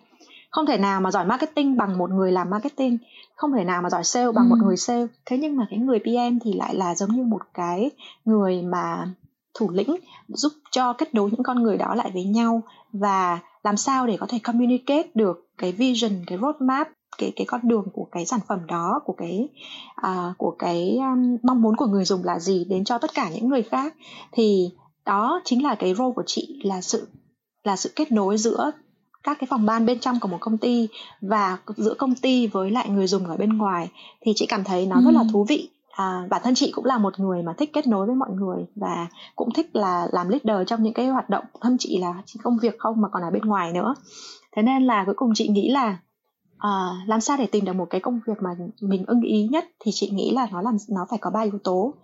không 0.51 0.67
thể 0.67 0.79
nào 0.79 1.01
mà 1.01 1.11
giỏi 1.11 1.27
marketing 1.27 1.77
bằng 1.77 1.99
một 1.99 2.11
người 2.11 2.33
làm 2.33 2.51
marketing 2.51 2.99
không 3.35 3.53
thể 3.53 3.65
nào 3.65 3.83
mà 3.83 3.91
giỏi 3.91 4.05
sale 4.05 4.33
bằng 4.33 4.45
ừ. 4.45 4.49
một 4.49 4.57
người 4.65 4.77
sale 4.77 5.07
thế 5.27 5.39
nhưng 5.39 5.57
mà 5.57 5.67
cái 5.71 5.79
người 5.79 5.99
PM 5.99 6.39
thì 6.45 6.53
lại 6.53 6.75
là 6.75 6.95
giống 6.95 7.11
như 7.11 7.23
một 7.23 7.43
cái 7.55 7.91
người 8.25 8.63
mà 8.63 9.15
thủ 9.55 9.71
lĩnh 9.71 9.97
giúp 10.29 10.53
cho 10.71 10.93
kết 10.93 11.15
nối 11.15 11.31
những 11.31 11.43
con 11.43 11.63
người 11.63 11.77
đó 11.77 11.95
lại 11.95 12.11
với 12.15 12.25
nhau 12.25 12.63
và 12.93 13.39
làm 13.63 13.77
sao 13.77 14.07
để 14.07 14.17
có 14.17 14.27
thể 14.29 14.39
communicate 14.39 15.09
được 15.15 15.49
cái 15.59 15.73
vision 15.73 16.13
cái 16.27 16.39
roadmap 16.39 16.89
cái 17.19 17.33
cái 17.37 17.47
con 17.47 17.61
đường 17.65 17.85
của 17.93 18.07
cái 18.13 18.27
sản 18.27 18.41
phẩm 18.49 18.59
đó 18.67 19.01
của 19.05 19.13
cái 19.13 19.49
uh, 20.07 20.39
của 20.39 20.57
cái 20.59 20.99
um, 20.99 21.37
mong 21.43 21.63
muốn 21.63 21.77
của 21.77 21.87
người 21.87 22.05
dùng 22.05 22.25
là 22.25 22.39
gì 22.39 22.65
đến 22.65 22.85
cho 22.85 22.99
tất 22.99 23.11
cả 23.15 23.31
những 23.31 23.49
người 23.49 23.63
khác 23.63 23.95
thì 24.33 24.71
đó 25.11 25.41
chính 25.45 25.63
là 25.63 25.75
cái 25.75 25.95
role 25.95 26.13
của 26.17 26.23
chị 26.27 26.61
là 26.65 26.81
sự 26.81 27.09
là 27.65 27.77
sự 27.77 27.91
kết 27.97 28.13
nối 28.13 28.39
giữa 28.39 28.71
các 29.23 29.37
cái 29.41 29.47
phòng 29.51 29.67
ban 29.67 29.87
bên 29.87 30.01
trong 30.01 30.21
của 30.21 30.29
một 30.29 30.37
công 30.41 30.59
ty 30.59 30.89
và 31.21 31.59
giữa 31.77 31.95
công 31.95 32.15
ty 32.15 32.47
với 32.47 32.71
lại 32.71 32.89
người 32.89 33.07
dùng 33.07 33.27
ở 33.27 33.37
bên 33.37 33.59
ngoài. 33.59 33.91
Thì 34.21 34.33
chị 34.37 34.47
cảm 34.47 34.65
thấy 34.65 34.87
nó 34.87 34.97
ừ. 34.97 35.03
rất 35.05 35.11
là 35.11 35.25
thú 35.33 35.47
vị. 35.49 35.69
À, 35.91 36.27
bản 36.31 36.41
thân 36.45 36.55
chị 36.55 36.73
cũng 36.75 36.85
là 36.85 36.99
một 36.99 37.21
người 37.21 37.43
mà 37.43 37.53
thích 37.59 37.71
kết 37.73 37.87
nối 37.87 38.07
với 38.07 38.15
mọi 38.15 38.31
người 38.31 38.67
và 38.77 39.07
cũng 39.37 39.53
thích 39.53 39.77
là 39.77 40.09
làm 40.13 40.29
leader 40.29 40.69
trong 40.69 40.83
những 40.83 40.95
cái 40.95 41.07
hoạt 41.07 41.31
động. 41.31 41.45
Thậm 41.61 41.79
chí 41.79 41.99
là 41.99 42.23
chỉ 42.27 42.41
công 42.43 42.59
việc 42.63 42.79
không 42.79 43.01
mà 43.01 43.09
còn 43.13 43.23
ở 43.23 43.31
bên 43.31 43.43
ngoài 43.43 43.73
nữa. 43.73 43.95
Thế 44.57 44.63
nên 44.63 44.87
là 44.87 45.05
cuối 45.05 45.15
cùng 45.15 45.31
chị 45.35 45.49
nghĩ 45.49 45.71
là 45.71 45.99
à, 46.59 46.91
làm 47.07 47.21
sao 47.21 47.37
để 47.37 47.47
tìm 47.47 47.65
được 47.65 47.73
một 47.73 47.87
cái 47.91 48.01
công 48.01 48.21
việc 48.27 48.43
mà 48.43 48.51
mình 48.81 49.05
ưng 49.07 49.23
ý 49.23 49.49
nhất 49.49 49.65
thì 49.81 49.91
chị 49.95 50.11
nghĩ 50.11 50.31
là 50.35 50.49
nó 50.53 50.63
làm 50.63 50.77
nó 50.89 51.07
phải 51.11 51.19
có 51.19 51.31
ba 51.31 51.41
yếu 51.41 51.59
tố. 51.65 51.95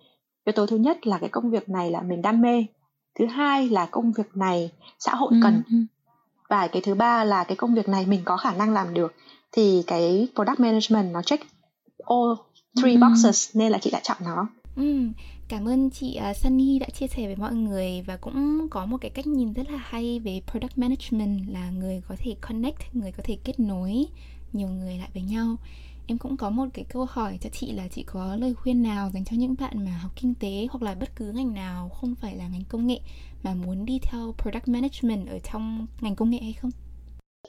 Yếu 0.47 0.53
tố 0.53 0.67
thứ 0.67 0.77
nhất 0.77 1.07
là 1.07 1.19
cái 1.19 1.29
công 1.29 1.51
việc 1.51 1.69
này 1.69 1.91
là 1.91 2.03
mình 2.03 2.23
đam 2.23 2.41
mê 2.41 2.67
thứ 3.19 3.27
hai 3.27 3.69
là 3.69 3.87
công 3.87 4.13
việc 4.13 4.37
này 4.37 4.71
xã 4.99 5.15
hội 5.15 5.31
ừ, 5.33 5.41
cần 5.43 5.63
ừ. 5.71 5.77
và 6.49 6.69
cái 6.69 6.83
thứ 6.83 6.95
ba 6.95 7.25
là 7.25 7.45
cái 7.45 7.57
công 7.57 7.75
việc 7.75 7.89
này 7.89 8.07
mình 8.07 8.21
có 8.25 8.37
khả 8.37 8.55
năng 8.55 8.73
làm 8.73 8.95
được 8.95 9.15
thì 9.53 9.83
cái 9.87 10.29
product 10.35 10.61
management 10.61 11.13
nó 11.13 11.23
check 11.23 11.47
all 12.07 12.33
three 12.77 12.95
ừ. 12.95 13.01
boxes 13.01 13.57
nên 13.57 13.73
là 13.73 13.79
chị 13.79 13.91
đã 13.91 14.01
chọn 14.03 14.17
nó 14.25 14.47
Ừ, 14.77 15.09
cảm 15.49 15.69
ơn 15.69 15.91
chị 15.91 16.19
uh, 16.31 16.37
Sunny 16.37 16.79
đã 16.79 16.87
chia 16.89 17.07
sẻ 17.07 17.27
với 17.27 17.37
mọi 17.37 17.55
người 17.55 18.03
và 18.07 18.17
cũng 18.17 18.69
có 18.71 18.87
một 18.87 18.97
cái 19.01 19.11
cách 19.11 19.27
nhìn 19.27 19.53
rất 19.53 19.71
là 19.71 19.79
hay 19.79 20.19
về 20.19 20.41
product 20.51 20.79
management 20.79 21.41
là 21.49 21.71
người 21.71 22.03
có 22.09 22.15
thể 22.19 22.37
connect, 22.49 22.95
người 22.95 23.13
có 23.13 23.23
thể 23.27 23.39
kết 23.45 23.61
nối 23.61 24.07
nhiều 24.53 24.69
người 24.69 24.99
lại 24.99 25.09
với 25.15 25.23
nhau 25.23 25.57
em 26.07 26.19
cũng 26.19 26.37
có 26.37 26.51
một 26.51 26.67
cái 26.75 26.85
câu 26.93 27.07
hỏi 27.11 27.39
cho 27.41 27.51
chị 27.53 27.73
là 27.73 27.89
chị 27.91 28.03
có 28.03 28.37
lời 28.37 28.55
khuyên 28.55 28.83
nào 28.83 29.11
dành 29.15 29.25
cho 29.25 29.37
những 29.37 29.55
bạn 29.61 29.85
mà 29.85 29.91
học 30.03 30.13
kinh 30.17 30.35
tế 30.41 30.67
hoặc 30.71 30.83
là 30.83 30.95
bất 30.95 31.17
cứ 31.17 31.33
ngành 31.33 31.55
nào 31.55 31.89
không 31.89 32.15
phải 32.15 32.37
là 32.37 32.49
ngành 32.49 32.65
công 32.69 32.87
nghệ 32.87 33.01
mà 33.43 33.55
muốn 33.55 33.85
đi 33.85 33.99
theo 34.03 34.35
product 34.39 34.69
management 34.69 35.29
ở 35.29 35.39
trong 35.53 35.87
ngành 36.01 36.17
công 36.17 36.31
nghệ 36.31 36.39
hay 36.43 36.53
không? 36.63 36.71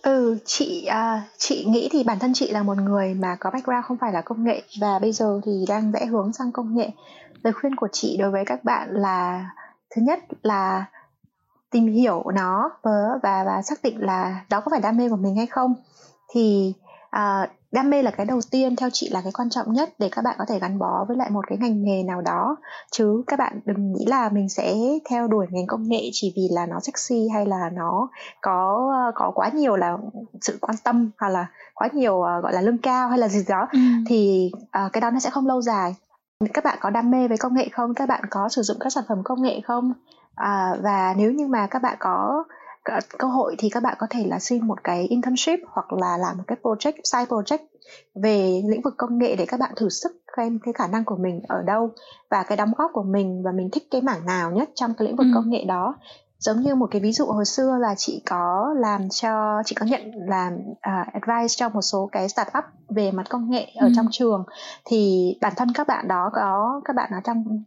Ừ, 0.01 0.37
chị 0.45 0.87
uh, 0.89 1.21
chị 1.37 1.65
nghĩ 1.65 1.89
thì 1.91 2.03
bản 2.03 2.19
thân 2.19 2.33
chị 2.33 2.51
là 2.51 2.63
một 2.63 2.77
người 2.77 3.13
mà 3.13 3.35
có 3.39 3.51
background 3.51 3.85
không 3.85 3.97
phải 3.97 4.13
là 4.13 4.21
công 4.21 4.43
nghệ 4.43 4.61
và 4.81 4.99
bây 4.99 5.11
giờ 5.11 5.41
thì 5.45 5.65
đang 5.67 5.91
vẽ 5.91 6.05
hướng 6.05 6.33
sang 6.33 6.51
công 6.51 6.75
nghệ. 6.75 6.89
Lời 7.43 7.53
khuyên 7.53 7.75
của 7.75 7.87
chị 7.91 8.17
đối 8.17 8.31
với 8.31 8.45
các 8.45 8.63
bạn 8.63 8.89
là 8.91 9.49
thứ 9.95 10.01
nhất 10.01 10.19
là 10.43 10.85
tìm 11.71 11.87
hiểu 11.87 12.23
nó 12.35 12.69
và 12.83 12.91
và, 13.23 13.43
và 13.43 13.61
xác 13.61 13.83
định 13.83 13.97
là 13.99 14.45
đó 14.49 14.61
có 14.61 14.69
phải 14.71 14.79
đam 14.79 14.97
mê 14.97 15.09
của 15.09 15.15
mình 15.15 15.35
hay 15.35 15.45
không. 15.45 15.75
Thì 16.33 16.73
uh, 17.15 17.49
đam 17.71 17.89
mê 17.89 18.01
là 18.01 18.11
cái 18.11 18.25
đầu 18.25 18.39
tiên 18.51 18.75
theo 18.75 18.89
chị 18.93 19.09
là 19.11 19.21
cái 19.21 19.31
quan 19.31 19.49
trọng 19.49 19.73
nhất 19.73 19.89
để 19.99 20.09
các 20.11 20.21
bạn 20.21 20.35
có 20.39 20.45
thể 20.47 20.59
gắn 20.59 20.79
bó 20.79 21.05
với 21.07 21.17
lại 21.17 21.29
một 21.29 21.47
cái 21.47 21.57
ngành 21.57 21.83
nghề 21.83 22.03
nào 22.03 22.21
đó. 22.21 22.55
Chứ 22.91 23.23
các 23.27 23.39
bạn 23.39 23.59
đừng 23.65 23.93
nghĩ 23.93 24.05
là 24.07 24.29
mình 24.29 24.49
sẽ 24.49 24.75
theo 25.09 25.27
đuổi 25.27 25.45
ngành 25.49 25.67
công 25.67 25.87
nghệ 25.87 26.09
chỉ 26.11 26.33
vì 26.35 26.47
là 26.51 26.65
nó 26.65 26.79
sexy 26.79 27.27
hay 27.33 27.45
là 27.45 27.69
nó 27.73 28.09
có 28.41 28.91
có 29.15 29.31
quá 29.35 29.49
nhiều 29.53 29.75
là 29.75 29.97
sự 30.41 30.57
quan 30.61 30.75
tâm 30.83 31.11
hoặc 31.19 31.29
là 31.29 31.47
quá 31.73 31.89
nhiều 31.93 32.15
uh, 32.15 32.43
gọi 32.43 32.53
là 32.53 32.61
lương 32.61 32.77
cao 32.77 33.09
hay 33.09 33.19
là 33.19 33.27
gì 33.27 33.39
đó. 33.47 33.67
Ừ. 33.71 33.79
thì 34.07 34.51
uh, 34.55 34.93
cái 34.93 35.01
đó 35.01 35.11
nó 35.11 35.19
sẽ 35.19 35.29
không 35.29 35.47
lâu 35.47 35.61
dài. 35.61 35.95
Các 36.53 36.63
bạn 36.63 36.77
có 36.81 36.89
đam 36.89 37.11
mê 37.11 37.27
với 37.27 37.37
công 37.37 37.55
nghệ 37.55 37.69
không? 37.71 37.93
Các 37.93 38.09
bạn 38.09 38.21
có 38.29 38.49
sử 38.49 38.61
dụng 38.61 38.77
các 38.79 38.89
sản 38.89 39.03
phẩm 39.07 39.21
công 39.23 39.41
nghệ 39.41 39.61
không? 39.63 39.93
À, 40.35 40.75
và 40.81 41.13
nếu 41.17 41.31
như 41.31 41.47
mà 41.47 41.67
các 41.67 41.81
bạn 41.81 41.95
có 41.99 42.43
cơ 43.17 43.27
hội 43.27 43.55
thì 43.57 43.69
các 43.69 43.83
bạn 43.83 43.95
có 43.99 44.07
thể 44.09 44.25
là 44.27 44.39
xin 44.39 44.67
một 44.67 44.83
cái 44.83 45.03
internship 45.03 45.59
hoặc 45.67 45.93
là 45.93 46.17
làm 46.17 46.37
một 46.37 46.43
cái 46.47 46.57
project 46.63 47.01
side 47.03 47.25
project 47.25 47.65
về 48.15 48.61
lĩnh 48.65 48.81
vực 48.81 48.93
công 48.97 49.17
nghệ 49.17 49.35
để 49.35 49.45
các 49.45 49.59
bạn 49.59 49.71
thử 49.75 49.89
sức 49.89 50.11
xem 50.37 50.59
cái 50.63 50.73
khả 50.73 50.87
năng 50.87 51.05
của 51.05 51.15
mình 51.15 51.41
ở 51.47 51.61
đâu 51.61 51.89
và 52.31 52.43
cái 52.43 52.57
đóng 52.57 52.71
góp 52.77 52.91
của 52.93 53.03
mình 53.03 53.43
và 53.45 53.51
mình 53.51 53.69
thích 53.71 53.83
cái 53.91 54.01
mảng 54.01 54.25
nào 54.25 54.51
nhất 54.51 54.69
trong 54.75 54.93
cái 54.93 55.07
lĩnh 55.07 55.15
vực 55.15 55.27
ừ. 55.27 55.31
công 55.35 55.49
nghệ 55.49 55.63
đó 55.67 55.95
giống 56.39 56.61
như 56.61 56.75
một 56.75 56.87
cái 56.91 57.01
ví 57.01 57.11
dụ 57.11 57.25
hồi 57.25 57.45
xưa 57.45 57.77
là 57.81 57.95
chị 57.97 58.21
có 58.25 58.75
làm 58.77 59.09
cho 59.09 59.61
chị 59.65 59.75
có 59.79 59.85
nhận 59.85 60.11
làm 60.27 60.53
uh, 60.69 61.13
advice 61.13 61.53
cho 61.55 61.69
một 61.69 61.81
số 61.81 62.09
cái 62.11 62.29
startup 62.29 62.63
về 62.89 63.11
mặt 63.11 63.29
công 63.29 63.49
nghệ 63.49 63.67
ở 63.75 63.87
ừ. 63.87 63.93
trong 63.95 64.07
trường 64.11 64.43
thì 64.85 65.31
bản 65.41 65.53
thân 65.55 65.69
các 65.73 65.87
bạn 65.87 66.07
đó 66.07 66.29
có 66.33 66.81
các 66.85 66.95
bạn 66.95 67.11
ở 67.13 67.19
trong 67.23 67.63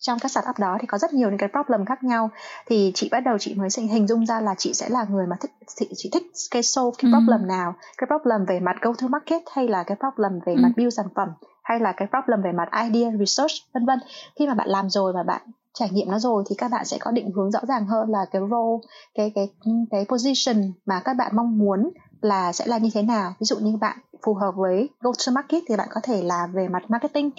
trong 0.00 0.18
các 0.18 0.30
startup 0.30 0.58
đó 0.58 0.78
thì 0.80 0.86
có 0.86 0.98
rất 0.98 1.12
nhiều 1.12 1.28
những 1.28 1.38
cái 1.38 1.48
problem 1.48 1.84
khác 1.84 2.04
nhau. 2.04 2.30
Thì 2.66 2.92
chị 2.94 3.08
bắt 3.12 3.20
đầu 3.20 3.38
chị 3.38 3.54
mới 3.54 3.68
hình 3.90 4.06
dung 4.06 4.26
ra 4.26 4.40
là 4.40 4.54
chị 4.58 4.74
sẽ 4.74 4.88
là 4.88 5.04
người 5.10 5.26
mà 5.26 5.36
thích 5.40 5.50
chị, 5.76 5.88
chị 5.96 6.10
thích 6.12 6.22
cái 6.50 6.62
solve 6.62 6.96
cái 6.98 7.10
problem 7.12 7.40
ừ. 7.40 7.46
nào? 7.46 7.74
Cái 7.98 8.06
problem 8.06 8.44
về 8.44 8.60
mặt 8.60 8.76
go 8.82 8.92
to 9.00 9.08
market 9.08 9.42
hay 9.52 9.68
là 9.68 9.82
cái 9.82 9.96
problem 9.96 10.40
về 10.46 10.52
ừ. 10.54 10.60
mặt 10.62 10.70
build 10.76 10.94
sản 10.96 11.06
phẩm? 11.14 11.28
Hay 11.62 11.80
là 11.80 11.92
cái 11.92 12.08
problem 12.08 12.42
về 12.42 12.52
mặt 12.52 12.68
idea 12.84 13.10
research 13.18 13.52
vân 13.74 13.86
vân? 13.86 13.98
Khi 14.38 14.46
mà 14.46 14.54
bạn 14.54 14.68
làm 14.68 14.90
rồi 14.90 15.12
và 15.12 15.22
bạn 15.22 15.42
trải 15.74 15.88
nghiệm 15.92 16.10
nó 16.10 16.18
rồi 16.18 16.44
thì 16.48 16.54
các 16.58 16.70
bạn 16.70 16.84
sẽ 16.84 16.98
có 17.00 17.10
định 17.10 17.30
hướng 17.36 17.50
rõ 17.50 17.60
ràng 17.68 17.86
hơn 17.86 18.10
là 18.10 18.26
cái 18.30 18.42
role 18.50 18.88
cái 19.14 19.32
cái 19.34 19.48
cái 19.90 20.06
position 20.08 20.72
mà 20.86 21.00
các 21.04 21.14
bạn 21.14 21.36
mong 21.36 21.58
muốn 21.58 21.90
là 22.20 22.52
sẽ 22.52 22.66
là 22.66 22.78
như 22.78 22.90
thế 22.94 23.02
nào. 23.02 23.32
Ví 23.40 23.44
dụ 23.44 23.56
như 23.56 23.76
bạn 23.80 23.98
phù 24.24 24.34
hợp 24.34 24.52
với 24.56 24.88
go 25.00 25.12
to 25.26 25.32
market 25.32 25.62
thì 25.68 25.76
bạn 25.76 25.88
có 25.90 26.00
thể 26.04 26.22
là 26.22 26.46
về 26.52 26.68
mặt 26.68 26.82
marketing. 26.88 27.30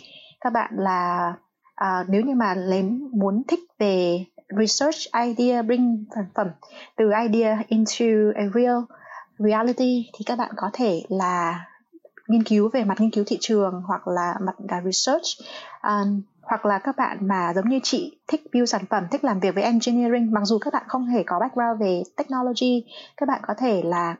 Các 0.41 0.53
bạn 0.53 0.73
là 0.77 1.33
à, 1.81 2.05
nếu 2.07 2.21
như 2.21 2.35
mà 2.35 2.55
lén 2.55 3.09
muốn 3.11 3.43
thích 3.47 3.59
về 3.79 4.25
research 4.59 4.97
idea 5.25 5.61
bring 5.61 6.05
sản 6.15 6.25
phẩm 6.35 6.47
từ 6.97 7.11
idea 7.29 7.63
into 7.67 8.05
a 8.35 8.43
real 8.53 8.77
reality 9.37 10.09
thì 10.13 10.25
các 10.25 10.37
bạn 10.37 10.51
có 10.55 10.69
thể 10.73 11.03
là 11.09 11.65
nghiên 12.27 12.43
cứu 12.43 12.69
về 12.73 12.83
mặt 12.83 13.01
nghiên 13.01 13.11
cứu 13.11 13.23
thị 13.27 13.37
trường 13.41 13.81
hoặc 13.85 14.07
là 14.07 14.35
mặt 14.41 14.55
cả 14.67 14.81
research. 14.85 15.25
Um, 15.83 16.21
hoặc 16.41 16.65
là 16.65 16.79
các 16.79 16.95
bạn 16.97 17.17
mà 17.27 17.53
giống 17.55 17.69
như 17.69 17.79
chị 17.83 18.17
thích 18.27 18.41
build 18.53 18.69
sản 18.69 18.85
phẩm 18.89 19.07
thích 19.11 19.23
làm 19.23 19.39
việc 19.39 19.55
với 19.55 19.63
engineering 19.63 20.31
mặc 20.31 20.41
dù 20.43 20.59
các 20.59 20.73
bạn 20.73 20.83
không 20.87 21.05
hề 21.05 21.23
có 21.23 21.39
background 21.39 21.81
về 21.81 22.03
technology 22.17 22.85
các 23.17 23.29
bạn 23.29 23.41
có 23.47 23.53
thể 23.57 23.81
là 23.85 24.15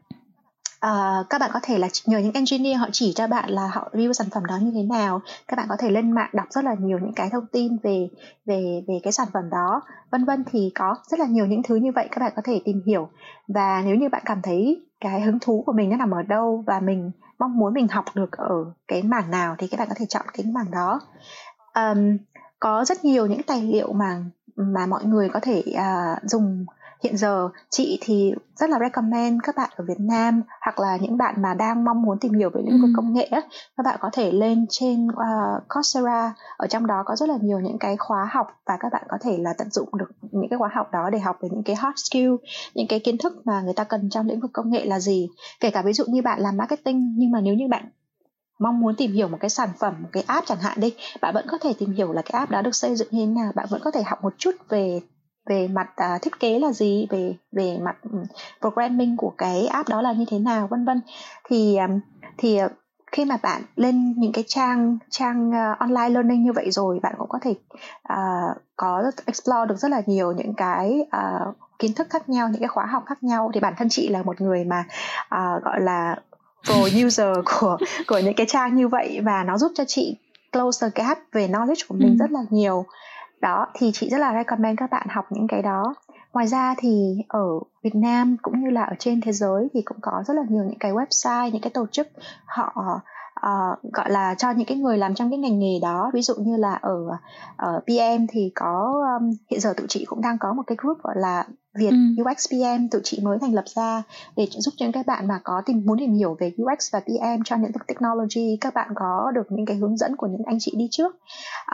uh, 0.85 1.29
các 1.29 1.41
bạn 1.41 1.49
có 1.53 1.59
thể 1.63 1.77
là 1.77 1.87
nhờ 2.05 2.17
những 2.17 2.33
engineer 2.33 2.79
họ 2.79 2.87
chỉ 2.91 3.13
cho 3.15 3.27
bạn 3.27 3.49
là 3.49 3.67
họ 3.73 3.89
review 3.93 4.13
sản 4.13 4.27
phẩm 4.31 4.45
đó 4.45 4.57
như 4.61 4.71
thế 4.75 4.83
nào. 4.83 5.21
Các 5.47 5.57
bạn 5.57 5.65
có 5.69 5.75
thể 5.79 5.91
lên 5.91 6.11
mạng 6.11 6.29
đọc 6.33 6.45
rất 6.49 6.65
là 6.65 6.75
nhiều 6.79 6.99
những 6.99 7.13
cái 7.13 7.29
thông 7.29 7.45
tin 7.51 7.77
về 7.83 8.09
về 8.45 8.83
về 8.87 8.99
cái 9.03 9.13
sản 9.13 9.27
phẩm 9.33 9.49
đó 9.49 9.81
vân 10.11 10.25
vân 10.25 10.43
thì 10.51 10.71
có 10.75 10.95
rất 11.07 11.19
là 11.19 11.25
nhiều 11.25 11.45
những 11.45 11.63
thứ 11.63 11.75
như 11.75 11.91
vậy 11.95 12.07
các 12.11 12.19
bạn 12.19 12.33
có 12.35 12.41
thể 12.45 12.61
tìm 12.65 12.81
hiểu. 12.85 13.09
Và 13.47 13.81
nếu 13.85 13.95
như 13.95 14.09
bạn 14.09 14.21
cảm 14.25 14.41
thấy 14.41 14.81
cái 14.99 15.21
hứng 15.21 15.39
thú 15.39 15.63
của 15.65 15.73
mình 15.73 15.89
nó 15.89 15.97
nằm 15.97 16.11
ở 16.11 16.21
đâu 16.21 16.63
và 16.67 16.79
mình 16.79 17.11
mong 17.39 17.57
muốn 17.57 17.73
mình 17.73 17.87
học 17.87 18.05
được 18.13 18.31
ở 18.31 18.65
cái 18.87 19.03
mảng 19.03 19.31
nào 19.31 19.55
thì 19.57 19.67
các 19.67 19.79
bạn 19.79 19.87
có 19.89 19.95
thể 19.97 20.05
chọn 20.05 20.25
cái 20.33 20.45
mảng 20.45 20.71
đó. 20.71 20.99
Um, 21.75 22.17
có 22.59 22.85
rất 22.85 23.05
nhiều 23.05 23.25
những 23.25 23.43
tài 23.43 23.61
liệu 23.61 23.93
mà 23.93 24.23
mà 24.55 24.85
mọi 24.85 25.05
người 25.05 25.29
có 25.29 25.39
thể 25.39 25.63
uh, 25.67 26.29
dùng 26.29 26.65
hiện 27.03 27.17
giờ 27.17 27.49
chị 27.69 27.99
thì 28.01 28.33
rất 28.55 28.69
là 28.69 28.79
recommend 28.79 29.39
các 29.43 29.55
bạn 29.55 29.69
ở 29.75 29.85
Việt 29.87 29.99
Nam 29.99 30.41
hoặc 30.61 30.79
là 30.79 30.97
những 30.97 31.17
bạn 31.17 31.41
mà 31.41 31.53
đang 31.53 31.83
mong 31.83 32.01
muốn 32.01 32.19
tìm 32.19 32.33
hiểu 32.33 32.49
về 32.49 32.61
lĩnh 32.65 32.81
vực 32.81 32.89
ừ. 32.89 32.93
công 32.95 33.13
nghệ 33.13 33.29
các 33.77 33.83
bạn 33.85 33.97
có 34.01 34.09
thể 34.13 34.31
lên 34.31 34.65
trên 34.69 35.07
uh, 35.07 35.63
Coursera 35.69 36.33
ở 36.57 36.67
trong 36.67 36.87
đó 36.87 37.03
có 37.05 37.15
rất 37.15 37.29
là 37.29 37.37
nhiều 37.41 37.59
những 37.59 37.77
cái 37.79 37.97
khóa 37.97 38.29
học 38.31 38.47
và 38.65 38.77
các 38.79 38.91
bạn 38.91 39.03
có 39.09 39.17
thể 39.21 39.37
là 39.37 39.53
tận 39.57 39.69
dụng 39.71 39.89
được 39.97 40.11
những 40.21 40.49
cái 40.49 40.59
khóa 40.59 40.69
học 40.73 40.91
đó 40.91 41.09
để 41.09 41.19
học 41.19 41.37
về 41.41 41.49
những 41.51 41.63
cái 41.63 41.75
hard 41.75 41.95
skill 41.95 42.35
những 42.73 42.87
cái 42.87 42.99
kiến 42.99 43.17
thức 43.17 43.33
mà 43.45 43.61
người 43.61 43.73
ta 43.73 43.83
cần 43.83 44.09
trong 44.09 44.27
lĩnh 44.27 44.39
vực 44.39 44.51
công 44.53 44.71
nghệ 44.71 44.85
là 44.85 44.99
gì 44.99 45.29
kể 45.59 45.71
cả 45.71 45.81
ví 45.81 45.93
dụ 45.93 46.03
như 46.07 46.21
bạn 46.21 46.39
làm 46.41 46.57
marketing 46.57 47.13
nhưng 47.17 47.31
mà 47.31 47.41
nếu 47.41 47.53
như 47.53 47.67
bạn 47.67 47.85
mong 48.59 48.79
muốn 48.79 48.95
tìm 48.95 49.11
hiểu 49.11 49.27
một 49.27 49.37
cái 49.39 49.49
sản 49.49 49.69
phẩm 49.79 49.95
một 50.01 50.09
cái 50.11 50.23
app 50.27 50.47
chẳng 50.47 50.57
hạn 50.57 50.79
đi 50.79 50.93
bạn 51.21 51.33
vẫn 51.33 51.45
có 51.47 51.57
thể 51.57 51.73
tìm 51.79 51.91
hiểu 51.91 52.13
là 52.13 52.21
cái 52.21 52.39
app 52.39 52.51
đó 52.51 52.61
được 52.61 52.75
xây 52.75 52.95
dựng 52.95 53.07
như 53.11 53.25
thế 53.25 53.31
nào 53.31 53.51
bạn 53.55 53.67
vẫn 53.69 53.81
có 53.83 53.91
thể 53.91 54.03
học 54.03 54.23
một 54.23 54.33
chút 54.37 54.51
về 54.69 55.01
về 55.45 55.67
mặt 55.67 55.89
uh, 55.89 56.21
thiết 56.21 56.39
kế 56.39 56.59
là 56.59 56.71
gì? 56.71 57.07
Về 57.09 57.35
về 57.51 57.77
mặt 57.81 57.95
um, 58.03 58.23
programming 58.61 59.17
của 59.17 59.33
cái 59.37 59.67
app 59.67 59.89
đó 59.89 60.01
là 60.01 60.13
như 60.13 60.25
thế 60.27 60.39
nào 60.39 60.67
vân 60.67 60.85
vân. 60.85 61.01
Thì 61.49 61.77
um, 61.77 61.99
thì 62.37 62.63
uh, 62.63 62.71
khi 63.11 63.25
mà 63.25 63.37
bạn 63.43 63.61
lên 63.75 64.13
những 64.17 64.31
cái 64.31 64.43
trang 64.47 64.97
trang 65.09 65.49
uh, 65.49 65.79
online 65.79 66.09
learning 66.09 66.43
như 66.43 66.53
vậy 66.53 66.71
rồi 66.71 66.99
bạn 67.03 67.15
cũng 67.17 67.29
có 67.29 67.39
thể 67.41 67.51
uh, 68.13 68.57
có 68.75 69.11
explore 69.25 69.65
được 69.69 69.77
rất 69.77 69.91
là 69.91 70.01
nhiều 70.05 70.31
những 70.31 70.53
cái 70.53 70.99
uh, 71.01 71.55
kiến 71.79 71.93
thức 71.93 72.07
khác 72.09 72.29
nhau 72.29 72.49
những 72.49 72.61
cái 72.61 72.67
khóa 72.67 72.85
học 72.85 73.03
khác 73.05 73.23
nhau. 73.23 73.51
Thì 73.53 73.59
bản 73.59 73.73
thân 73.77 73.89
chị 73.89 74.09
là 74.09 74.23
một 74.23 74.41
người 74.41 74.63
mà 74.63 74.85
uh, 75.35 75.63
gọi 75.63 75.81
là 75.81 76.15
pro 76.65 77.05
user 77.05 77.37
của 77.45 77.77
của 78.07 78.19
những 78.19 78.35
cái 78.35 78.45
trang 78.49 78.75
như 78.75 78.87
vậy 78.87 79.19
và 79.23 79.43
nó 79.43 79.57
giúp 79.57 79.71
cho 79.75 79.83
chị 79.87 80.17
close 80.51 80.87
the 80.87 81.03
gap 81.03 81.17
về 81.31 81.47
knowledge 81.47 81.85
của 81.87 81.95
mình 81.95 82.17
ừ. 82.19 82.23
rất 82.23 82.31
là 82.31 82.39
nhiều 82.49 82.85
đó 83.41 83.67
thì 83.73 83.91
chị 83.93 84.09
rất 84.09 84.17
là 84.17 84.33
recommend 84.33 84.79
các 84.79 84.89
bạn 84.91 85.07
học 85.09 85.25
những 85.29 85.47
cái 85.47 85.61
đó. 85.61 85.95
Ngoài 86.33 86.47
ra 86.47 86.75
thì 86.77 87.17
ở 87.27 87.45
Việt 87.83 87.95
Nam 87.95 88.37
cũng 88.41 88.63
như 88.63 88.69
là 88.69 88.83
ở 88.83 88.95
trên 88.99 89.21
thế 89.21 89.31
giới 89.31 89.67
thì 89.73 89.81
cũng 89.81 89.97
có 90.01 90.23
rất 90.27 90.33
là 90.33 90.43
nhiều 90.49 90.63
những 90.63 90.79
cái 90.79 90.91
website 90.91 91.49
những 91.49 91.61
cái 91.61 91.71
tổ 91.73 91.85
chức 91.91 92.07
họ 92.45 93.01
uh, 93.47 93.93
gọi 93.93 94.11
là 94.11 94.35
cho 94.37 94.51
những 94.51 94.67
cái 94.67 94.77
người 94.77 94.97
làm 94.97 95.15
trong 95.15 95.29
cái 95.29 95.39
ngành 95.39 95.59
nghề 95.59 95.79
đó. 95.81 96.11
Ví 96.13 96.21
dụ 96.21 96.33
như 96.35 96.57
là 96.57 96.73
ở 96.81 96.97
ở 97.57 97.81
PM 97.85 98.25
thì 98.29 98.51
có 98.55 98.93
um, 99.19 99.31
hiện 99.49 99.59
giờ 99.59 99.73
tụi 99.77 99.87
chị 99.89 100.05
cũng 100.05 100.21
đang 100.21 100.37
có 100.37 100.53
một 100.53 100.63
cái 100.67 100.75
group 100.81 100.97
gọi 101.03 101.15
là 101.17 101.45
Việt 101.79 101.89
ừ. 101.89 102.23
UX 102.23 102.47
PM 102.51 102.87
tụi 102.91 103.01
chị 103.03 103.19
mới 103.23 103.37
thành 103.41 103.53
lập 103.53 103.63
ra 103.75 104.03
để 104.35 104.47
giúp 104.51 104.73
cho 104.77 104.85
những 104.85 104.91
các 104.91 105.05
bạn 105.05 105.27
mà 105.27 105.39
có 105.43 105.61
tìm 105.65 105.81
muốn 105.85 105.99
tìm 105.99 106.13
hiểu 106.13 106.37
về 106.39 106.51
UX 106.61 106.93
và 106.93 106.99
PM 106.99 107.41
cho 107.45 107.55
những 107.55 107.71
technology 107.87 108.57
các 108.61 108.73
bạn 108.73 108.89
có 108.95 109.31
được 109.35 109.47
những 109.49 109.65
cái 109.65 109.77
hướng 109.77 109.97
dẫn 109.97 110.15
của 110.15 110.27
những 110.27 110.43
anh 110.45 110.57
chị 110.59 110.73
đi 110.77 110.87
trước. 110.91 111.15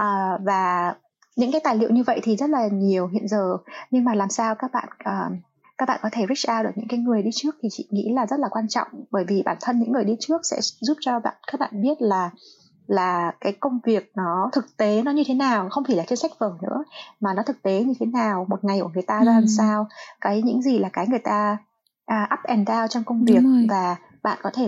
Uh, 0.01 0.41
và 0.45 0.93
những 1.37 1.51
cái 1.51 1.61
tài 1.63 1.75
liệu 1.75 1.89
như 1.89 2.03
vậy 2.03 2.19
thì 2.23 2.35
rất 2.35 2.49
là 2.49 2.67
nhiều 2.67 3.07
hiện 3.07 3.27
giờ. 3.27 3.57
Nhưng 3.91 4.03
mà 4.03 4.13
làm 4.13 4.29
sao 4.29 4.55
các 4.55 4.71
bạn 4.73 4.89
uh, 5.09 5.37
các 5.77 5.87
bạn 5.87 5.99
có 6.03 6.09
thể 6.11 6.25
reach 6.29 6.57
out 6.57 6.65
được 6.65 6.71
những 6.75 6.87
cái 6.87 6.99
người 6.99 7.23
đi 7.23 7.29
trước 7.33 7.55
thì 7.61 7.69
chị 7.71 7.87
nghĩ 7.91 8.13
là 8.13 8.25
rất 8.25 8.39
là 8.39 8.47
quan 8.51 8.67
trọng. 8.67 8.87
Bởi 9.11 9.25
vì 9.27 9.43
bản 9.45 9.57
thân 9.61 9.79
những 9.79 9.91
người 9.91 10.03
đi 10.03 10.15
trước 10.19 10.41
sẽ 10.43 10.57
giúp 10.61 10.97
cho 10.99 11.19
bạn 11.19 11.35
các 11.51 11.59
bạn 11.59 11.81
biết 11.81 12.01
là 12.01 12.29
là 12.87 13.31
cái 13.41 13.53
công 13.53 13.79
việc 13.83 14.11
nó 14.15 14.49
thực 14.53 14.77
tế 14.77 15.01
nó 15.01 15.11
như 15.11 15.23
thế 15.27 15.33
nào. 15.33 15.69
Không 15.69 15.83
chỉ 15.87 15.95
là 15.95 16.03
trên 16.07 16.17
sách 16.17 16.31
vở 16.39 16.53
nữa 16.61 16.83
mà 17.19 17.33
nó 17.33 17.43
thực 17.43 17.61
tế 17.61 17.83
như 17.83 17.93
thế 17.99 18.05
nào 18.05 18.45
một 18.49 18.63
ngày 18.63 18.79
của 18.81 18.89
người 18.93 19.03
ta 19.03 19.19
ra 19.19 19.31
làm 19.31 19.43
ừ. 19.43 19.47
sao. 19.57 19.87
Cái 20.21 20.41
những 20.41 20.61
gì 20.61 20.79
là 20.79 20.89
cái 20.93 21.07
người 21.07 21.19
ta 21.19 21.57
uh, 22.11 22.33
up 22.33 22.39
and 22.43 22.69
down 22.69 22.87
trong 22.87 23.03
công 23.03 23.25
việc 23.25 23.41
và 23.69 23.95
bạn 24.23 24.37
có 24.41 24.49
thể 24.53 24.67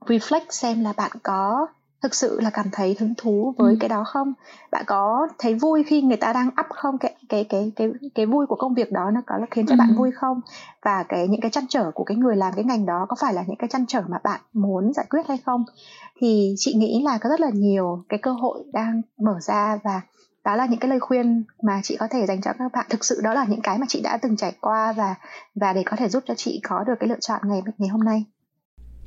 reflect 0.00 0.46
xem 0.50 0.84
là 0.84 0.92
bạn 0.96 1.10
có 1.22 1.66
thực 2.02 2.14
sự 2.14 2.40
là 2.40 2.50
cảm 2.50 2.66
thấy 2.72 2.96
hứng 3.00 3.14
thú 3.16 3.54
với 3.58 3.72
ừ. 3.72 3.76
cái 3.80 3.88
đó 3.88 4.04
không? 4.04 4.32
Bạn 4.70 4.84
có 4.86 5.28
thấy 5.38 5.54
vui 5.54 5.84
khi 5.84 6.02
người 6.02 6.16
ta 6.16 6.32
đang 6.32 6.48
up 6.48 6.66
không? 6.68 6.98
Cái 6.98 7.14
cái 7.28 7.44
cái 7.44 7.72
cái 7.76 7.90
cái 8.14 8.26
vui 8.26 8.46
của 8.46 8.56
công 8.56 8.74
việc 8.74 8.92
đó 8.92 9.10
nó 9.10 9.20
có 9.26 9.34
khiến 9.50 9.66
cho 9.66 9.74
ừ. 9.74 9.76
bạn 9.78 9.94
vui 9.96 10.10
không? 10.10 10.40
Và 10.82 11.02
cái 11.02 11.28
những 11.28 11.40
cái 11.40 11.50
chăn 11.50 11.64
trở 11.68 11.90
của 11.90 12.04
cái 12.04 12.16
người 12.16 12.36
làm 12.36 12.52
cái 12.56 12.64
ngành 12.64 12.86
đó 12.86 13.06
có 13.08 13.16
phải 13.20 13.34
là 13.34 13.44
những 13.46 13.56
cái 13.56 13.68
chăn 13.68 13.86
trở 13.86 14.02
mà 14.08 14.18
bạn 14.24 14.40
muốn 14.52 14.92
giải 14.92 15.06
quyết 15.10 15.28
hay 15.28 15.38
không? 15.46 15.64
Thì 16.20 16.54
chị 16.58 16.74
nghĩ 16.74 17.02
là 17.04 17.18
có 17.18 17.28
rất 17.28 17.40
là 17.40 17.50
nhiều 17.52 18.04
cái 18.08 18.18
cơ 18.18 18.32
hội 18.32 18.64
đang 18.72 19.02
mở 19.18 19.34
ra 19.40 19.78
và 19.84 20.00
đó 20.44 20.56
là 20.56 20.66
những 20.66 20.80
cái 20.80 20.90
lời 20.90 21.00
khuyên 21.00 21.44
mà 21.62 21.80
chị 21.82 21.96
có 21.96 22.08
thể 22.10 22.26
dành 22.26 22.40
cho 22.40 22.52
các 22.58 22.72
bạn. 22.72 22.86
Thực 22.90 23.04
sự 23.04 23.20
đó 23.22 23.34
là 23.34 23.44
những 23.48 23.60
cái 23.62 23.78
mà 23.78 23.86
chị 23.88 24.00
đã 24.04 24.18
từng 24.22 24.36
trải 24.36 24.52
qua 24.60 24.92
và 24.92 25.14
và 25.54 25.72
để 25.72 25.82
có 25.86 25.96
thể 25.96 26.08
giúp 26.08 26.22
cho 26.26 26.34
chị 26.34 26.60
có 26.68 26.84
được 26.84 26.94
cái 27.00 27.08
lựa 27.08 27.20
chọn 27.20 27.40
ngày 27.44 27.62
ngày 27.78 27.88
hôm 27.88 28.04
nay. 28.04 28.24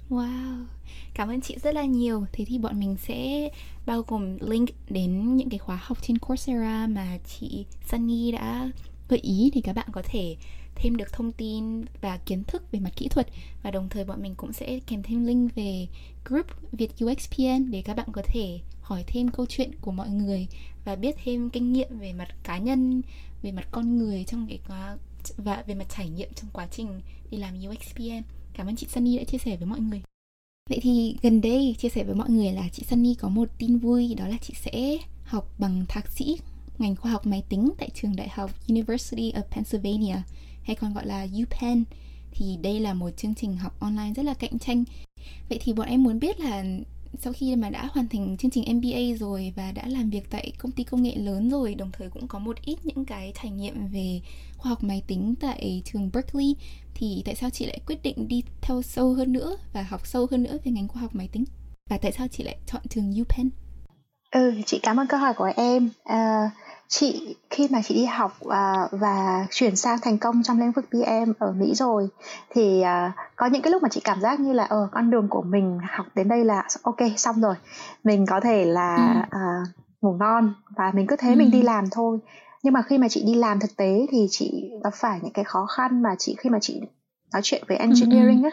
Wow, 0.10 0.66
cảm 1.14 1.30
ơn 1.30 1.42
chị 1.42 1.56
rất 1.64 1.76
là 1.76 1.86
nhiều. 1.86 2.26
Thế 2.32 2.46
thì 2.46 2.58
bọn 2.58 2.80
mình 2.80 2.96
sẽ 3.08 3.50
bao 3.86 4.02
gồm 4.08 4.38
link 4.40 4.70
đến 4.90 5.38
những 5.38 5.50
cái 5.50 5.60
khóa 5.60 5.80
học 5.82 5.98
trên 6.02 6.18
Coursera 6.18 6.88
mà 6.88 7.18
chị 7.28 7.66
Sunny 7.92 8.32
đã 8.32 8.70
gợi 9.10 9.20
ý 9.20 9.52
thì 9.54 9.62
các 9.62 9.74
bạn 9.74 9.88
có 9.92 10.02
thể 10.06 10.36
thêm 10.76 10.98
được 10.98 11.14
thông 11.14 11.32
tin 11.32 11.86
và 12.02 12.18
kiến 12.18 12.44
thức 12.44 12.72
về 12.72 12.80
mặt 12.80 12.92
kỹ 12.96 13.08
thuật 13.08 13.28
và 13.64 13.72
đồng 13.72 13.90
thời 13.90 14.06
bọn 14.06 14.22
mình 14.22 14.36
cũng 14.36 14.54
sẽ 14.54 14.80
kèm 14.88 15.04
thêm 15.04 15.26
link 15.26 15.56
về 15.56 15.88
group 16.26 16.46
Việt 16.72 16.92
UXPN 17.04 17.72
để 17.72 17.82
các 17.82 17.98
bạn 17.98 18.08
có 18.12 18.22
thể 18.26 18.60
hỏi 18.82 19.04
thêm 19.08 19.30
câu 19.30 19.46
chuyện 19.50 19.72
của 19.82 19.92
mọi 19.92 20.10
người 20.10 20.48
và 20.86 20.96
biết 20.96 21.16
thêm 21.24 21.50
kinh 21.50 21.74
nghiệm 21.74 22.00
về 22.00 22.14
mặt 22.14 22.28
cá 22.44 22.58
nhân, 22.58 23.02
về 23.42 23.52
mặt 23.52 23.68
con 23.72 23.98
người 23.98 24.24
trong 24.24 24.48
cái 24.48 24.60
quá 24.68 24.98
và 25.38 25.64
về 25.68 25.76
mặt 25.76 25.86
trải 25.98 26.10
nghiệm 26.10 26.30
trong 26.36 26.50
quá 26.54 26.68
trình 26.72 27.02
đi 27.32 27.38
làm 27.38 27.54
UXPN. 27.70 28.22
Cảm 28.54 28.68
ơn 28.68 28.76
chị 28.76 28.88
Sunny 28.90 29.18
đã 29.18 29.24
chia 29.24 29.38
sẻ 29.38 29.58
với 29.58 29.66
mọi 29.68 29.80
người. 29.80 30.02
Vậy 30.72 30.80
thì 30.84 31.16
gần 31.22 31.42
đây 31.42 31.76
chia 31.80 31.90
sẻ 31.90 32.04
với 32.04 32.16
mọi 32.16 32.30
người 32.30 32.52
là 32.52 32.70
chị 32.72 32.84
Sunny 32.90 33.16
có 33.16 33.30
một 33.30 33.50
tin 33.58 33.78
vui, 33.78 34.16
đó 34.16 34.28
là 34.28 34.38
chị 34.42 34.54
sẽ 34.62 34.98
học 35.24 35.54
bằng 35.60 35.86
thạc 35.90 36.12
sĩ, 36.12 36.38
ngành 36.78 36.96
khoa 36.96 37.12
học 37.12 37.26
máy 37.26 37.44
tính 37.50 37.70
tại 37.78 37.90
trường 37.94 38.16
đại 38.16 38.30
học 38.30 38.52
University 38.68 39.32
of 39.32 39.42
Pennsylvania, 39.42 40.16
hay 40.64 40.76
còn 40.76 40.94
gọi 40.94 41.06
là 41.06 41.28
UPenn 41.44 41.84
thì 42.32 42.58
đây 42.62 42.80
là 42.80 42.94
một 42.94 43.10
chương 43.18 43.36
trình 43.36 43.58
học 43.58 43.80
online 43.80 44.14
rất 44.16 44.24
là 44.24 44.34
cạnh 44.34 44.60
tranh. 44.60 44.84
Vậy 45.50 45.60
thì 45.62 45.74
bọn 45.74 45.88
em 45.88 46.04
muốn 46.04 46.20
biết 46.20 46.40
là 46.40 46.64
sau 47.19 47.34
khi 47.34 47.56
mà 47.56 47.69
đã 47.69 47.89
hoàn 47.91 48.08
thành 48.08 48.38
chương 48.38 48.52
trình 48.52 48.78
MBA 48.78 49.17
rồi 49.19 49.54
và 49.56 49.71
đã 49.71 49.84
làm 49.88 50.10
việc 50.10 50.30
tại 50.30 50.54
công 50.58 50.71
ty 50.71 50.84
công 50.84 51.04
nghệ 51.04 51.15
lớn 51.15 51.50
rồi 51.50 51.76
đồng 51.76 51.91
thời 51.91 52.10
cũng 52.10 52.28
có 52.28 52.39
một 52.39 52.58
ít 52.62 52.78
những 52.84 53.06
cái 53.06 53.34
trải 53.41 53.52
nghiệm 53.52 53.88
về 53.88 54.21
khoa 54.58 54.69
học 54.69 54.84
máy 54.84 55.04
tính 55.08 55.36
tại 55.39 55.82
trường 55.86 56.10
Berkeley 56.13 56.56
thì 56.93 57.21
tại 57.26 57.36
sao 57.36 57.50
chị 57.50 57.65
lại 57.65 57.80
quyết 57.88 58.04
định 58.04 58.28
đi 58.28 58.43
theo 58.62 58.82
sâu 58.82 59.13
hơn 59.13 59.34
nữa 59.34 59.58
và 59.74 59.82
học 59.82 60.08
sâu 60.08 60.28
hơn 60.32 60.43
nữa 60.43 60.58
về 60.63 60.71
ngành 60.71 60.88
khoa 60.88 61.02
học 61.02 61.15
máy 61.15 61.30
tính 61.32 61.43
và 61.89 61.97
tại 61.97 62.12
sao 62.12 62.28
chị 62.28 62.43
lại 62.43 62.58
chọn 62.65 62.82
trường 62.89 63.13
UPenn? 63.21 63.50
Ừ, 64.32 64.54
chị 64.65 64.80
cảm 64.84 65.00
ơn 65.00 65.08
câu 65.08 65.19
hỏi 65.19 65.34
của 65.34 65.52
em. 65.56 65.89
À, 66.04 66.52
chị 66.92 67.36
khi 67.50 67.68
mà 67.72 67.82
chị 67.84 67.96
đi 67.96 68.06
học 68.06 68.38
uh, 68.46 68.52
và 68.92 69.48
chuyển 69.52 69.76
sang 69.76 70.00
thành 70.02 70.18
công 70.18 70.44
trong 70.44 70.60
lĩnh 70.60 70.72
vực 70.72 70.86
PM 70.89 71.32
ở 71.39 71.52
Mỹ 71.52 71.74
rồi 71.76 72.08
thì 72.50 72.82
uh, 72.82 73.12
có 73.36 73.46
những 73.46 73.62
cái 73.62 73.72
lúc 73.72 73.84
mà 73.84 73.89
chị 73.89 74.02
cảm 74.04 74.22
giác 74.22 74.39
như 74.39 74.54
là 74.54 74.64
ở 74.64 74.84
uh, 74.84 74.89
con 74.92 75.12
đường 75.12 75.28
của 75.30 75.42
mình 75.42 75.80
học 75.89 76.06
đến 76.16 76.28
đây 76.28 76.46
là 76.46 76.64
ok 76.84 76.98
xong 77.18 77.42
rồi. 77.42 77.56
Mình 78.04 78.26
có 78.26 78.39
thể 78.39 78.66
là 78.66 79.24
uh, 79.28 79.68
ngủ 80.02 80.14
ngon 80.20 80.54
và 80.76 80.92
mình 80.96 81.08
cứ 81.08 81.16
thế 81.16 81.30
ừ. 81.30 81.36
mình 81.36 81.52
đi 81.52 81.62
làm 81.62 81.86
thôi. 81.92 82.18
Nhưng 82.64 82.74
mà 82.74 82.82
khi 82.82 82.98
mà 82.98 83.08
chị 83.10 83.24
đi 83.26 83.34
làm 83.34 83.60
thực 83.60 83.78
tế 83.78 84.06
thì 84.12 84.28
chị 84.30 84.72
gặp 84.84 84.94
phải 84.96 85.20
những 85.24 85.34
cái 85.34 85.46
khó 85.46 85.66
khăn 85.66 86.04
mà 86.04 86.16
chị 86.20 86.36
khi 86.39 86.50
mà 86.50 86.60
chị 86.62 86.82
nói 87.34 87.42
chuyện 87.44 87.64
với 87.68 87.78
engineering 87.78 88.44
á 88.44 88.52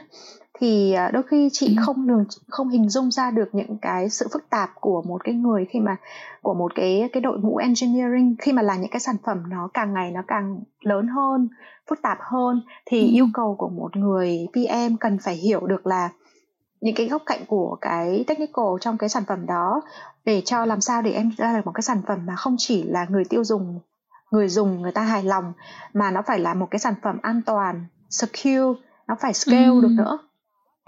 thì 0.60 0.92
à, 0.92 1.10
đôi 1.12 1.22
khi 1.22 1.48
chị 1.52 1.66
ừ. 1.66 1.82
không 1.86 2.06
đường 2.06 2.24
không 2.48 2.68
hình 2.68 2.88
dung 2.88 3.10
ra 3.10 3.30
được 3.30 3.48
những 3.52 3.78
cái 3.82 4.10
sự 4.10 4.28
phức 4.32 4.50
tạp 4.50 4.70
của 4.74 5.02
một 5.02 5.24
cái 5.24 5.34
người 5.34 5.66
khi 5.70 5.80
mà 5.80 5.96
của 6.42 6.54
một 6.54 6.72
cái 6.74 7.08
cái 7.12 7.20
đội 7.20 7.38
ngũ 7.38 7.56
engineering 7.56 8.36
khi 8.38 8.52
mà 8.52 8.62
là 8.62 8.76
những 8.76 8.90
cái 8.90 9.00
sản 9.00 9.16
phẩm 9.26 9.42
nó 9.48 9.68
càng 9.74 9.94
ngày 9.94 10.10
nó 10.10 10.22
càng 10.26 10.60
lớn 10.80 11.06
hơn 11.06 11.48
phức 11.90 12.02
tạp 12.02 12.18
hơn 12.20 12.62
thì 12.86 13.00
ừ. 13.00 13.12
yêu 13.12 13.26
cầu 13.34 13.54
của 13.58 13.68
một 13.68 13.96
người 13.96 14.46
PM 14.52 14.96
cần 15.00 15.18
phải 15.18 15.34
hiểu 15.34 15.66
được 15.66 15.86
là 15.86 16.08
những 16.80 16.94
cái 16.94 17.08
góc 17.08 17.22
cạnh 17.26 17.40
của 17.46 17.76
cái 17.80 18.24
technical 18.26 18.66
trong 18.80 18.98
cái 18.98 19.08
sản 19.08 19.22
phẩm 19.28 19.46
đó 19.46 19.82
để 20.24 20.42
cho 20.44 20.64
làm 20.64 20.80
sao 20.80 21.02
để 21.02 21.10
em 21.10 21.30
ra 21.36 21.56
được 21.56 21.66
một 21.66 21.72
cái 21.74 21.82
sản 21.82 22.00
phẩm 22.06 22.18
mà 22.26 22.36
không 22.36 22.56
chỉ 22.58 22.82
là 22.82 23.06
người 23.08 23.24
tiêu 23.24 23.44
dùng 23.44 23.80
người 24.30 24.48
dùng 24.48 24.82
người 24.82 24.92
ta 24.92 25.02
hài 25.02 25.22
lòng 25.22 25.52
mà 25.94 26.10
nó 26.10 26.22
phải 26.26 26.38
là 26.38 26.54
một 26.54 26.66
cái 26.70 26.78
sản 26.78 26.94
phẩm 27.02 27.18
an 27.22 27.42
toàn 27.46 27.86
secure 28.10 28.80
nó 29.08 29.16
phải 29.20 29.34
scale 29.34 29.66
ừ. 29.66 29.80
được 29.82 29.90
nữa 29.96 30.18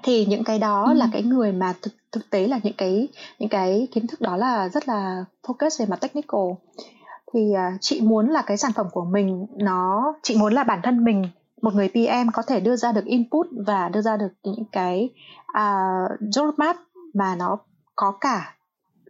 thì 0.03 0.27
những 0.27 0.45
cái 0.45 0.59
đó 0.59 0.85
ừ. 0.85 0.93
là 0.93 1.09
cái 1.13 1.23
người 1.23 1.53
mà 1.53 1.75
thực 1.83 1.93
thực 2.13 2.31
tế 2.31 2.47
là 2.47 2.61
những 2.63 2.75
cái 2.77 3.09
những 3.39 3.49
cái 3.49 3.89
kiến 3.93 4.07
thức 4.07 4.21
đó 4.21 4.37
là 4.37 4.69
rất 4.69 4.89
là 4.89 5.25
focus 5.47 5.81
về 5.81 5.87
mặt 5.87 6.01
technical 6.01 6.51
thì 7.33 7.41
uh, 7.53 7.81
chị 7.81 8.01
muốn 8.01 8.29
là 8.29 8.43
cái 8.43 8.57
sản 8.57 8.73
phẩm 8.73 8.87
của 8.93 9.05
mình 9.05 9.47
nó 9.57 10.15
chị 10.23 10.37
muốn 10.37 10.53
là 10.53 10.65
bản 10.65 10.81
thân 10.83 11.05
mình 11.05 11.25
một 11.63 11.75
người 11.75 11.89
PM 11.89 12.31
có 12.33 12.43
thể 12.43 12.61
đưa 12.61 12.77
ra 12.77 12.93
được 12.93 13.05
input 13.05 13.47
và 13.67 13.89
đưa 13.89 14.01
ra 14.01 14.17
được 14.17 14.33
những 14.45 14.65
cái 14.73 15.11
uh, 15.59 16.11
roadmap 16.35 16.77
mà 17.15 17.37
nó 17.37 17.59
có 17.97 18.13
cả 18.21 18.55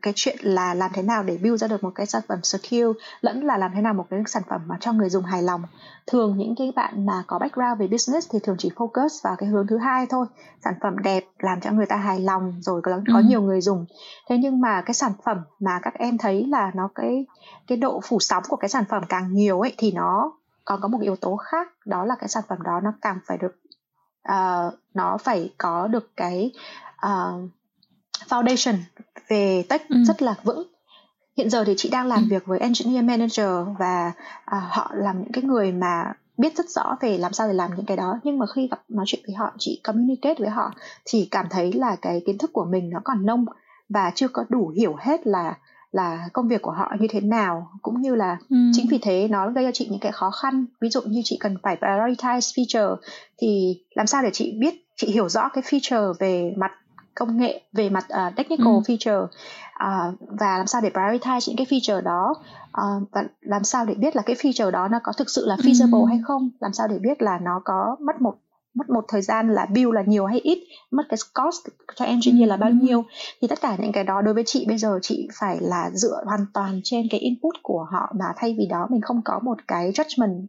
cái 0.03 0.13
chuyện 0.17 0.37
là 0.43 0.75
làm 0.75 0.91
thế 0.95 1.03
nào 1.03 1.23
để 1.23 1.37
build 1.37 1.61
ra 1.61 1.69
được 1.69 1.85
một 1.85 1.91
cái 1.95 2.07
sản 2.07 2.23
phẩm 2.29 2.39
secure 2.43 3.01
lẫn 3.21 3.45
là 3.45 3.57
làm 3.59 3.73
thế 3.75 3.81
nào 3.81 3.95
một 3.95 4.07
cái 4.11 4.21
sản 4.27 4.43
phẩm 4.49 4.61
mà 4.67 4.77
cho 4.81 4.93
người 4.93 5.11
dùng 5.11 5.25
hài 5.25 5.43
lòng 5.43 5.63
thường 6.07 6.37
những 6.39 6.55
cái 6.59 6.73
bạn 6.77 7.07
mà 7.07 7.25
có 7.27 7.39
background 7.39 7.81
về 7.81 7.87
business 7.87 8.29
thì 8.33 8.39
thường 8.43 8.57
chỉ 8.59 8.71
focus 8.77 9.09
vào 9.25 9.37
cái 9.39 9.49
hướng 9.49 9.67
thứ 9.67 9.79
hai 9.79 10.07
thôi 10.07 10.27
sản 10.65 10.75
phẩm 10.83 10.99
đẹp 10.99 11.25
làm 11.39 11.61
cho 11.61 11.71
người 11.71 11.87
ta 11.87 11.97
hài 11.97 12.21
lòng 12.21 12.55
rồi 12.61 12.81
có, 12.83 13.01
có 13.13 13.19
ừ. 13.19 13.25
nhiều 13.29 13.43
người 13.43 13.61
dùng 13.61 13.87
thế 14.29 14.39
nhưng 14.39 14.61
mà 14.61 14.83
cái 14.87 14.95
sản 14.95 15.13
phẩm 15.25 15.39
mà 15.61 15.81
các 15.83 15.95
em 15.95 16.19
thấy 16.19 16.47
là 16.47 16.71
nó 16.75 16.89
cái 16.95 17.27
cái 17.67 17.79
độ 17.79 18.01
phủ 18.05 18.21
sóng 18.21 18.43
của 18.49 18.57
cái 18.57 18.69
sản 18.69 18.85
phẩm 18.89 19.03
càng 19.09 19.33
nhiều 19.33 19.61
ấy 19.61 19.75
thì 19.79 19.93
nó 19.93 20.33
còn 20.65 20.81
có 20.81 20.89
một 20.89 20.99
yếu 21.03 21.17
tố 21.17 21.37
khác 21.37 21.69
đó 21.87 22.05
là 22.05 22.15
cái 22.21 22.29
sản 22.29 22.43
phẩm 22.49 22.59
đó 22.63 22.81
nó 22.81 22.93
càng 23.03 23.19
phải 23.27 23.39
được 23.39 23.57
uh, 24.29 24.75
nó 24.95 25.17
phải 25.19 25.55
có 25.59 25.87
được 25.87 26.17
cái 26.17 26.53
uh, 27.07 27.51
foundation 28.29 28.75
về 29.29 29.65
tech 29.69 29.89
ừ. 29.89 29.97
rất 30.07 30.23
là 30.23 30.35
vững 30.43 30.67
hiện 31.37 31.51
giờ 31.51 31.65
thì 31.65 31.75
chị 31.77 31.89
đang 31.89 32.07
làm 32.07 32.19
ừ. 32.19 32.27
việc 32.31 32.47
với 32.47 32.59
engineer 32.59 33.05
manager 33.05 33.77
và 33.79 34.13
uh, 34.57 34.63
họ 34.71 34.91
làm 34.95 35.19
những 35.23 35.33
cái 35.33 35.45
người 35.45 35.73
mà 35.73 36.13
biết 36.39 36.57
rất 36.57 36.71
rõ 36.71 36.97
về 37.01 37.19
làm 37.19 37.33
sao 37.33 37.49
để 37.49 37.55
làm 37.55 37.71
những 37.77 37.87
cái 37.87 37.97
đó 37.97 38.21
nhưng 38.25 38.39
mà 38.39 38.47
khi 38.55 38.69
gặp 38.69 38.81
nói 38.89 39.05
chuyện 39.09 39.23
với 39.27 39.35
họ 39.35 39.53
chị 39.59 39.81
communicate 39.85 40.35
với 40.39 40.51
họ 40.51 40.73
thì 41.05 41.29
cảm 41.31 41.47
thấy 41.51 41.73
là 41.73 41.97
cái 42.03 42.23
kiến 42.27 42.39
thức 42.39 42.51
của 42.53 42.65
mình 42.65 42.91
nó 42.91 43.01
còn 43.05 43.27
nông 43.27 43.45
và 43.89 44.13
chưa 44.15 44.29
có 44.29 44.45
đủ 44.49 44.73
hiểu 44.77 44.97
hết 44.99 45.27
là 45.27 45.55
là 45.93 46.29
công 46.33 46.49
việc 46.49 46.63
của 46.63 46.71
họ 46.71 46.93
như 47.01 47.07
thế 47.11 47.21
nào 47.21 47.71
cũng 47.83 48.01
như 48.01 48.15
là 48.15 48.37
ừ. 48.51 48.57
chính 48.73 48.87
vì 48.91 48.99
thế 48.99 49.29
nó 49.29 49.51
gây 49.51 49.65
cho 49.65 49.71
chị 49.73 49.89
những 49.91 50.01
cái 50.01 50.13
khó 50.13 50.31
khăn 50.31 50.65
ví 50.81 50.89
dụ 50.89 51.01
như 51.01 51.21
chị 51.25 51.37
cần 51.41 51.57
phải 51.63 51.77
prioritize 51.81 52.41
feature 52.65 52.97
thì 53.39 53.81
làm 53.95 54.07
sao 54.07 54.23
để 54.23 54.31
chị 54.33 54.57
biết 54.61 54.75
chị 54.97 55.07
hiểu 55.07 55.29
rõ 55.29 55.49
cái 55.49 55.65
feature 55.65 56.15
về 56.19 56.55
mặt 56.57 56.71
công 57.21 57.37
nghệ 57.37 57.63
về 57.73 57.91
mặt 57.91 58.05
uh, 58.13 58.37
technical 58.37 58.67
ừ. 58.67 58.81
feature 58.87 59.25
uh, 59.25 60.15
và 60.41 60.59
làm 60.59 60.67
sao 60.67 60.81
để 60.81 60.91
prioritize 60.91 61.41
những 61.47 61.57
cái 61.57 61.67
feature 61.67 62.01
đó 62.01 62.35
uh, 62.69 63.09
và 63.13 63.25
làm 63.41 63.65
sao 63.65 63.87
để 63.87 63.95
biết 63.95 64.17
là 64.17 64.23
cái 64.23 64.37
feature 64.37 64.71
đó 64.71 64.89
nó 64.89 65.01
có 65.03 65.13
thực 65.19 65.31
sự 65.31 65.47
là 65.47 65.57
feasible 65.57 66.05
ừ. 66.05 66.09
hay 66.09 66.21
không 66.25 66.51
làm 66.61 66.73
sao 66.73 66.89
để 66.89 66.99
biết 66.99 67.23
là 67.23 67.39
nó 67.43 67.63
có 67.65 67.97
mất 68.01 68.21
một 68.21 68.35
mất 68.75 68.91
một 68.91 69.05
thời 69.09 69.23
gian 69.23 69.55
là 69.55 69.67
build 69.67 69.93
là 69.93 70.03
nhiều 70.07 70.27
hay 70.27 70.39
ít 70.39 70.59
mất 70.91 71.03
cái 71.09 71.19
cost 71.35 71.67
cho 71.97 72.05
engineer 72.05 72.49
là 72.49 72.57
bao 72.57 72.71
nhiêu 72.71 73.05
thì 73.43 73.49
tất 73.49 73.61
cả 73.61 73.77
những 73.79 73.93
cái 73.93 74.05
đó 74.05 74.23
đối 74.23 74.35
với 74.35 74.43
chị 74.47 74.65
bây 74.69 74.79
giờ 74.79 74.99
chị 75.03 75.29
phải 75.41 75.59
là 75.61 75.91
dựa 75.95 76.23
hoàn 76.27 76.47
toàn 76.55 76.81
trên 76.85 77.07
cái 77.11 77.21
input 77.21 77.55
của 77.63 77.87
họ 77.93 78.13
mà 78.19 78.25
thay 78.37 78.55
vì 78.59 78.67
đó 78.67 78.87
mình 78.91 79.01
không 79.01 79.21
có 79.25 79.41
một 79.43 79.59
cái 79.69 79.93
judgment 79.93 80.47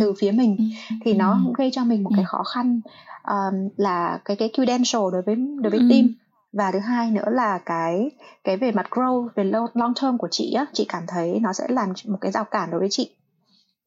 từ 0.00 0.14
phía 0.18 0.30
mình 0.30 0.70
thì 1.04 1.14
nó 1.14 1.40
gây 1.58 1.70
cho 1.72 1.84
mình 1.84 2.02
một 2.02 2.10
cái 2.16 2.24
khó 2.24 2.42
khăn 2.42 2.80
um, 3.24 3.68
là 3.76 4.20
cái 4.24 4.36
cái 4.36 4.50
credential 4.54 5.02
đối 5.12 5.22
với 5.22 5.36
đối 5.36 5.70
với 5.70 5.80
team. 5.90 6.08
Và 6.52 6.72
thứ 6.72 6.78
hai 6.78 7.10
nữa 7.10 7.24
là 7.30 7.58
cái 7.58 8.10
cái 8.44 8.56
về 8.56 8.72
mặt 8.72 8.86
grow 8.90 9.28
về 9.34 9.44
long 9.74 9.92
term 10.02 10.16
của 10.16 10.28
chị 10.30 10.52
á 10.52 10.66
chị 10.72 10.86
cảm 10.88 11.02
thấy 11.08 11.40
nó 11.40 11.52
sẽ 11.52 11.64
làm 11.68 11.92
một 12.06 12.18
cái 12.20 12.32
rào 12.32 12.44
cản 12.44 12.70
đối 12.70 12.80
với 12.80 12.88
chị. 12.90 13.16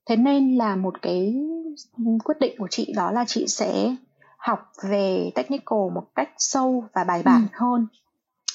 Thế 0.09 0.15
nên 0.15 0.55
là 0.55 0.75
một 0.75 1.01
cái 1.01 1.35
quyết 2.23 2.39
định 2.39 2.55
của 2.57 2.67
chị 2.71 2.93
đó 2.95 3.11
là 3.11 3.25
chị 3.27 3.45
sẽ 3.47 3.95
học 4.37 4.71
về 4.89 5.31
technical 5.35 5.79
một 5.95 6.03
cách 6.15 6.29
sâu 6.37 6.83
và 6.93 7.03
bài 7.03 7.23
bản 7.23 7.41
ừ. 7.41 7.47
hơn 7.53 7.87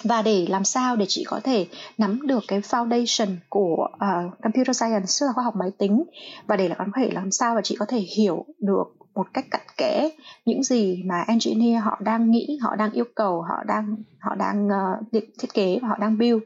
và 0.02 0.22
để 0.22 0.46
làm 0.48 0.64
sao 0.64 0.96
để 0.96 1.06
chị 1.08 1.24
có 1.26 1.40
thể 1.44 1.66
nắm 1.98 2.26
được 2.26 2.44
cái 2.48 2.60
foundation 2.60 3.36
của 3.48 3.88
uh, 3.94 4.40
computer 4.42 4.76
science 4.76 5.06
tức 5.20 5.26
là 5.26 5.32
khoa 5.32 5.44
học 5.44 5.56
máy 5.56 5.70
tính. 5.78 6.04
Và 6.46 6.56
để 6.56 6.68
là 6.68 6.74
có 6.78 6.84
thể 6.96 7.10
làm 7.12 7.30
sao 7.30 7.54
và 7.54 7.60
chị 7.64 7.76
có 7.78 7.86
thể 7.86 7.98
hiểu 7.98 8.44
được 8.58 8.84
một 9.14 9.26
cách 9.34 9.46
cặn 9.50 9.60
kẽ 9.76 10.10
những 10.44 10.62
gì 10.62 11.02
mà 11.06 11.24
engineer 11.28 11.82
họ 11.82 11.98
đang 12.00 12.30
nghĩ 12.30 12.58
họ 12.62 12.76
đang 12.76 12.92
yêu 12.92 13.04
cầu 13.14 13.42
họ 13.42 13.64
đang 13.66 13.96
họ 14.20 14.34
đang 14.34 14.68
uh, 14.68 15.06
thiết 15.12 15.54
kế 15.54 15.78
và 15.82 15.88
họ 15.88 15.96
đang 16.00 16.18
build. 16.18 16.42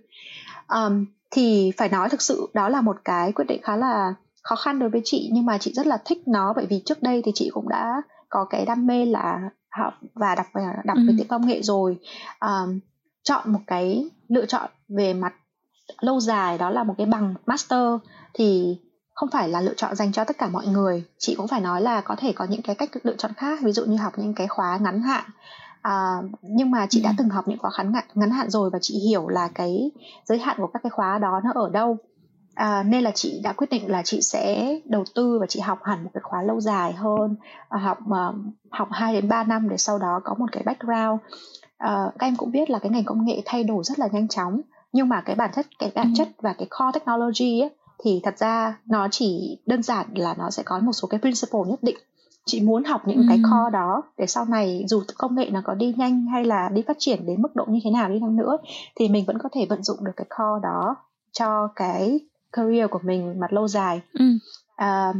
Um, 0.68 1.06
thì 1.30 1.72
phải 1.76 1.88
nói 1.88 2.08
thực 2.08 2.22
sự 2.22 2.46
đó 2.54 2.68
là 2.68 2.80
một 2.80 2.96
cái 3.04 3.32
quyết 3.32 3.44
định 3.48 3.62
khá 3.62 3.76
là 3.76 4.14
khó 4.42 4.56
khăn 4.56 4.78
đối 4.78 4.90
với 4.90 5.00
chị 5.04 5.30
nhưng 5.32 5.46
mà 5.46 5.58
chị 5.58 5.72
rất 5.72 5.86
là 5.86 5.98
thích 6.04 6.28
nó 6.28 6.52
bởi 6.56 6.66
vì 6.66 6.82
trước 6.84 7.02
đây 7.02 7.22
thì 7.24 7.32
chị 7.34 7.50
cũng 7.52 7.68
đã 7.68 8.02
có 8.28 8.44
cái 8.50 8.64
đam 8.64 8.86
mê 8.86 9.06
là 9.06 9.40
học 9.70 9.94
và 10.14 10.34
đọc 10.34 10.46
đọc 10.84 10.96
ừ. 10.96 11.02
về 11.08 11.14
tiếng 11.18 11.28
công 11.28 11.46
nghệ 11.46 11.62
rồi. 11.62 11.98
Um, 12.40 12.80
chọn 13.24 13.52
một 13.52 13.60
cái 13.66 14.10
lựa 14.28 14.46
chọn 14.46 14.70
về 14.88 15.14
mặt 15.14 15.34
lâu 16.00 16.20
dài 16.20 16.58
đó 16.58 16.70
là 16.70 16.84
một 16.84 16.94
cái 16.98 17.06
bằng 17.06 17.34
master 17.46 18.00
thì 18.34 18.78
không 19.14 19.30
phải 19.30 19.48
là 19.48 19.60
lựa 19.60 19.74
chọn 19.74 19.96
dành 19.96 20.12
cho 20.12 20.24
tất 20.24 20.38
cả 20.38 20.48
mọi 20.48 20.66
người. 20.66 21.04
Chị 21.18 21.34
cũng 21.34 21.48
phải 21.48 21.60
nói 21.60 21.82
là 21.82 22.00
có 22.00 22.16
thể 22.18 22.32
có 22.32 22.44
những 22.44 22.62
cái 22.62 22.74
cách 22.74 22.90
lựa 23.02 23.16
chọn 23.16 23.32
khác 23.36 23.58
ví 23.62 23.72
dụ 23.72 23.84
như 23.84 23.96
học 23.96 24.12
những 24.16 24.34
cái 24.34 24.46
khóa 24.46 24.78
ngắn 24.82 25.02
hạn. 25.02 25.24
À, 25.82 26.14
nhưng 26.42 26.70
mà 26.70 26.86
chị 26.90 27.00
đã 27.02 27.10
ừ. 27.10 27.14
từng 27.18 27.28
học 27.28 27.48
những 27.48 27.58
khóa 27.58 27.70
ngắn 27.78 27.92
hạn 27.92 28.04
ngắn 28.14 28.30
hạn 28.30 28.50
rồi 28.50 28.70
và 28.70 28.78
chị 28.82 28.98
hiểu 29.08 29.28
là 29.28 29.48
cái 29.54 29.90
giới 30.24 30.38
hạn 30.38 30.56
của 30.58 30.66
các 30.66 30.82
cái 30.82 30.90
khóa 30.90 31.18
đó 31.18 31.40
nó 31.44 31.62
ở 31.62 31.70
đâu. 31.70 31.96
À, 32.54 32.82
nên 32.82 33.04
là 33.04 33.10
chị 33.14 33.40
đã 33.44 33.52
quyết 33.52 33.70
định 33.70 33.90
là 33.90 34.02
chị 34.04 34.20
sẽ 34.22 34.74
đầu 34.84 35.04
tư 35.14 35.38
và 35.40 35.46
chị 35.46 35.60
học 35.60 35.78
hẳn 35.82 36.04
một 36.04 36.10
cái 36.14 36.20
khóa 36.24 36.42
lâu 36.42 36.60
dài 36.60 36.92
hơn 36.92 37.36
à, 37.68 37.78
học 37.78 37.98
uh, 38.10 38.34
học 38.70 38.88
2 38.90 39.14
đến 39.14 39.28
3 39.28 39.44
năm 39.44 39.68
để 39.68 39.76
sau 39.76 39.98
đó 39.98 40.20
có 40.24 40.34
một 40.34 40.46
cái 40.52 40.62
background 40.66 41.20
à, 41.78 42.10
các 42.18 42.26
em 42.26 42.36
cũng 42.36 42.50
biết 42.50 42.70
là 42.70 42.78
cái 42.78 42.90
ngành 42.90 43.04
công 43.04 43.24
nghệ 43.24 43.42
thay 43.44 43.64
đổi 43.64 43.84
rất 43.84 43.98
là 43.98 44.08
nhanh 44.12 44.28
chóng 44.28 44.60
nhưng 44.92 45.08
mà 45.08 45.20
cái 45.20 45.36
bản 45.36 45.50
chất 45.56 45.66
cái 45.78 45.92
bản 45.94 46.06
ừ. 46.06 46.12
chất 46.16 46.28
và 46.38 46.54
cái 46.58 46.68
core 46.70 46.98
technology 46.98 47.60
ấy, 47.60 47.70
thì 48.04 48.20
thật 48.22 48.38
ra 48.38 48.78
nó 48.86 49.08
chỉ 49.10 49.58
đơn 49.66 49.82
giản 49.82 50.06
là 50.14 50.34
nó 50.38 50.50
sẽ 50.50 50.62
có 50.62 50.78
một 50.78 50.92
số 50.92 51.08
cái 51.08 51.20
principle 51.20 51.60
nhất 51.66 51.82
định 51.82 51.96
chị 52.46 52.60
muốn 52.60 52.84
học 52.84 53.02
những 53.06 53.18
ừ. 53.18 53.24
cái 53.28 53.38
core 53.38 53.70
đó 53.72 54.02
để 54.18 54.26
sau 54.26 54.44
này 54.44 54.84
dù 54.88 55.02
công 55.18 55.34
nghệ 55.34 55.50
nó 55.50 55.60
có 55.64 55.74
đi 55.74 55.94
nhanh 55.96 56.26
hay 56.26 56.44
là 56.44 56.68
đi 56.68 56.82
phát 56.86 56.96
triển 57.00 57.26
đến 57.26 57.42
mức 57.42 57.56
độ 57.56 57.64
như 57.68 57.80
thế 57.84 57.90
nào 57.90 58.08
đi 58.08 58.18
chăng 58.20 58.36
nữa 58.36 58.58
thì 58.96 59.08
mình 59.08 59.24
vẫn 59.24 59.38
có 59.38 59.48
thể 59.52 59.66
vận 59.66 59.82
dụng 59.82 60.04
được 60.04 60.12
cái 60.16 60.26
core 60.30 60.62
đó 60.62 60.96
cho 61.32 61.68
cái 61.76 62.20
career 62.52 62.90
của 62.90 63.00
mình 63.02 63.40
mặt 63.40 63.52
lâu 63.52 63.68
dài 63.68 64.00
ừ. 64.12 64.24
à, 64.76 65.12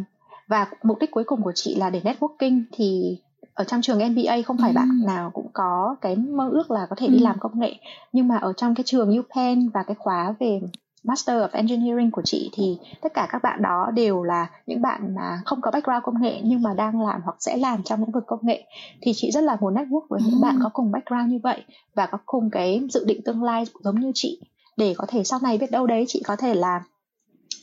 và 0.49 0.67
mục 0.83 0.99
đích 1.01 1.11
cuối 1.11 1.25
cùng 1.25 1.43
của 1.43 1.53
chị 1.55 1.75
là 1.75 1.91
để 1.91 2.01
networking 2.01 2.63
thì 2.73 3.19
ở 3.55 3.65
trong 3.65 3.83
trường 3.83 3.99
MBA 3.99 4.37
không 4.47 4.59
phải 4.59 4.71
ừ. 4.71 4.75
bạn 4.75 5.01
nào 5.07 5.31
cũng 5.31 5.49
có 5.53 5.97
cái 6.01 6.17
mơ 6.17 6.49
ước 6.53 6.71
là 6.71 6.87
có 6.91 6.97
thể 6.99 7.07
ừ. 7.07 7.13
đi 7.13 7.19
làm 7.19 7.39
công 7.39 7.61
nghệ 7.61 7.75
nhưng 8.13 8.29
mà 8.29 8.37
ở 8.37 8.53
trong 8.53 8.75
cái 8.75 8.85
trường 8.85 9.19
UPenn 9.19 9.69
và 9.69 9.83
cái 9.83 9.95
khóa 9.95 10.35
về 10.41 10.61
Master 11.05 11.37
of 11.37 11.49
Engineering 11.53 12.11
của 12.11 12.23
chị 12.25 12.51
thì 12.53 12.79
tất 13.03 13.15
cả 13.15 13.27
các 13.31 13.43
bạn 13.43 13.63
đó 13.63 13.91
đều 13.95 14.23
là 14.23 14.47
những 14.67 14.83
bạn 14.83 15.15
mà 15.15 15.41
không 15.45 15.61
có 15.61 15.71
background 15.71 16.03
công 16.05 16.23
nghệ 16.23 16.41
nhưng 16.45 16.63
mà 16.63 16.75
đang 16.75 17.01
làm 17.01 17.21
hoặc 17.25 17.37
sẽ 17.41 17.57
làm 17.57 17.83
trong 17.83 18.01
lĩnh 18.01 18.11
vực 18.11 18.25
công 18.27 18.39
nghệ 18.43 18.65
thì 19.03 19.13
chị 19.15 19.31
rất 19.31 19.41
là 19.41 19.57
muốn 19.61 19.75
network 19.75 20.07
với 20.09 20.21
ừ. 20.21 20.27
những 20.31 20.41
bạn 20.41 20.59
có 20.63 20.71
cùng 20.73 20.93
background 20.93 21.33
như 21.33 21.39
vậy 21.43 21.65
và 21.95 22.07
có 22.07 22.19
cùng 22.27 22.51
cái 22.51 22.87
dự 22.91 23.05
định 23.05 23.21
tương 23.25 23.43
lai 23.43 23.65
giống 23.81 24.01
như 24.01 24.13
chị 24.15 24.41
để 24.77 24.95
có 24.99 25.07
thể 25.09 25.25
sau 25.25 25.41
này 25.43 25.59
biết 25.59 25.71
đâu 25.71 25.87
đấy 25.87 26.05
chị 26.09 26.23
có 26.27 26.37
thể 26.37 26.55
là 26.55 26.83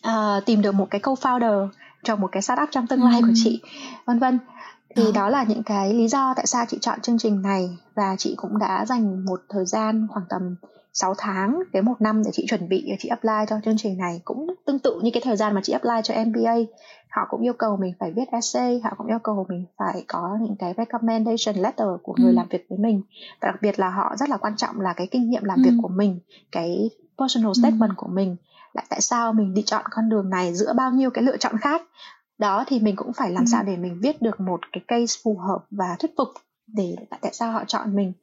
uh, 0.08 0.46
tìm 0.46 0.62
được 0.62 0.72
một 0.72 0.88
cái 0.90 1.02
co-founder 1.02 1.68
trong 2.04 2.22
một 2.22 2.30
cái 2.32 2.42
startup 2.42 2.70
trong 2.72 2.88
tương 2.88 3.04
lai 3.04 3.22
ừ. 3.22 3.28
của 3.28 3.34
chị 3.36 3.62
vân 4.06 4.20
vân 4.20 4.40
thì 4.96 5.04
đó. 5.04 5.12
đó 5.22 5.30
là 5.30 5.44
những 5.44 5.64
cái 5.64 5.94
lý 5.94 6.08
do 6.08 6.34
tại 6.36 6.48
sao 6.48 6.66
chị 6.68 6.78
chọn 6.82 7.02
chương 7.02 7.18
trình 7.18 7.42
này 7.42 7.78
và 7.96 8.16
chị 8.18 8.34
cũng 8.38 8.58
đã 8.60 8.86
dành 8.86 9.26
một 9.26 9.40
thời 9.50 9.66
gian 9.66 10.08
khoảng 10.12 10.26
tầm 10.30 10.56
6 10.94 11.14
tháng 11.18 11.64
đến 11.74 11.86
một 11.86 12.02
năm 12.02 12.22
để 12.26 12.32
chị 12.34 12.46
chuẩn 12.50 12.70
bị 12.70 12.86
để 12.88 12.96
chị 13.00 13.10
apply 13.10 13.46
cho 13.50 13.56
chương 13.66 13.78
trình 13.78 13.98
này 13.98 14.22
cũng 14.26 14.48
tương 14.66 14.80
tự 14.80 15.00
như 15.04 15.12
cái 15.14 15.22
thời 15.26 15.38
gian 15.38 15.56
mà 15.56 15.62
chị 15.64 15.74
apply 15.74 16.02
cho 16.04 16.14
MBA 16.26 16.56
họ 17.10 17.28
cũng 17.30 17.42
yêu 17.42 17.54
cầu 17.54 17.78
mình 17.78 17.94
phải 18.00 18.12
viết 18.16 18.32
essay 18.32 18.82
họ 18.84 18.92
cũng 18.98 19.08
yêu 19.08 19.20
cầu 19.20 19.46
mình 19.50 19.66
phải 19.78 20.04
có 20.08 20.38
những 20.42 20.56
cái 20.56 20.74
recommendation 20.78 21.56
letter 21.56 21.88
của 22.04 22.16
người 22.18 22.32
ừ. 22.32 22.36
làm 22.36 22.48
việc 22.50 22.66
với 22.70 22.80
mình 22.80 23.02
và 23.42 23.48
đặc 23.52 23.62
biệt 23.62 23.80
là 23.80 23.90
họ 23.90 24.16
rất 24.20 24.30
là 24.30 24.38
quan 24.38 24.56
trọng 24.56 24.82
là 24.82 24.94
cái 24.94 25.08
kinh 25.12 25.30
nghiệm 25.30 25.44
làm 25.44 25.58
ừ. 25.58 25.64
việc 25.66 25.78
của 25.82 25.88
mình 25.88 26.20
cái 26.52 26.90
personal 27.18 27.48
ừ. 27.50 27.54
statement 27.62 27.92
ừ. 27.92 27.96
của 27.98 28.08
mình 28.08 28.36
lại 28.74 28.86
tại 28.90 29.02
sao 29.02 29.34
mình 29.34 29.54
đi 29.54 29.64
chọn 29.66 29.84
con 29.92 30.10
đường 30.10 30.30
này 30.30 30.54
giữa 30.54 30.74
bao 30.74 30.92
nhiêu 30.92 31.10
cái 31.10 31.24
lựa 31.24 31.38
chọn 31.38 31.58
khác 31.58 31.82
đó 32.42 32.64
thì 32.68 32.80
mình 32.80 32.96
cũng 32.96 33.14
phải 33.14 33.32
làm 33.32 33.44
ừ. 33.44 33.48
sao 33.52 33.64
để 33.64 33.78
mình 33.78 34.00
viết 34.02 34.22
được 34.22 34.40
một 34.40 34.60
cái 34.72 34.84
case 34.88 35.20
phù 35.24 35.38
hợp 35.38 35.66
và 35.72 35.96
thuyết 36.00 36.12
phục 36.18 36.28
để 36.68 36.96
tại 37.22 37.34
sao 37.34 37.52
họ 37.52 37.64
chọn 37.68 37.96
mình 37.96 38.14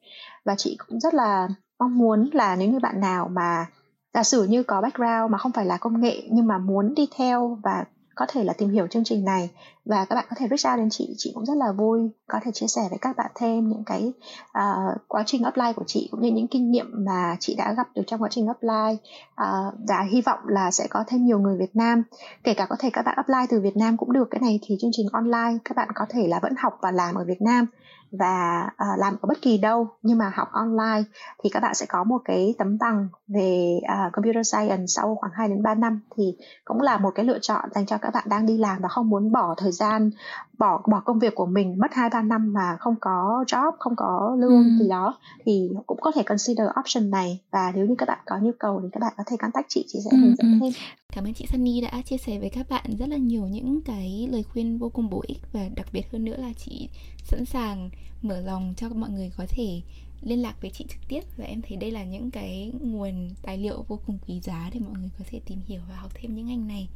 và 0.45 0.55
chị 0.55 0.77
cũng 0.87 0.99
rất 0.99 1.13
là 1.13 1.47
mong 1.79 1.97
muốn 1.97 2.29
là 2.33 2.55
nếu 2.55 2.71
như 2.71 2.79
bạn 2.79 2.99
nào 2.99 3.27
mà 3.27 3.65
giả 4.13 4.23
sử 4.23 4.43
như 4.43 4.63
có 4.63 4.81
background 4.81 5.31
mà 5.31 5.37
không 5.37 5.51
phải 5.51 5.65
là 5.65 5.77
công 5.77 6.01
nghệ 6.01 6.27
nhưng 6.31 6.47
mà 6.47 6.57
muốn 6.57 6.93
đi 6.95 7.07
theo 7.17 7.57
và 7.63 7.85
có 8.19 8.25
thể 8.29 8.43
là 8.43 8.53
tìm 8.53 8.69
hiểu 8.69 8.87
chương 8.87 9.03
trình 9.03 9.25
này 9.25 9.49
và 9.85 10.05
các 10.05 10.15
bạn 10.15 10.25
có 10.29 10.35
thể 10.39 10.47
reach 10.49 10.73
out 10.73 10.79
đến 10.79 10.89
chị 10.89 11.15
chị 11.17 11.31
cũng 11.35 11.45
rất 11.45 11.57
là 11.57 11.71
vui. 11.71 12.09
Có 12.27 12.39
thể 12.43 12.51
chia 12.51 12.67
sẻ 12.67 12.81
với 12.89 12.99
các 13.01 13.17
bạn 13.17 13.31
thêm 13.35 13.69
những 13.69 13.83
cái 13.85 14.13
uh, 14.57 15.01
quá 15.07 15.23
trình 15.25 15.43
apply 15.43 15.73
của 15.75 15.83
chị 15.87 16.07
cũng 16.11 16.21
như 16.21 16.31
những 16.31 16.47
kinh 16.47 16.71
nghiệm 16.71 16.85
mà 17.05 17.35
chị 17.39 17.55
đã 17.55 17.73
gặp 17.73 17.87
được 17.95 18.01
trong 18.07 18.21
quá 18.21 18.29
trình 18.31 18.47
apply. 18.47 18.97
Uh, 19.41 19.73
và 19.87 20.05
hy 20.11 20.21
vọng 20.21 20.39
là 20.47 20.71
sẽ 20.71 20.87
có 20.89 21.03
thêm 21.07 21.25
nhiều 21.25 21.39
người 21.39 21.57
Việt 21.57 21.75
Nam. 21.75 22.03
Kể 22.43 22.53
cả 22.53 22.65
có 22.69 22.75
thể 22.79 22.89
các 22.93 23.05
bạn 23.05 23.15
apply 23.15 23.47
từ 23.49 23.61
Việt 23.61 23.77
Nam 23.77 23.97
cũng 23.97 24.13
được 24.13 24.27
cái 24.31 24.41
này 24.41 24.59
thì 24.61 24.77
chương 24.79 24.91
trình 24.93 25.07
online 25.11 25.57
các 25.65 25.75
bạn 25.75 25.87
có 25.95 26.05
thể 26.09 26.27
là 26.27 26.39
vẫn 26.41 26.53
học 26.57 26.77
và 26.81 26.91
làm 26.91 27.15
ở 27.15 27.23
Việt 27.23 27.41
Nam 27.41 27.65
và 28.11 28.63
uh, 28.73 28.99
làm 28.99 29.13
ở 29.21 29.27
bất 29.27 29.41
kỳ 29.41 29.57
đâu 29.57 29.87
nhưng 30.01 30.17
mà 30.17 30.31
học 30.35 30.47
online 30.51 31.03
thì 31.43 31.49
các 31.49 31.59
bạn 31.59 31.75
sẽ 31.75 31.85
có 31.85 32.03
một 32.03 32.21
cái 32.25 32.55
tấm 32.57 32.77
bằng 32.77 33.07
về 33.27 33.79
uh, 33.83 34.13
computer 34.13 34.47
science 34.47 34.85
sau 34.87 35.15
khoảng 35.15 35.31
2 35.35 35.47
đến 35.49 35.63
3 35.63 35.75
năm 35.75 35.99
thì 36.17 36.35
cũng 36.65 36.81
là 36.81 36.97
một 36.97 37.09
cái 37.15 37.25
lựa 37.25 37.39
chọn 37.39 37.69
dành 37.75 37.85
cho 37.85 37.97
các 37.97 38.13
bạn 38.13 38.23
đang 38.29 38.45
đi 38.45 38.57
làm 38.57 38.81
và 38.81 38.87
không 38.89 39.09
muốn 39.09 39.31
bỏ 39.31 39.55
thời 39.57 39.71
gian 39.71 40.11
bỏ 40.57 40.81
bỏ 40.87 40.99
công 40.99 41.19
việc 41.19 41.35
của 41.35 41.45
mình 41.45 41.79
mất 41.79 41.93
2 41.93 42.09
3 42.09 42.21
năm 42.21 42.53
mà 42.53 42.77
không 42.79 42.95
có 43.01 43.43
job, 43.47 43.71
không 43.79 43.95
có 43.95 44.35
lương 44.39 44.63
ừ. 44.63 44.69
gì 44.79 44.89
đó 44.89 45.17
thì 45.45 45.69
cũng 45.87 46.01
có 46.01 46.11
thể 46.15 46.23
consider 46.23 46.67
option 46.79 47.09
này 47.09 47.39
và 47.51 47.71
nếu 47.75 47.85
như 47.85 47.95
các 47.97 48.07
bạn 48.07 48.19
có 48.25 48.37
nhu 48.41 48.51
cầu 48.59 48.79
thì 48.83 48.89
các 48.91 48.99
bạn 48.99 49.13
có 49.17 49.23
thể 49.27 49.37
contact 49.37 49.65
chị 49.69 49.85
chị 49.87 49.99
sẽ 50.03 50.09
ừ, 50.11 50.17
hướng 50.17 50.35
dẫn 50.35 50.51
ừ. 50.53 50.57
thêm. 50.61 50.73
Cảm 51.13 51.23
ơn 51.23 51.33
chị 51.33 51.45
Sunny 51.51 51.81
đã 51.81 52.01
chia 52.05 52.17
sẻ 52.17 52.39
với 52.39 52.49
các 52.49 52.69
bạn 52.69 52.85
rất 52.99 53.09
là 53.09 53.17
nhiều 53.17 53.47
những 53.47 53.81
cái 53.85 54.29
lời 54.31 54.43
khuyên 54.43 54.77
vô 54.77 54.89
cùng 54.89 55.09
bổ 55.09 55.23
ích 55.27 55.37
và 55.53 55.61
đặc 55.75 55.87
biệt 55.93 56.11
hơn 56.11 56.25
nữa 56.25 56.35
là 56.37 56.49
chị 56.57 56.89
sẵn 57.23 57.45
sàng 57.45 57.89
mở 58.21 58.41
lòng 58.41 58.73
cho 58.77 58.89
mọi 58.89 59.09
người 59.09 59.31
có 59.37 59.45
thể 59.49 59.81
liên 60.21 60.41
lạc 60.41 60.61
với 60.61 60.71
chị 60.71 60.85
trực 60.89 61.01
tiếp 61.07 61.21
và 61.37 61.45
em 61.45 61.61
thấy 61.61 61.77
đây 61.77 61.91
là 61.91 62.03
những 62.03 62.31
cái 62.31 62.71
nguồn 62.81 63.29
tài 63.41 63.57
liệu 63.57 63.85
vô 63.87 63.99
cùng 64.05 64.17
quý 64.27 64.39
giá 64.43 64.69
để 64.73 64.79
mọi 64.79 64.93
người 64.99 65.09
có 65.19 65.25
thể 65.29 65.39
tìm 65.45 65.59
hiểu 65.67 65.81
và 65.89 65.95
học 65.95 66.11
thêm 66.15 66.35
những 66.35 66.47
ngành 66.47 66.67
này. 66.67 66.87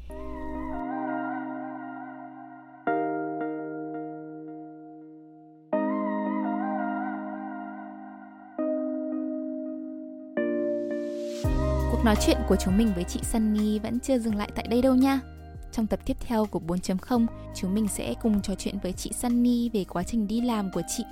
Cuộc 11.91 12.05
nói 12.05 12.15
chuyện 12.25 12.37
của 12.47 12.55
chúng 12.55 12.77
mình 12.77 12.91
với 12.95 13.03
chị 13.03 13.19
Sunny 13.23 13.79
vẫn 13.79 13.99
chưa 13.99 14.19
dừng 14.19 14.35
lại 14.35 14.51
tại 14.55 14.67
đây 14.67 14.81
đâu 14.81 14.95
nha. 14.95 15.19
Trong 15.73 15.87
tập 15.87 15.99
tiếp 16.05 16.17
theo 16.19 16.45
của 16.45 16.61
4.0, 16.67 17.25
chúng 17.55 17.73
mình 17.73 17.87
sẽ 17.87 18.13
cùng 18.21 18.41
trò 18.41 18.55
chuyện 18.55 18.79
với 18.83 18.93
chị 18.93 19.11
Sunny 19.13 19.69
về 19.69 19.83
quá 19.83 20.03
trình 20.03 20.27
đi 20.27 20.41
làm 20.41 20.71
của 20.71 20.81
chị, 20.97 21.03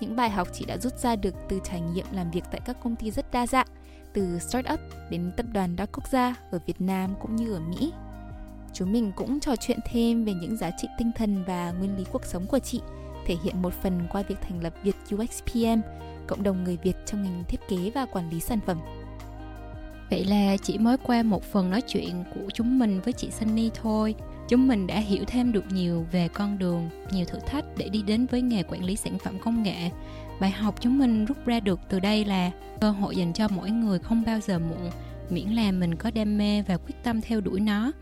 những 0.00 0.16
bài 0.16 0.30
học 0.30 0.48
chị 0.52 0.64
đã 0.64 0.78
rút 0.78 0.98
ra 0.98 1.16
được 1.16 1.34
từ 1.48 1.60
trải 1.64 1.80
nghiệm 1.80 2.06
làm 2.12 2.30
việc 2.30 2.44
tại 2.50 2.60
các 2.64 2.76
công 2.82 2.96
ty 2.96 3.10
rất 3.10 3.32
đa 3.32 3.46
dạng, 3.46 3.66
từ 4.12 4.38
startup 4.38 4.80
đến 5.10 5.32
tập 5.36 5.46
đoàn 5.52 5.76
đa 5.76 5.86
quốc 5.86 6.08
gia 6.08 6.34
ở 6.50 6.58
Việt 6.66 6.80
Nam 6.80 7.14
cũng 7.20 7.36
như 7.36 7.52
ở 7.52 7.60
Mỹ. 7.60 7.92
Chúng 8.72 8.92
mình 8.92 9.12
cũng 9.16 9.40
trò 9.40 9.56
chuyện 9.56 9.78
thêm 9.84 10.24
về 10.24 10.34
những 10.34 10.56
giá 10.56 10.70
trị 10.78 10.88
tinh 10.98 11.10
thần 11.16 11.44
và 11.44 11.72
nguyên 11.72 11.96
lý 11.96 12.04
cuộc 12.12 12.24
sống 12.24 12.46
của 12.46 12.58
chị, 12.58 12.80
thể 13.26 13.36
hiện 13.44 13.62
một 13.62 13.74
phần 13.82 14.06
qua 14.12 14.22
việc 14.22 14.40
thành 14.40 14.62
lập 14.62 14.74
Việt 14.82 14.96
UXPM, 15.14 15.80
cộng 16.26 16.42
đồng 16.42 16.64
người 16.64 16.78
Việt 16.82 16.96
trong 17.06 17.22
ngành 17.22 17.44
thiết 17.48 17.60
kế 17.68 17.90
và 17.94 18.06
quản 18.06 18.30
lý 18.30 18.40
sản 18.40 18.60
phẩm. 18.66 18.80
Vậy 20.10 20.24
là 20.24 20.56
chỉ 20.56 20.78
mới 20.78 20.96
qua 20.96 21.22
một 21.22 21.42
phần 21.44 21.70
nói 21.70 21.80
chuyện 21.88 22.24
của 22.34 22.50
chúng 22.54 22.78
mình 22.78 23.00
với 23.04 23.12
chị 23.12 23.30
Sunny 23.30 23.70
thôi 23.74 24.14
Chúng 24.50 24.68
mình 24.68 24.86
đã 24.86 24.98
hiểu 24.98 25.24
thêm 25.26 25.52
được 25.52 25.64
nhiều 25.72 26.06
về 26.12 26.28
con 26.28 26.58
đường, 26.58 26.88
nhiều 27.12 27.24
thử 27.24 27.38
thách 27.46 27.64
để 27.76 27.88
đi 27.88 28.02
đến 28.02 28.26
với 28.26 28.42
nghề 28.42 28.62
quản 28.62 28.84
lý 28.84 28.96
sản 28.96 29.18
phẩm 29.18 29.38
công 29.44 29.62
nghệ. 29.62 29.90
Bài 30.40 30.50
học 30.50 30.74
chúng 30.80 30.98
mình 30.98 31.24
rút 31.24 31.46
ra 31.46 31.60
được 31.60 31.80
từ 31.88 32.00
đây 32.00 32.24
là 32.24 32.50
cơ 32.80 32.90
hội 32.90 33.16
dành 33.16 33.32
cho 33.32 33.48
mỗi 33.48 33.70
người 33.70 33.98
không 33.98 34.22
bao 34.26 34.40
giờ 34.40 34.58
muộn, 34.58 34.90
miễn 35.30 35.48
là 35.48 35.72
mình 35.72 35.94
có 35.94 36.10
đam 36.10 36.38
mê 36.38 36.62
và 36.62 36.76
quyết 36.76 36.94
tâm 37.02 37.20
theo 37.20 37.40
đuổi 37.40 37.60
nó. 37.60 37.92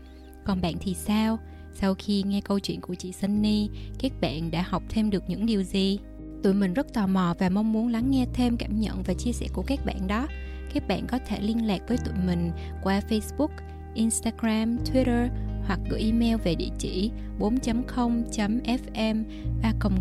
Còn 0.45 0.61
bạn 0.61 0.73
thì 0.79 0.93
sao? 0.93 1.39
Sau 1.73 1.93
khi 1.93 2.23
nghe 2.23 2.41
câu 2.41 2.59
chuyện 2.59 2.81
của 2.81 2.95
chị 2.95 3.11
Sunny, 3.11 3.69
các 3.99 4.11
bạn 4.21 4.51
đã 4.51 4.61
học 4.61 4.83
thêm 4.89 5.09
được 5.09 5.23
những 5.27 5.45
điều 5.45 5.63
gì? 5.63 5.99
Tụi 6.43 6.53
mình 6.53 6.73
rất 6.73 6.93
tò 6.93 7.07
mò 7.07 7.35
và 7.39 7.49
mong 7.49 7.73
muốn 7.73 7.87
lắng 7.87 8.11
nghe 8.11 8.25
thêm 8.33 8.57
cảm 8.57 8.79
nhận 8.79 9.03
và 9.03 9.13
chia 9.13 9.31
sẻ 9.31 9.47
của 9.53 9.63
các 9.67 9.85
bạn 9.85 10.07
đó 10.07 10.27
các 10.73 10.87
bạn 10.87 11.07
có 11.07 11.19
thể 11.25 11.39
liên 11.41 11.67
lạc 11.67 11.81
với 11.87 11.97
tụi 12.05 12.13
mình 12.25 12.51
qua 12.83 13.01
Facebook, 13.09 13.49
Instagram, 13.93 14.77
Twitter 14.77 15.29
hoặc 15.65 15.79
gửi 15.89 16.01
email 16.01 16.35
về 16.35 16.55
địa 16.55 16.69
chỉ 16.77 17.11
4.0.fm 17.39 19.23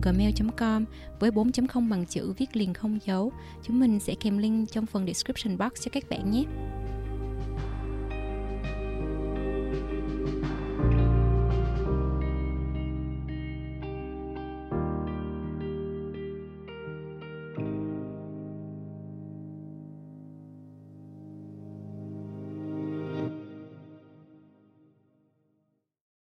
gmail.com 0.02 0.84
với 1.20 1.30
4.0 1.30 1.88
bằng 1.88 2.06
chữ 2.06 2.32
viết 2.38 2.56
liền 2.56 2.74
không 2.74 2.98
dấu. 3.06 3.32
Chúng 3.62 3.80
mình 3.80 4.00
sẽ 4.00 4.14
kèm 4.20 4.38
link 4.38 4.70
trong 4.72 4.86
phần 4.86 5.06
description 5.06 5.58
box 5.58 5.72
cho 5.80 5.90
các 5.92 6.08
bạn 6.10 6.30
nhé. 6.30 6.44